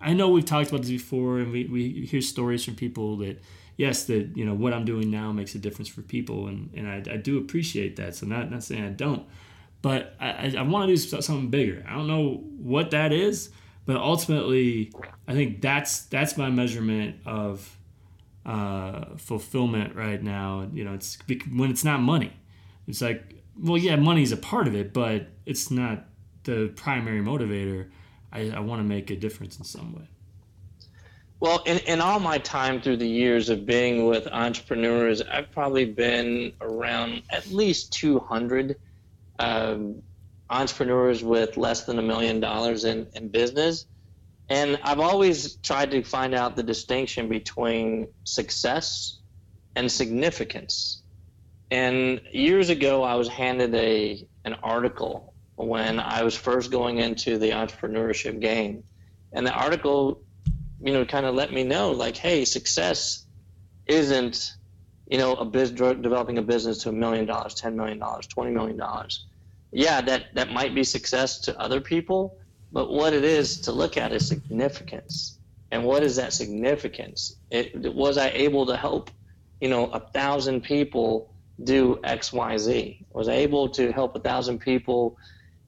I 0.01 0.15
know 0.15 0.29
we've 0.29 0.45
talked 0.45 0.71
about 0.71 0.83
this 0.83 0.91
before, 0.91 1.39
and 1.39 1.53
we, 1.53 1.65
we 1.65 2.07
hear 2.07 2.21
stories 2.21 2.65
from 2.65 2.75
people 2.75 3.19
that 3.19 3.43
yes, 3.77 4.05
that 4.05 4.37
you 4.37 4.45
know 4.45 4.55
what 4.55 4.75
I'm 4.75 4.85
doing 4.85 5.11
now 5.11 5.33
makes 5.33 5.55
a 5.55 5.59
difference 5.59 5.89
for 5.89 6.03
people, 6.03 6.47
and 6.47 6.71
and 6.75 6.89
I, 6.89 7.15
I 7.15 7.17
do 7.17 7.39
appreciate 7.39 7.97
that. 7.97 8.15
So 8.15 8.27
not 8.27 8.51
not 8.51 8.63
saying 8.63 8.85
I 8.85 8.91
don't, 8.91 9.27
but 9.83 10.15
I, 10.21 10.55
I 10.59 10.63
want 10.63 10.89
to 10.89 10.95
do 10.95 11.21
something 11.21 11.49
bigger. 11.49 11.85
I 11.89 11.95
don't 11.95 12.07
know 12.07 12.45
what 12.59 12.91
that 12.91 13.13
is, 13.13 13.51
but 13.87 13.97
ultimately, 13.97 14.93
I 15.27 15.33
think 15.33 15.63
that's 15.63 16.03
that's 16.03 16.37
my 16.37 16.51
measurement 16.51 17.17
of 17.25 17.79
uh, 18.45 19.17
fulfillment 19.17 19.97
right 19.97 20.23
now. 20.23 20.69
You 20.73 20.85
know, 20.85 20.95
it's 20.95 21.19
when 21.51 21.71
it's 21.71 21.85
not 21.85 22.01
money. 22.01 22.33
It's 22.87 23.01
like, 23.01 23.43
well, 23.59 23.79
yeah, 23.79 23.97
money's 23.97 24.33
a 24.33 24.37
part 24.37 24.67
of 24.67 24.75
it, 24.75 24.93
but 24.93 25.29
it's 25.47 25.71
not 25.71 26.05
the 26.45 26.73
primary 26.77 27.21
motivator. 27.21 27.91
I, 28.33 28.51
I 28.51 28.61
want 28.61 28.81
to 28.81 28.85
make 28.85 29.11
a 29.11 29.17
difference 29.17 29.59
in 29.59 29.65
some 29.65 29.95
way. 29.95 30.09
Well, 31.41 31.63
in, 31.65 31.79
in 31.81 32.01
all 32.03 32.21
my 32.21 32.37
time 32.39 32.83
through 32.83 32.99
the 32.99 33.09
years 33.09 33.49
of 33.49 33.65
being 33.65 34.07
with 34.07 34.27
entrepreneurs, 34.27 35.23
I've 35.23 35.51
probably 35.51 35.87
been 35.87 36.53
around 36.61 37.23
at 37.31 37.51
least 37.51 37.93
200 37.95 38.77
um, 39.39 40.03
entrepreneurs 40.51 41.25
with 41.25 41.57
less 41.57 41.85
than 41.85 41.99
a 41.99 42.03
million 42.03 42.41
dollars 42.41 42.85
in, 42.85 43.07
in 43.15 43.29
business. 43.29 43.87
And 44.51 44.79
I've 44.83 45.01
always 45.01 45.55
tried 45.57 45.93
to 45.93 46.03
find 46.03 46.35
out 46.35 46.57
the 46.57 46.63
distinction 46.63 47.29
between 47.29 48.09
success 48.25 49.21
and 49.77 49.91
significance. 49.91 51.03
And 51.71 52.21
years 52.33 52.69
ago, 52.69 53.03
I 53.03 53.15
was 53.15 53.29
handed 53.29 53.75
a 53.75 54.27
an 54.45 54.55
article 54.63 55.30
when 55.67 56.01
I 56.01 56.23
was 56.23 56.35
first 56.35 56.71
going 56.71 56.99
into 56.99 57.39
the 57.39 57.51
entrepreneurship 57.51 58.41
game, 58.41 58.85
and 59.33 59.47
the 59.47 59.53
article, 59.53 60.23
you 60.83 60.93
know, 60.93 61.05
kind 61.05 61.27
of 61.27 61.35
let 61.35 61.53
me 61.53 61.65
know 61.65 61.93
like, 61.93 62.17
hey, 62.17 62.45
success 62.45 63.27
isn't, 63.87 64.55
you 65.07 65.19
know, 65.19 65.35
a 65.35 65.45
business 65.45 65.97
developing 66.01 66.39
a 66.39 66.43
business 66.43 66.83
to 66.83 66.89
a 66.89 66.93
million 66.93 67.27
dollars, 67.27 67.55
ten 67.55 67.77
million 67.77 67.99
dollars, 67.99 68.27
twenty 68.27 68.51
million 68.51 68.77
dollars. 68.77 69.27
Yeah, 69.73 70.01
that 70.03 70.35
that 70.35 70.51
might 70.53 70.75
be 70.75 70.85
success 70.85 71.41
to 71.41 71.59
other 71.61 71.81
people, 71.81 72.39
but 72.73 72.91
what 72.91 73.13
it 73.13 73.25
is 73.25 73.61
to 73.63 73.73
look 73.73 73.97
at 73.97 74.13
is 74.13 74.27
significance. 74.27 75.39
And 75.71 75.85
what 75.85 76.03
is 76.03 76.17
that 76.17 76.33
significance? 76.33 77.37
It, 77.51 77.95
was 77.95 78.19
I 78.19 78.31
able 78.31 78.67
to 78.67 78.77
help, 78.77 79.11
you 79.61 79.69
know, 79.69 79.87
a 79.87 80.01
thousand 80.01 80.63
people 80.63 81.33
do 81.63 82.01
X, 82.03 82.33
Y, 82.33 82.57
Z? 82.59 83.07
Was 83.13 83.29
I 83.29 83.35
able 83.35 83.69
to 83.71 83.93
help 83.93 84.17
a 84.17 84.21
thousand 84.21 84.59
people, 84.59 85.17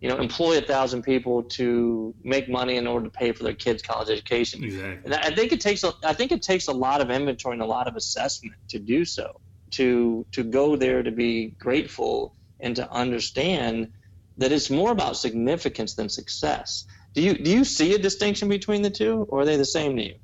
you 0.03 0.09
know, 0.09 0.17
employ 0.17 0.59
a 0.59 0.61
thousand 0.61 1.03
people 1.03 1.45
to 1.45 2.13
make 2.25 2.49
money 2.49 2.77
in 2.77 2.89
order 2.89 3.05
to 3.05 3.11
pay 3.11 3.31
for 3.31 3.45
their 3.45 3.55
kids' 3.55 3.83
college 3.83 4.11
education? 4.11 4.65
Exactly. 4.65 5.01
And 5.05 5.15
I 5.15 5.33
think 5.33 5.53
it 5.53 5.61
takes 5.61 5.85
a, 5.85 5.93
I 6.03 6.13
think 6.13 6.33
it 6.33 6.43
takes 6.43 6.67
a 6.67 6.73
lot 6.73 7.01
of 7.01 7.09
inventory 7.09 7.55
and 7.55 7.63
a 7.63 7.67
lot 7.67 7.87
of 7.87 7.95
assessment 7.95 8.57
to 8.69 8.81
do 8.81 9.05
so. 9.05 9.41
To 9.71 10.27
to 10.33 10.43
go 10.43 10.77
there 10.77 11.03
to 11.03 11.13
be 11.13 11.55
grateful 11.59 12.35
and 12.61 12.77
to 12.77 12.91
understand 12.91 13.93
that 14.39 14.51
it's 14.53 14.69
more 14.69 14.91
about 14.91 15.17
significance 15.17 15.95
than 15.95 16.09
success. 16.09 16.85
Do 17.15 17.23
you 17.23 17.35
do 17.35 17.51
you 17.51 17.65
see 17.65 17.95
a 17.95 17.99
distinction 17.99 18.49
between 18.49 18.83
the 18.83 18.91
two, 18.91 19.27
or 19.31 19.43
are 19.43 19.45
they 19.45 19.57
the 19.57 19.65
same 19.65 19.97
to 19.97 20.03
you? 20.03 20.15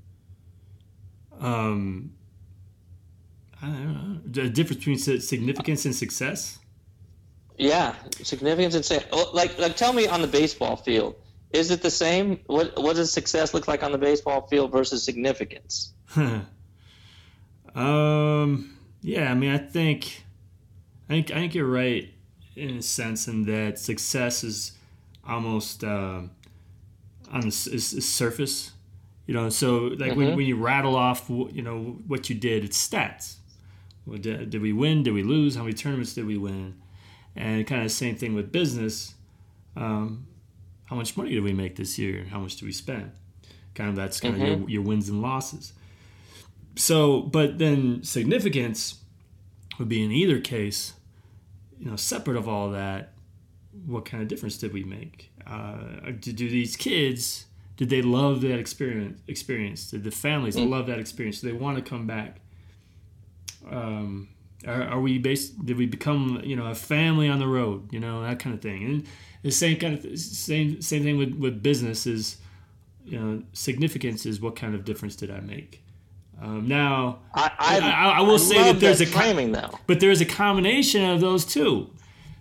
Um, 1.40 2.12
I 3.62 3.66
don't 3.66 3.94
know. 3.94 4.20
The 4.26 4.50
difference 4.50 4.84
between 4.84 5.20
significance 5.20 5.84
and 5.84 5.94
success. 5.94 6.58
Yeah, 7.58 7.96
significance 8.22 8.76
and 8.76 8.84
say 8.84 9.04
like 9.32 9.58
like 9.58 9.76
tell 9.76 9.92
me 9.92 10.06
on 10.06 10.22
the 10.22 10.28
baseball 10.28 10.76
field, 10.76 11.16
is 11.50 11.70
it 11.70 11.82
the 11.82 11.90
same? 11.90 12.38
What 12.46 12.80
what 12.80 12.96
does 12.96 13.12
success 13.12 13.52
look 13.52 13.66
like 13.66 13.82
on 13.82 13.90
the 13.90 13.98
baseball 13.98 14.46
field 14.46 14.70
versus 14.70 15.02
significance? 15.02 15.92
um, 17.74 18.78
yeah, 19.02 19.30
I 19.30 19.34
mean, 19.34 19.50
I 19.50 19.58
think, 19.58 20.24
I 21.08 21.14
think, 21.14 21.30
I 21.32 21.34
think 21.34 21.54
you're 21.54 21.66
right 21.66 22.08
in 22.54 22.78
a 22.78 22.82
sense 22.82 23.28
in 23.28 23.44
that 23.46 23.78
success 23.78 24.44
is 24.44 24.72
almost 25.26 25.84
uh, 25.84 26.22
on 27.32 27.40
the 27.40 27.50
surface. 27.50 28.72
You 29.26 29.34
know, 29.34 29.50
so 29.50 29.78
like 29.78 30.12
mm-hmm. 30.12 30.18
when, 30.18 30.36
when 30.36 30.46
you 30.46 30.56
rattle 30.56 30.96
off, 30.96 31.28
you 31.28 31.62
know, 31.62 31.98
what 32.06 32.30
you 32.30 32.34
did, 32.34 32.64
it's 32.64 32.88
stats. 32.88 33.36
Did, 34.08 34.48
did 34.48 34.62
we 34.62 34.72
win? 34.72 35.02
Did 35.02 35.12
we 35.12 35.22
lose? 35.22 35.54
How 35.54 35.62
many 35.62 35.74
tournaments 35.74 36.14
did 36.14 36.24
we 36.24 36.38
win? 36.38 36.80
And 37.38 37.64
kind 37.68 37.84
of 37.84 37.92
same 37.92 38.16
thing 38.16 38.34
with 38.34 38.50
business. 38.50 39.14
Um, 39.76 40.26
how 40.86 40.96
much 40.96 41.16
money 41.16 41.30
do 41.30 41.42
we 41.42 41.52
make 41.52 41.76
this 41.76 41.96
year? 41.98 42.26
How 42.30 42.40
much 42.40 42.56
do 42.56 42.66
we 42.66 42.72
spend? 42.72 43.12
Kind 43.74 43.90
of 43.90 43.96
that's 43.96 44.18
kind 44.18 44.34
mm-hmm. 44.34 44.42
of 44.42 44.60
your, 44.60 44.70
your 44.70 44.82
wins 44.82 45.08
and 45.08 45.22
losses. 45.22 45.72
So, 46.74 47.22
but 47.22 47.58
then 47.58 48.02
significance 48.02 49.00
would 49.78 49.88
be 49.88 50.02
in 50.02 50.10
either 50.10 50.40
case, 50.40 50.94
you 51.78 51.88
know, 51.88 51.96
separate 51.96 52.36
of 52.36 52.48
all 52.48 52.70
that, 52.70 53.12
what 53.86 54.04
kind 54.04 54.20
of 54.20 54.28
difference 54.28 54.58
did 54.58 54.72
we 54.72 54.82
make? 54.82 55.30
Uh, 55.46 56.10
do, 56.18 56.32
do 56.32 56.48
these 56.48 56.74
kids, 56.74 57.46
did 57.76 57.88
they 57.88 58.02
love 58.02 58.40
that 58.40 58.58
experience? 58.58 59.20
Experience? 59.28 59.90
Did 59.90 60.02
the 60.02 60.10
families 60.10 60.56
mm-hmm. 60.56 60.70
love 60.70 60.86
that 60.86 60.98
experience? 60.98 61.40
Do 61.40 61.46
they 61.46 61.56
want 61.56 61.76
to 61.76 61.88
come 61.88 62.06
back? 62.06 62.40
Um, 63.70 64.28
are, 64.66 64.82
are, 64.82 65.00
we 65.00 65.18
based? 65.18 65.64
Did 65.64 65.76
we 65.76 65.86
become 65.86 66.40
you 66.44 66.56
know 66.56 66.66
a 66.66 66.74
family 66.74 67.28
on 67.28 67.38
the 67.38 67.46
road? 67.46 67.92
You 67.92 68.00
know 68.00 68.22
that 68.22 68.38
kind 68.38 68.54
of 68.54 68.60
thing. 68.60 68.84
And 68.84 69.06
the 69.42 69.50
same 69.50 69.78
kind 69.78 69.94
of 69.94 70.18
same 70.18 70.82
same 70.82 71.02
thing 71.04 71.16
with 71.16 71.34
with 71.34 71.62
business 71.62 72.06
is, 72.06 72.38
you 73.04 73.18
know, 73.18 73.42
significance 73.52 74.26
is 74.26 74.40
what 74.40 74.56
kind 74.56 74.74
of 74.74 74.84
difference 74.84 75.16
did 75.16 75.30
I 75.30 75.40
make? 75.40 75.82
Um, 76.40 76.68
now, 76.68 77.18
I, 77.34 77.50
I, 77.58 77.78
I, 77.80 78.08
I 78.10 78.20
will 78.20 78.34
I 78.34 78.38
say 78.38 78.62
that 78.72 78.80
there's 78.80 78.98
that 78.98 79.08
a 79.08 79.10
framing 79.10 79.52
though, 79.52 79.78
but 79.86 80.00
there's 80.00 80.20
a 80.20 80.26
combination 80.26 81.04
of 81.04 81.20
those 81.20 81.44
two, 81.44 81.90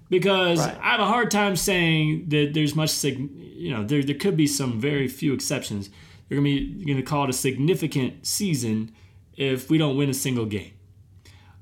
because 0.10 0.60
right. 0.60 0.78
I 0.82 0.92
have 0.92 1.00
a 1.00 1.06
hard 1.06 1.32
time 1.32 1.56
saying 1.56 2.30
that 2.30 2.54
there's 2.54 2.76
much, 2.76 3.04
you 3.04 3.72
know, 3.72 3.84
there 3.84 4.04
there 4.04 4.16
could 4.16 4.38
be 4.38 4.48
some 4.48 4.80
very 4.80 5.08
few 5.08 5.34
exceptions. 5.34 5.90
You're 6.30 6.40
gonna 6.40 6.50
be 6.50 6.76
you're 6.78 6.96
gonna 6.96 7.06
call 7.06 7.24
it 7.24 7.30
a 7.30 7.34
significant 7.34 8.26
season 8.26 8.92
if 9.36 9.70
we 9.70 9.78
don't 9.78 9.98
win 9.98 10.10
a 10.10 10.16
single 10.16 10.46
game. 10.46 10.74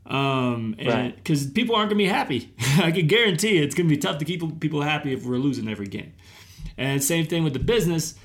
Um, 0.05 0.75
and 0.77 1.15
because 1.15 1.45
right. 1.45 1.53
people 1.55 1.75
aren't 1.75 1.89
gonna 1.89 1.97
be 1.97 2.05
happy, 2.07 2.53
I 2.77 2.91
can 2.91 3.07
guarantee 3.07 3.57
it's 3.57 3.75
gonna 3.75 3.89
be 3.89 3.97
tough 3.97 4.19
to 4.19 4.25
keep 4.25 4.59
people 4.59 4.81
happy 4.81 5.13
if 5.13 5.25
we're 5.25 5.37
losing 5.37 5.67
every 5.67 5.87
game. 5.87 6.13
And 6.77 7.03
same 7.03 7.25
thing 7.25 7.43
with 7.43 7.53
the 7.53 7.59
business. 7.59 8.15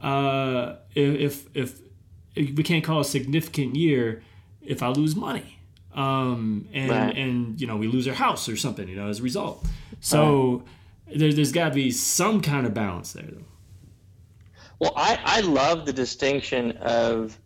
Uh, 0.00 0.76
if 0.94 1.46
if 1.54 1.80
if 2.34 2.56
we 2.56 2.62
can't 2.62 2.84
call 2.84 3.00
a 3.00 3.04
significant 3.04 3.76
year 3.76 4.22
if 4.60 4.82
I 4.82 4.88
lose 4.88 5.16
money. 5.16 5.58
Um, 5.94 6.68
and 6.72 6.90
right. 6.90 7.16
and 7.16 7.60
you 7.60 7.66
know 7.66 7.76
we 7.76 7.86
lose 7.86 8.08
our 8.08 8.14
house 8.14 8.48
or 8.48 8.56
something, 8.56 8.88
you 8.88 8.96
know, 8.96 9.08
as 9.08 9.20
a 9.20 9.22
result. 9.22 9.64
So 10.00 10.64
right. 11.06 11.18
there, 11.18 11.32
there's 11.32 11.52
got 11.52 11.68
to 11.68 11.74
be 11.74 11.90
some 11.92 12.40
kind 12.40 12.66
of 12.66 12.74
balance 12.74 13.12
there, 13.12 13.26
though. 13.26 13.44
Well, 14.80 14.92
I, 14.96 15.20
I 15.24 15.40
love 15.40 15.86
the 15.86 15.92
distinction 15.92 16.72
of 16.78 17.38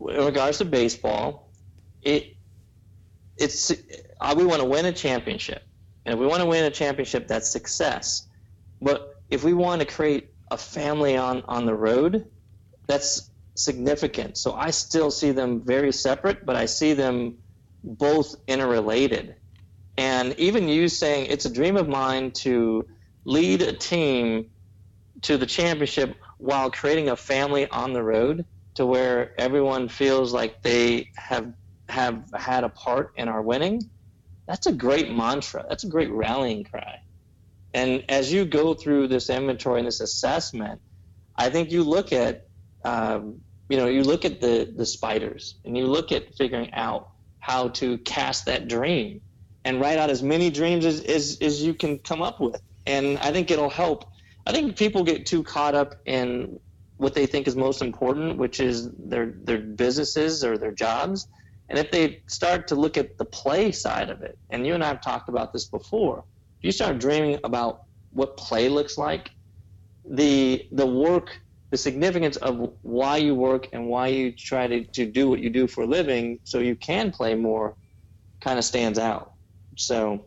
in 0.00 0.24
regards 0.24 0.58
to 0.58 0.64
baseball. 0.64 1.50
It 2.02 2.37
it's 3.38 3.70
uh, 4.20 4.34
we 4.36 4.44
want 4.44 4.60
to 4.60 4.68
win 4.68 4.86
a 4.86 4.92
championship, 4.92 5.62
and 6.04 6.14
if 6.14 6.20
we 6.20 6.26
want 6.26 6.40
to 6.40 6.46
win 6.46 6.64
a 6.64 6.70
championship, 6.70 7.28
that's 7.28 7.50
success. 7.50 8.26
But 8.80 9.14
if 9.30 9.44
we 9.44 9.54
want 9.54 9.80
to 9.80 9.86
create 9.86 10.30
a 10.50 10.56
family 10.56 11.16
on 11.16 11.42
on 11.46 11.66
the 11.66 11.74
road, 11.74 12.26
that's 12.86 13.30
significant. 13.56 14.36
So 14.38 14.54
I 14.54 14.70
still 14.70 15.10
see 15.10 15.32
them 15.32 15.62
very 15.64 15.92
separate, 15.92 16.46
but 16.46 16.56
I 16.56 16.66
see 16.66 16.94
them 16.94 17.38
both 17.82 18.34
interrelated. 18.46 19.36
And 19.96 20.34
even 20.38 20.68
you 20.68 20.88
saying 20.88 21.26
it's 21.26 21.44
a 21.44 21.52
dream 21.52 21.76
of 21.76 21.88
mine 21.88 22.30
to 22.42 22.86
lead 23.24 23.62
a 23.62 23.72
team 23.72 24.50
to 25.22 25.36
the 25.36 25.46
championship 25.46 26.16
while 26.38 26.70
creating 26.70 27.08
a 27.08 27.16
family 27.16 27.68
on 27.68 27.92
the 27.92 28.02
road 28.02 28.46
to 28.74 28.86
where 28.86 29.38
everyone 29.40 29.88
feels 29.88 30.32
like 30.32 30.62
they 30.62 31.10
have 31.16 31.52
have 31.88 32.24
had 32.34 32.64
a 32.64 32.68
part 32.68 33.12
in 33.16 33.28
our 33.28 33.42
winning 33.42 33.82
that's 34.46 34.66
a 34.66 34.72
great 34.72 35.10
mantra 35.10 35.64
that's 35.68 35.84
a 35.84 35.88
great 35.88 36.10
rallying 36.10 36.64
cry 36.64 37.00
and 37.74 38.04
as 38.08 38.32
you 38.32 38.44
go 38.44 38.74
through 38.74 39.08
this 39.08 39.30
inventory 39.30 39.80
and 39.80 39.86
this 39.86 40.00
assessment 40.00 40.80
i 41.36 41.48
think 41.48 41.70
you 41.70 41.82
look 41.82 42.12
at 42.12 42.44
um, 42.84 43.40
you 43.68 43.76
know, 43.76 43.86
you 43.86 44.02
look 44.02 44.24
at 44.24 44.40
the 44.40 44.72
the 44.74 44.86
spiders 44.86 45.56
and 45.64 45.76
you 45.76 45.86
look 45.86 46.12
at 46.12 46.34
figuring 46.34 46.72
out 46.72 47.10
how 47.38 47.68
to 47.68 47.98
cast 47.98 48.46
that 48.46 48.68
dream 48.68 49.20
and 49.64 49.80
write 49.80 49.98
out 49.98 50.10
as 50.10 50.22
many 50.22 50.50
dreams 50.50 50.84
as, 50.84 51.00
as, 51.02 51.38
as 51.40 51.62
you 51.62 51.74
can 51.74 51.98
come 51.98 52.22
up 52.22 52.40
with. 52.40 52.60
And 52.86 53.18
I 53.18 53.32
think 53.32 53.50
it'll 53.50 53.70
help. 53.70 54.04
I 54.46 54.52
think 54.52 54.76
people 54.76 55.04
get 55.04 55.26
too 55.26 55.42
caught 55.42 55.74
up 55.74 55.96
in 56.06 56.58
what 56.96 57.14
they 57.14 57.26
think 57.26 57.46
is 57.46 57.54
most 57.54 57.82
important, 57.82 58.38
which 58.38 58.60
is 58.60 58.90
their 58.92 59.26
their 59.26 59.58
businesses 59.58 60.44
or 60.44 60.56
their 60.56 60.72
jobs. 60.72 61.28
And 61.68 61.78
if 61.78 61.90
they 61.90 62.22
start 62.28 62.68
to 62.68 62.74
look 62.74 62.96
at 62.96 63.18
the 63.18 63.24
play 63.24 63.72
side 63.72 64.10
of 64.10 64.22
it, 64.22 64.38
and 64.50 64.66
you 64.66 64.74
and 64.74 64.82
I 64.82 64.88
have 64.88 65.02
talked 65.02 65.28
about 65.28 65.52
this 65.52 65.66
before, 65.66 66.24
if 66.60 66.64
you 66.64 66.72
start 66.72 66.98
dreaming 66.98 67.38
about 67.44 67.82
what 68.10 68.36
play 68.36 68.68
looks 68.68 68.96
like, 68.96 69.30
the 70.10 70.66
the 70.72 70.86
work 70.86 71.38
the 71.70 71.76
significance 71.76 72.36
of 72.38 72.70
why 72.82 73.18
you 73.18 73.34
work 73.34 73.68
and 73.72 73.88
why 73.88 74.08
you 74.08 74.32
try 74.32 74.66
to, 74.66 74.84
to 74.84 75.04
do 75.04 75.28
what 75.28 75.40
you 75.40 75.50
do 75.50 75.66
for 75.66 75.82
a 75.82 75.86
living 75.86 76.38
so 76.44 76.60
you 76.60 76.74
can 76.74 77.10
play 77.10 77.34
more 77.34 77.76
kind 78.40 78.58
of 78.58 78.64
stands 78.64 78.98
out. 78.98 79.32
So, 79.76 80.24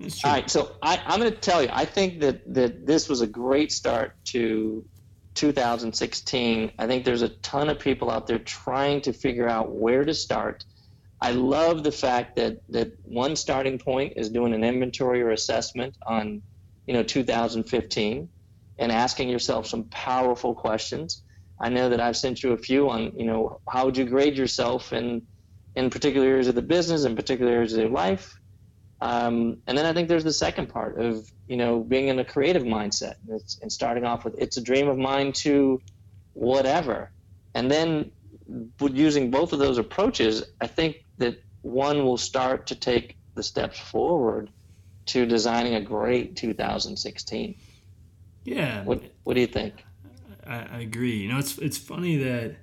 all 0.00 0.08
right. 0.24 0.48
So 0.48 0.76
I, 0.82 1.02
I'm 1.04 1.18
going 1.18 1.32
to 1.32 1.38
tell 1.38 1.62
you, 1.62 1.68
I 1.72 1.84
think 1.84 2.20
that, 2.20 2.42
that 2.54 2.86
this 2.86 3.08
was 3.08 3.22
a 3.22 3.26
great 3.26 3.72
start 3.72 4.12
to 4.26 4.84
2016. 5.36 6.72
I 6.78 6.86
think 6.86 7.04
there's 7.04 7.22
a 7.22 7.28
ton 7.28 7.68
of 7.68 7.78
people 7.78 8.10
out 8.10 8.26
there 8.26 8.38
trying 8.38 9.00
to 9.02 9.12
figure 9.12 9.48
out 9.48 9.72
where 9.72 10.04
to 10.04 10.14
start. 10.14 10.64
I 11.20 11.32
love 11.32 11.84
the 11.84 11.92
fact 11.92 12.36
that, 12.36 12.58
that 12.70 12.92
one 13.04 13.36
starting 13.36 13.78
point 13.78 14.14
is 14.16 14.28
doing 14.28 14.52
an 14.52 14.64
inventory 14.64 15.22
or 15.22 15.30
assessment 15.30 15.96
on, 16.06 16.42
you 16.86 16.94
know, 16.94 17.02
2015 17.02 18.28
and 18.78 18.92
asking 18.92 19.28
yourself 19.28 19.66
some 19.66 19.84
powerful 19.84 20.54
questions. 20.54 21.22
I 21.58 21.70
know 21.70 21.88
that 21.88 22.00
I've 22.00 22.16
sent 22.16 22.42
you 22.42 22.52
a 22.52 22.58
few 22.58 22.90
on, 22.90 23.12
you 23.16 23.24
know, 23.24 23.60
how 23.68 23.86
would 23.86 23.96
you 23.96 24.04
grade 24.04 24.36
yourself 24.36 24.92
in 24.92 25.22
in 25.76 25.90
particular 25.90 26.26
areas 26.26 26.48
of 26.48 26.54
the 26.54 26.62
business 26.62 27.04
and 27.04 27.14
particular 27.14 27.52
areas 27.52 27.74
of 27.74 27.80
your 27.80 27.90
life. 27.90 28.40
Um, 29.00 29.58
and 29.66 29.76
then 29.76 29.84
I 29.84 29.92
think 29.92 30.08
there's 30.08 30.24
the 30.24 30.32
second 30.32 30.68
part 30.68 30.98
of, 30.98 31.30
you 31.48 31.56
know, 31.56 31.80
being 31.80 32.08
in 32.08 32.18
a 32.18 32.24
creative 32.24 32.62
mindset 32.62 33.16
and 33.62 33.70
starting 33.70 34.04
off 34.04 34.24
with 34.24 34.38
it's 34.38 34.56
a 34.56 34.62
dream 34.62 34.88
of 34.88 34.96
mine 34.96 35.32
to 35.32 35.80
whatever. 36.32 37.10
And 37.54 37.70
then 37.70 38.10
using 38.80 39.30
both 39.30 39.52
of 39.52 39.58
those 39.58 39.78
approaches, 39.78 40.44
I 40.60 40.66
think 40.66 41.04
that 41.18 41.42
one 41.62 42.04
will 42.04 42.16
start 42.16 42.66
to 42.68 42.74
take 42.74 43.16
the 43.34 43.42
steps 43.42 43.78
forward 43.78 44.50
to 45.06 45.26
designing 45.26 45.74
a 45.74 45.80
great 45.80 46.36
2016. 46.36 47.54
Yeah. 48.44 48.84
What 48.84 49.02
What 49.24 49.34
do 49.34 49.40
you 49.40 49.46
think? 49.46 49.84
I, 50.46 50.56
I 50.56 50.78
agree. 50.80 51.16
You 51.16 51.28
know, 51.28 51.38
it's 51.38 51.58
it's 51.58 51.78
funny 51.78 52.16
that 52.18 52.56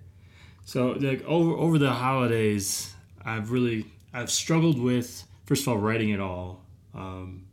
so 0.66 0.92
like 0.92 1.24
over 1.26 1.52
over 1.52 1.78
the 1.78 1.92
holidays, 1.92 2.94
I've 3.24 3.52
really 3.52 3.86
I've 4.14 4.32
struggled 4.32 4.80
with 4.80 5.26
first 5.46 5.64
of 5.64 5.70
all 5.70 5.78
writing 5.78 6.10
it 6.10 6.20
all, 6.20 6.64
um, 6.94 7.46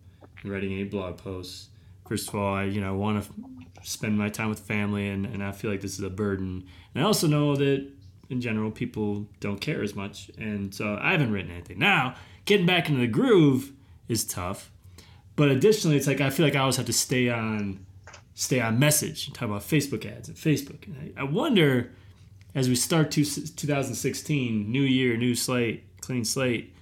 writing 0.45 0.72
any 0.72 0.84
blog 0.84 1.18
posts. 1.18 1.68
First 2.09 2.28
of 2.28 2.34
all, 2.34 2.55
I 2.55 2.64
you 2.64 2.80
know 2.80 2.95
want 2.95 3.22
to 3.22 3.30
spend 3.82 4.18
my 4.18 4.28
time 4.28 4.49
with 4.49 4.61
family, 4.61 5.09
and, 5.09 5.26
and 5.26 5.43
I 5.43 5.53
feel 5.53 5.70
like 5.70 5.80
this 5.80 5.95
is 5.95 6.05
a 6.05 6.11
burden. 6.11 6.64
And 6.95 7.03
I 7.03 7.07
also 7.07 7.26
know 7.26 7.57
that 7.57 7.88
in 8.28 8.41
general 8.41 8.70
people 8.70 9.26
don't 9.41 9.61
care 9.61 9.82
as 9.82 9.95
much, 9.95 10.30
and 10.38 10.74
so 10.74 10.99
I 11.01 11.12
haven't 11.12 11.32
written 11.32 11.51
anything. 11.51 11.78
Now 11.78 12.14
getting 12.45 12.66
back 12.66 12.88
into 12.88 13.01
the 13.01 13.07
groove 13.07 13.72
is 14.09 14.24
tough, 14.24 14.70
but 15.36 15.51
additionally, 15.51 15.97
it's 15.97 16.07
like 16.07 16.20
I 16.20 16.30
feel 16.30 16.45
like 16.45 16.57
I 16.57 16.61
always 16.61 16.76
have 16.76 16.86
to 16.86 16.93
stay 16.93 17.28
on 17.30 17.86
stay 18.34 18.61
on 18.61 18.78
message 18.78 19.26
and 19.26 19.34
talk 19.34 19.49
about 19.49 19.62
Facebook 19.62 20.07
ads 20.07 20.28
and 20.28 20.36
Facebook. 20.36 20.86
And 20.86 21.12
I, 21.16 21.20
I 21.20 21.24
wonder 21.24 21.93
as 22.55 22.68
we 22.68 22.74
start 22.74 23.11
to 23.12 23.24
2016, 23.24 24.70
new 24.70 24.82
year, 24.82 25.16
new 25.16 25.34
slate, 25.34 25.84
clean 26.01 26.24
slate, 26.24 26.74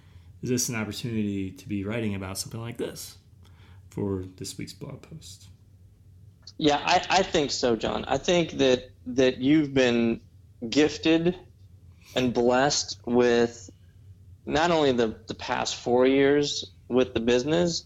is 0.43 0.51
this 0.51 0.69
an 0.69 0.77
opportunity 0.77 1.51
to 1.51 1.69
be 1.69 1.85
writing 1.85 2.15
about 2.15 2.39
something 2.39 2.61
like 2.61 2.79
this 2.79 3.17
for 3.91 4.25
this 4.37 4.57
week's 4.57 4.73
blog 4.73 5.03
post? 5.03 5.49
Yeah, 6.57 6.81
I, 6.85 7.05
I 7.11 7.23
think 7.23 7.51
so, 7.51 7.77
Jon. 7.77 8.05
I 8.07 8.19
think 8.19 8.53
that 8.53 8.91
that 9.07 9.39
you've 9.39 9.73
been 9.73 10.21
gifted 10.69 11.37
and 12.15 12.35
blessed 12.35 13.01
with 13.07 13.71
not 14.45 14.71
only 14.71 14.93
the, 14.93 15.17
the 15.27 15.35
past 15.35 15.77
four 15.77 16.07
years 16.07 16.73
with 16.89 17.15
the 17.15 17.21
business, 17.21 17.85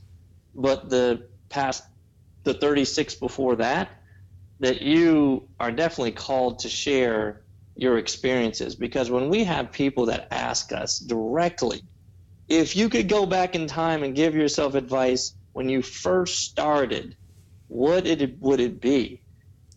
but 0.55 0.89
the 0.89 1.29
past 1.49 1.85
the 2.45 2.55
36 2.55 3.15
before 3.17 3.57
that 3.57 3.91
that 4.61 4.81
you 4.81 5.49
are 5.59 5.73
definitely 5.73 6.13
called 6.13 6.61
to 6.61 6.69
share 6.69 7.43
your 7.75 7.99
experiences 7.99 8.77
because 8.77 9.11
when 9.11 9.29
we 9.29 9.45
have 9.45 9.73
people 9.73 10.07
that 10.07 10.29
ask 10.31 10.73
us 10.73 10.99
directly 10.99 11.83
if 12.53 12.77
you 12.77 12.91
could 12.91 13.09
go 13.09 13.25
back 13.25 13.55
in 13.55 13.67
time 13.67 14.03
and 14.03 14.15
give 14.15 14.35
yourself 14.35 14.75
advice 14.75 15.35
when 15.55 15.71
you 15.71 15.81
first 15.81 16.41
started 16.41 17.17
what 17.69 18.07
it, 18.07 18.39
would 18.41 18.61
it 18.61 18.81
be? 18.81 19.23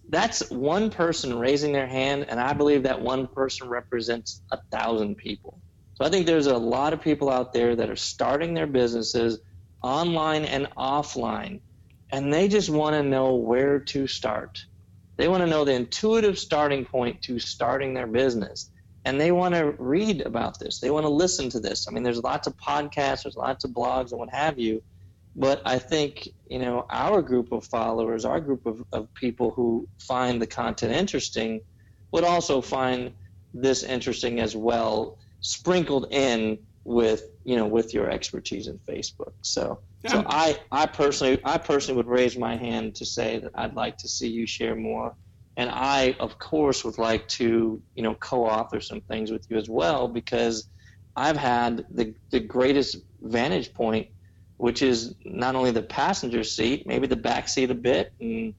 That's 0.09 0.49
one 0.51 0.89
person 0.89 1.39
raising 1.39 1.71
their 1.71 1.87
hand 1.87 2.25
and 2.29 2.39
i 2.39 2.53
believe 2.53 2.83
that 2.83 3.01
one 3.01 3.27
person 3.27 3.69
represents 3.69 4.41
a 4.51 4.59
thousand 4.71 5.15
people. 5.15 5.61
So 5.93 6.05
i 6.05 6.09
think 6.09 6.25
there's 6.25 6.47
a 6.47 6.57
lot 6.57 6.91
of 6.93 7.01
people 7.01 7.29
out 7.29 7.53
there 7.53 7.75
that 7.77 7.89
are 7.89 7.95
starting 7.95 8.53
their 8.53 8.67
businesses 8.67 9.39
online 9.81 10.43
and 10.45 10.67
offline 10.77 11.61
and 12.11 12.33
they 12.33 12.47
just 12.49 12.69
want 12.69 12.95
to 12.95 13.03
know 13.03 13.35
where 13.35 13.79
to 13.79 14.07
start. 14.07 14.59
They 15.17 15.29
want 15.29 15.41
to 15.43 15.47
know 15.47 15.63
the 15.63 15.73
intuitive 15.73 16.37
starting 16.37 16.85
point 16.85 17.21
to 17.23 17.39
starting 17.39 17.93
their 17.93 18.07
business. 18.07 18.69
And 19.05 19.21
they 19.21 19.31
want 19.31 19.55
to 19.55 19.75
read 19.77 20.21
about 20.21 20.59
this. 20.59 20.79
They 20.79 20.89
want 20.89 21.05
to 21.05 21.09
listen 21.09 21.49
to 21.51 21.59
this. 21.59 21.87
I 21.87 21.91
mean, 21.91 22.03
there's 22.03 22.21
lots 22.21 22.47
of 22.47 22.57
podcasts, 22.57 23.23
there's 23.23 23.37
lots 23.37 23.63
of 23.63 23.71
blogs, 23.71 24.11
and 24.11 24.19
what 24.19 24.29
have 24.31 24.59
you. 24.59 24.81
But 25.35 25.61
I 25.65 25.79
think, 25.79 26.29
you 26.49 26.59
know, 26.59 26.85
our 26.89 27.21
group 27.21 27.51
of 27.51 27.65
followers, 27.65 28.25
our 28.25 28.39
group 28.39 28.65
of, 28.65 28.83
of 28.91 29.13
people 29.13 29.51
who 29.51 29.87
find 29.99 30.41
the 30.41 30.47
content 30.47 30.93
interesting, 30.93 31.61
would 32.11 32.23
also 32.23 32.61
find 32.61 33.13
this 33.53 33.83
interesting 33.83 34.39
as 34.39 34.55
well, 34.55 35.17
sprinkled 35.39 36.07
in 36.11 36.57
with, 36.83 37.23
you 37.43 37.57
know, 37.57 37.67
with 37.67 37.93
your 37.93 38.09
expertise 38.09 38.67
in 38.67 38.79
Facebook. 38.79 39.33
So 39.41 39.79
so 40.07 40.23
I, 40.27 40.59
I 40.71 40.85
personally, 40.85 41.39
I 41.43 41.57
personally 41.57 41.97
would 41.97 42.07
raise 42.07 42.37
my 42.37 42.55
hand 42.55 42.95
to 42.95 43.05
say 43.05 43.39
that 43.39 43.51
I'd 43.55 43.75
like 43.75 43.97
to 43.99 44.07
see 44.07 44.29
you 44.29 44.45
share 44.45 44.75
more, 44.75 45.15
and 45.57 45.69
I, 45.69 46.15
of 46.19 46.37
course, 46.37 46.83
would 46.83 46.97
like 46.97 47.27
to, 47.29 47.81
you 47.95 48.03
know, 48.03 48.15
co-author 48.15 48.81
some 48.81 49.01
things 49.01 49.31
with 49.31 49.49
you 49.49 49.57
as 49.57 49.69
well 49.69 50.07
because 50.07 50.67
I've 51.15 51.37
had 51.37 51.85
the 51.89 52.13
the 52.29 52.41
greatest 52.41 52.97
vantage 53.21 53.73
point, 53.73 54.07
which 54.57 54.81
is 54.81 55.15
not 55.23 55.55
only 55.55 55.71
the 55.71 55.81
passenger 55.81 56.43
seat, 56.43 56.85
maybe 56.85 57.07
the 57.07 57.15
back 57.15 57.47
seat 57.47 57.71
a 57.71 57.75
bit, 57.75 58.13
and 58.19 58.53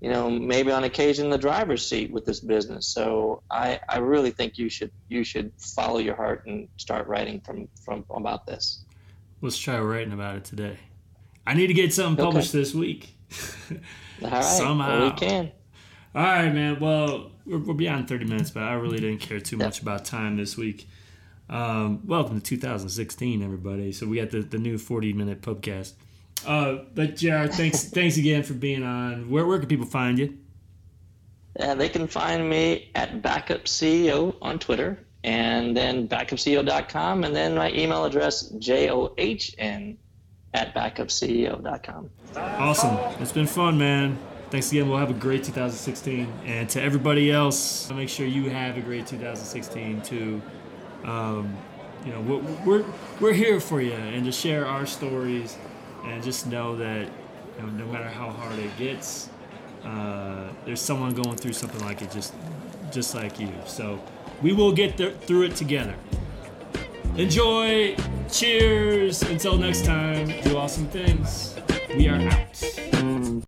you 0.00 0.10
know, 0.10 0.30
maybe 0.30 0.70
on 0.70 0.84
occasion 0.84 1.28
the 1.28 1.38
driver's 1.38 1.86
seat 1.86 2.10
with 2.12 2.24
this 2.24 2.40
business. 2.40 2.86
So 2.86 3.42
I, 3.50 3.80
I 3.88 3.98
really 3.98 4.30
think 4.30 4.56
you 4.56 4.70
should 4.70 4.92
you 5.08 5.24
should 5.24 5.52
follow 5.58 5.98
your 5.98 6.14
heart 6.14 6.46
and 6.46 6.68
start 6.76 7.08
writing 7.08 7.40
from 7.40 7.68
from 7.84 8.04
about 8.10 8.46
this. 8.46 8.84
Let's 9.42 9.58
try 9.58 9.78
writing 9.78 10.12
about 10.12 10.36
it 10.36 10.44
today. 10.44 10.78
I 11.46 11.54
need 11.54 11.68
to 11.68 11.74
get 11.74 11.92
something 11.92 12.24
published 12.24 12.50
okay. 12.50 12.58
this 12.58 12.74
week. 12.74 13.14
All 14.22 14.30
right. 14.30 14.44
Somehow. 14.44 15.00
Well, 15.00 15.10
we 15.10 15.16
can. 15.16 15.52
All 16.18 16.24
right, 16.24 16.52
man. 16.52 16.80
Well, 16.80 17.30
we're, 17.46 17.58
we're, 17.58 17.74
beyond 17.74 18.08
30 18.08 18.24
minutes, 18.24 18.50
but 18.50 18.64
I 18.64 18.72
really 18.72 18.98
didn't 18.98 19.20
care 19.20 19.38
too 19.38 19.56
much 19.56 19.80
about 19.80 20.04
time 20.04 20.36
this 20.36 20.56
week. 20.56 20.88
Um, 21.48 22.04
welcome 22.08 22.40
to 22.40 22.44
2016, 22.44 23.40
everybody. 23.40 23.92
So 23.92 24.04
we 24.04 24.16
got 24.16 24.30
the, 24.30 24.40
the 24.40 24.58
new 24.58 24.78
40 24.78 25.12
minute 25.12 25.42
podcast. 25.42 25.92
Uh, 26.44 26.78
but 26.92 27.14
JR, 27.14 27.46
thanks 27.46 27.84
thanks 27.90 28.16
again 28.16 28.42
for 28.42 28.54
being 28.54 28.82
on. 28.82 29.30
Where 29.30 29.46
where 29.46 29.60
can 29.60 29.68
people 29.68 29.86
find 29.86 30.18
you? 30.18 30.36
Yeah, 31.56 31.74
they 31.74 31.88
can 31.88 32.08
find 32.08 32.50
me 32.50 32.90
at 32.96 33.22
Backup 33.22 33.66
CEO 33.66 34.34
on 34.42 34.58
Twitter, 34.58 34.98
and 35.22 35.76
then 35.76 36.08
backupceo.com, 36.08 37.22
and 37.22 37.36
then 37.36 37.54
my 37.54 37.70
email 37.70 38.04
address 38.04 38.48
j 38.58 38.90
o 38.90 39.14
h 39.18 39.54
n 39.58 39.96
at 40.52 40.74
backupceo.com. 40.74 42.10
Awesome. 42.34 43.22
It's 43.22 43.30
been 43.30 43.46
fun, 43.46 43.78
man. 43.78 44.18
Thanks 44.50 44.72
again. 44.72 44.88
We'll 44.88 44.98
have 44.98 45.10
a 45.10 45.14
great 45.14 45.44
2016. 45.44 46.32
And 46.46 46.68
to 46.70 46.80
everybody 46.80 47.30
else, 47.30 47.90
make 47.90 48.08
sure 48.08 48.26
you 48.26 48.48
have 48.48 48.78
a 48.78 48.80
great 48.80 49.06
2016 49.06 50.00
too. 50.02 50.40
Um, 51.04 51.54
you 52.04 52.12
know, 52.12 52.20
we're, 52.64 52.84
we're, 53.20 53.32
here 53.32 53.60
for 53.60 53.80
you 53.80 53.92
and 53.92 54.24
to 54.24 54.32
share 54.32 54.66
our 54.66 54.86
stories 54.86 55.56
and 56.04 56.22
just 56.22 56.46
know 56.46 56.76
that 56.76 57.08
you 57.56 57.62
know, 57.62 57.68
no 57.70 57.86
matter 57.92 58.08
how 58.08 58.30
hard 58.30 58.58
it 58.58 58.76
gets, 58.78 59.28
uh, 59.84 60.48
there's 60.64 60.80
someone 60.80 61.12
going 61.12 61.36
through 61.36 61.52
something 61.52 61.80
like 61.84 62.02
it 62.02 62.10
just 62.10 62.34
just 62.90 63.14
like 63.14 63.38
you. 63.38 63.52
So 63.66 64.00
we 64.40 64.52
will 64.52 64.72
get 64.72 64.96
th- 64.96 65.16
through 65.18 65.42
it 65.42 65.56
together. 65.56 65.94
Enjoy. 67.16 67.96
Cheers. 68.30 69.22
Until 69.22 69.56
next 69.56 69.84
time, 69.84 70.28
do 70.42 70.56
awesome 70.56 70.86
things. 70.88 71.56
We 71.96 72.08
are 72.08 72.16
out. 72.16 72.87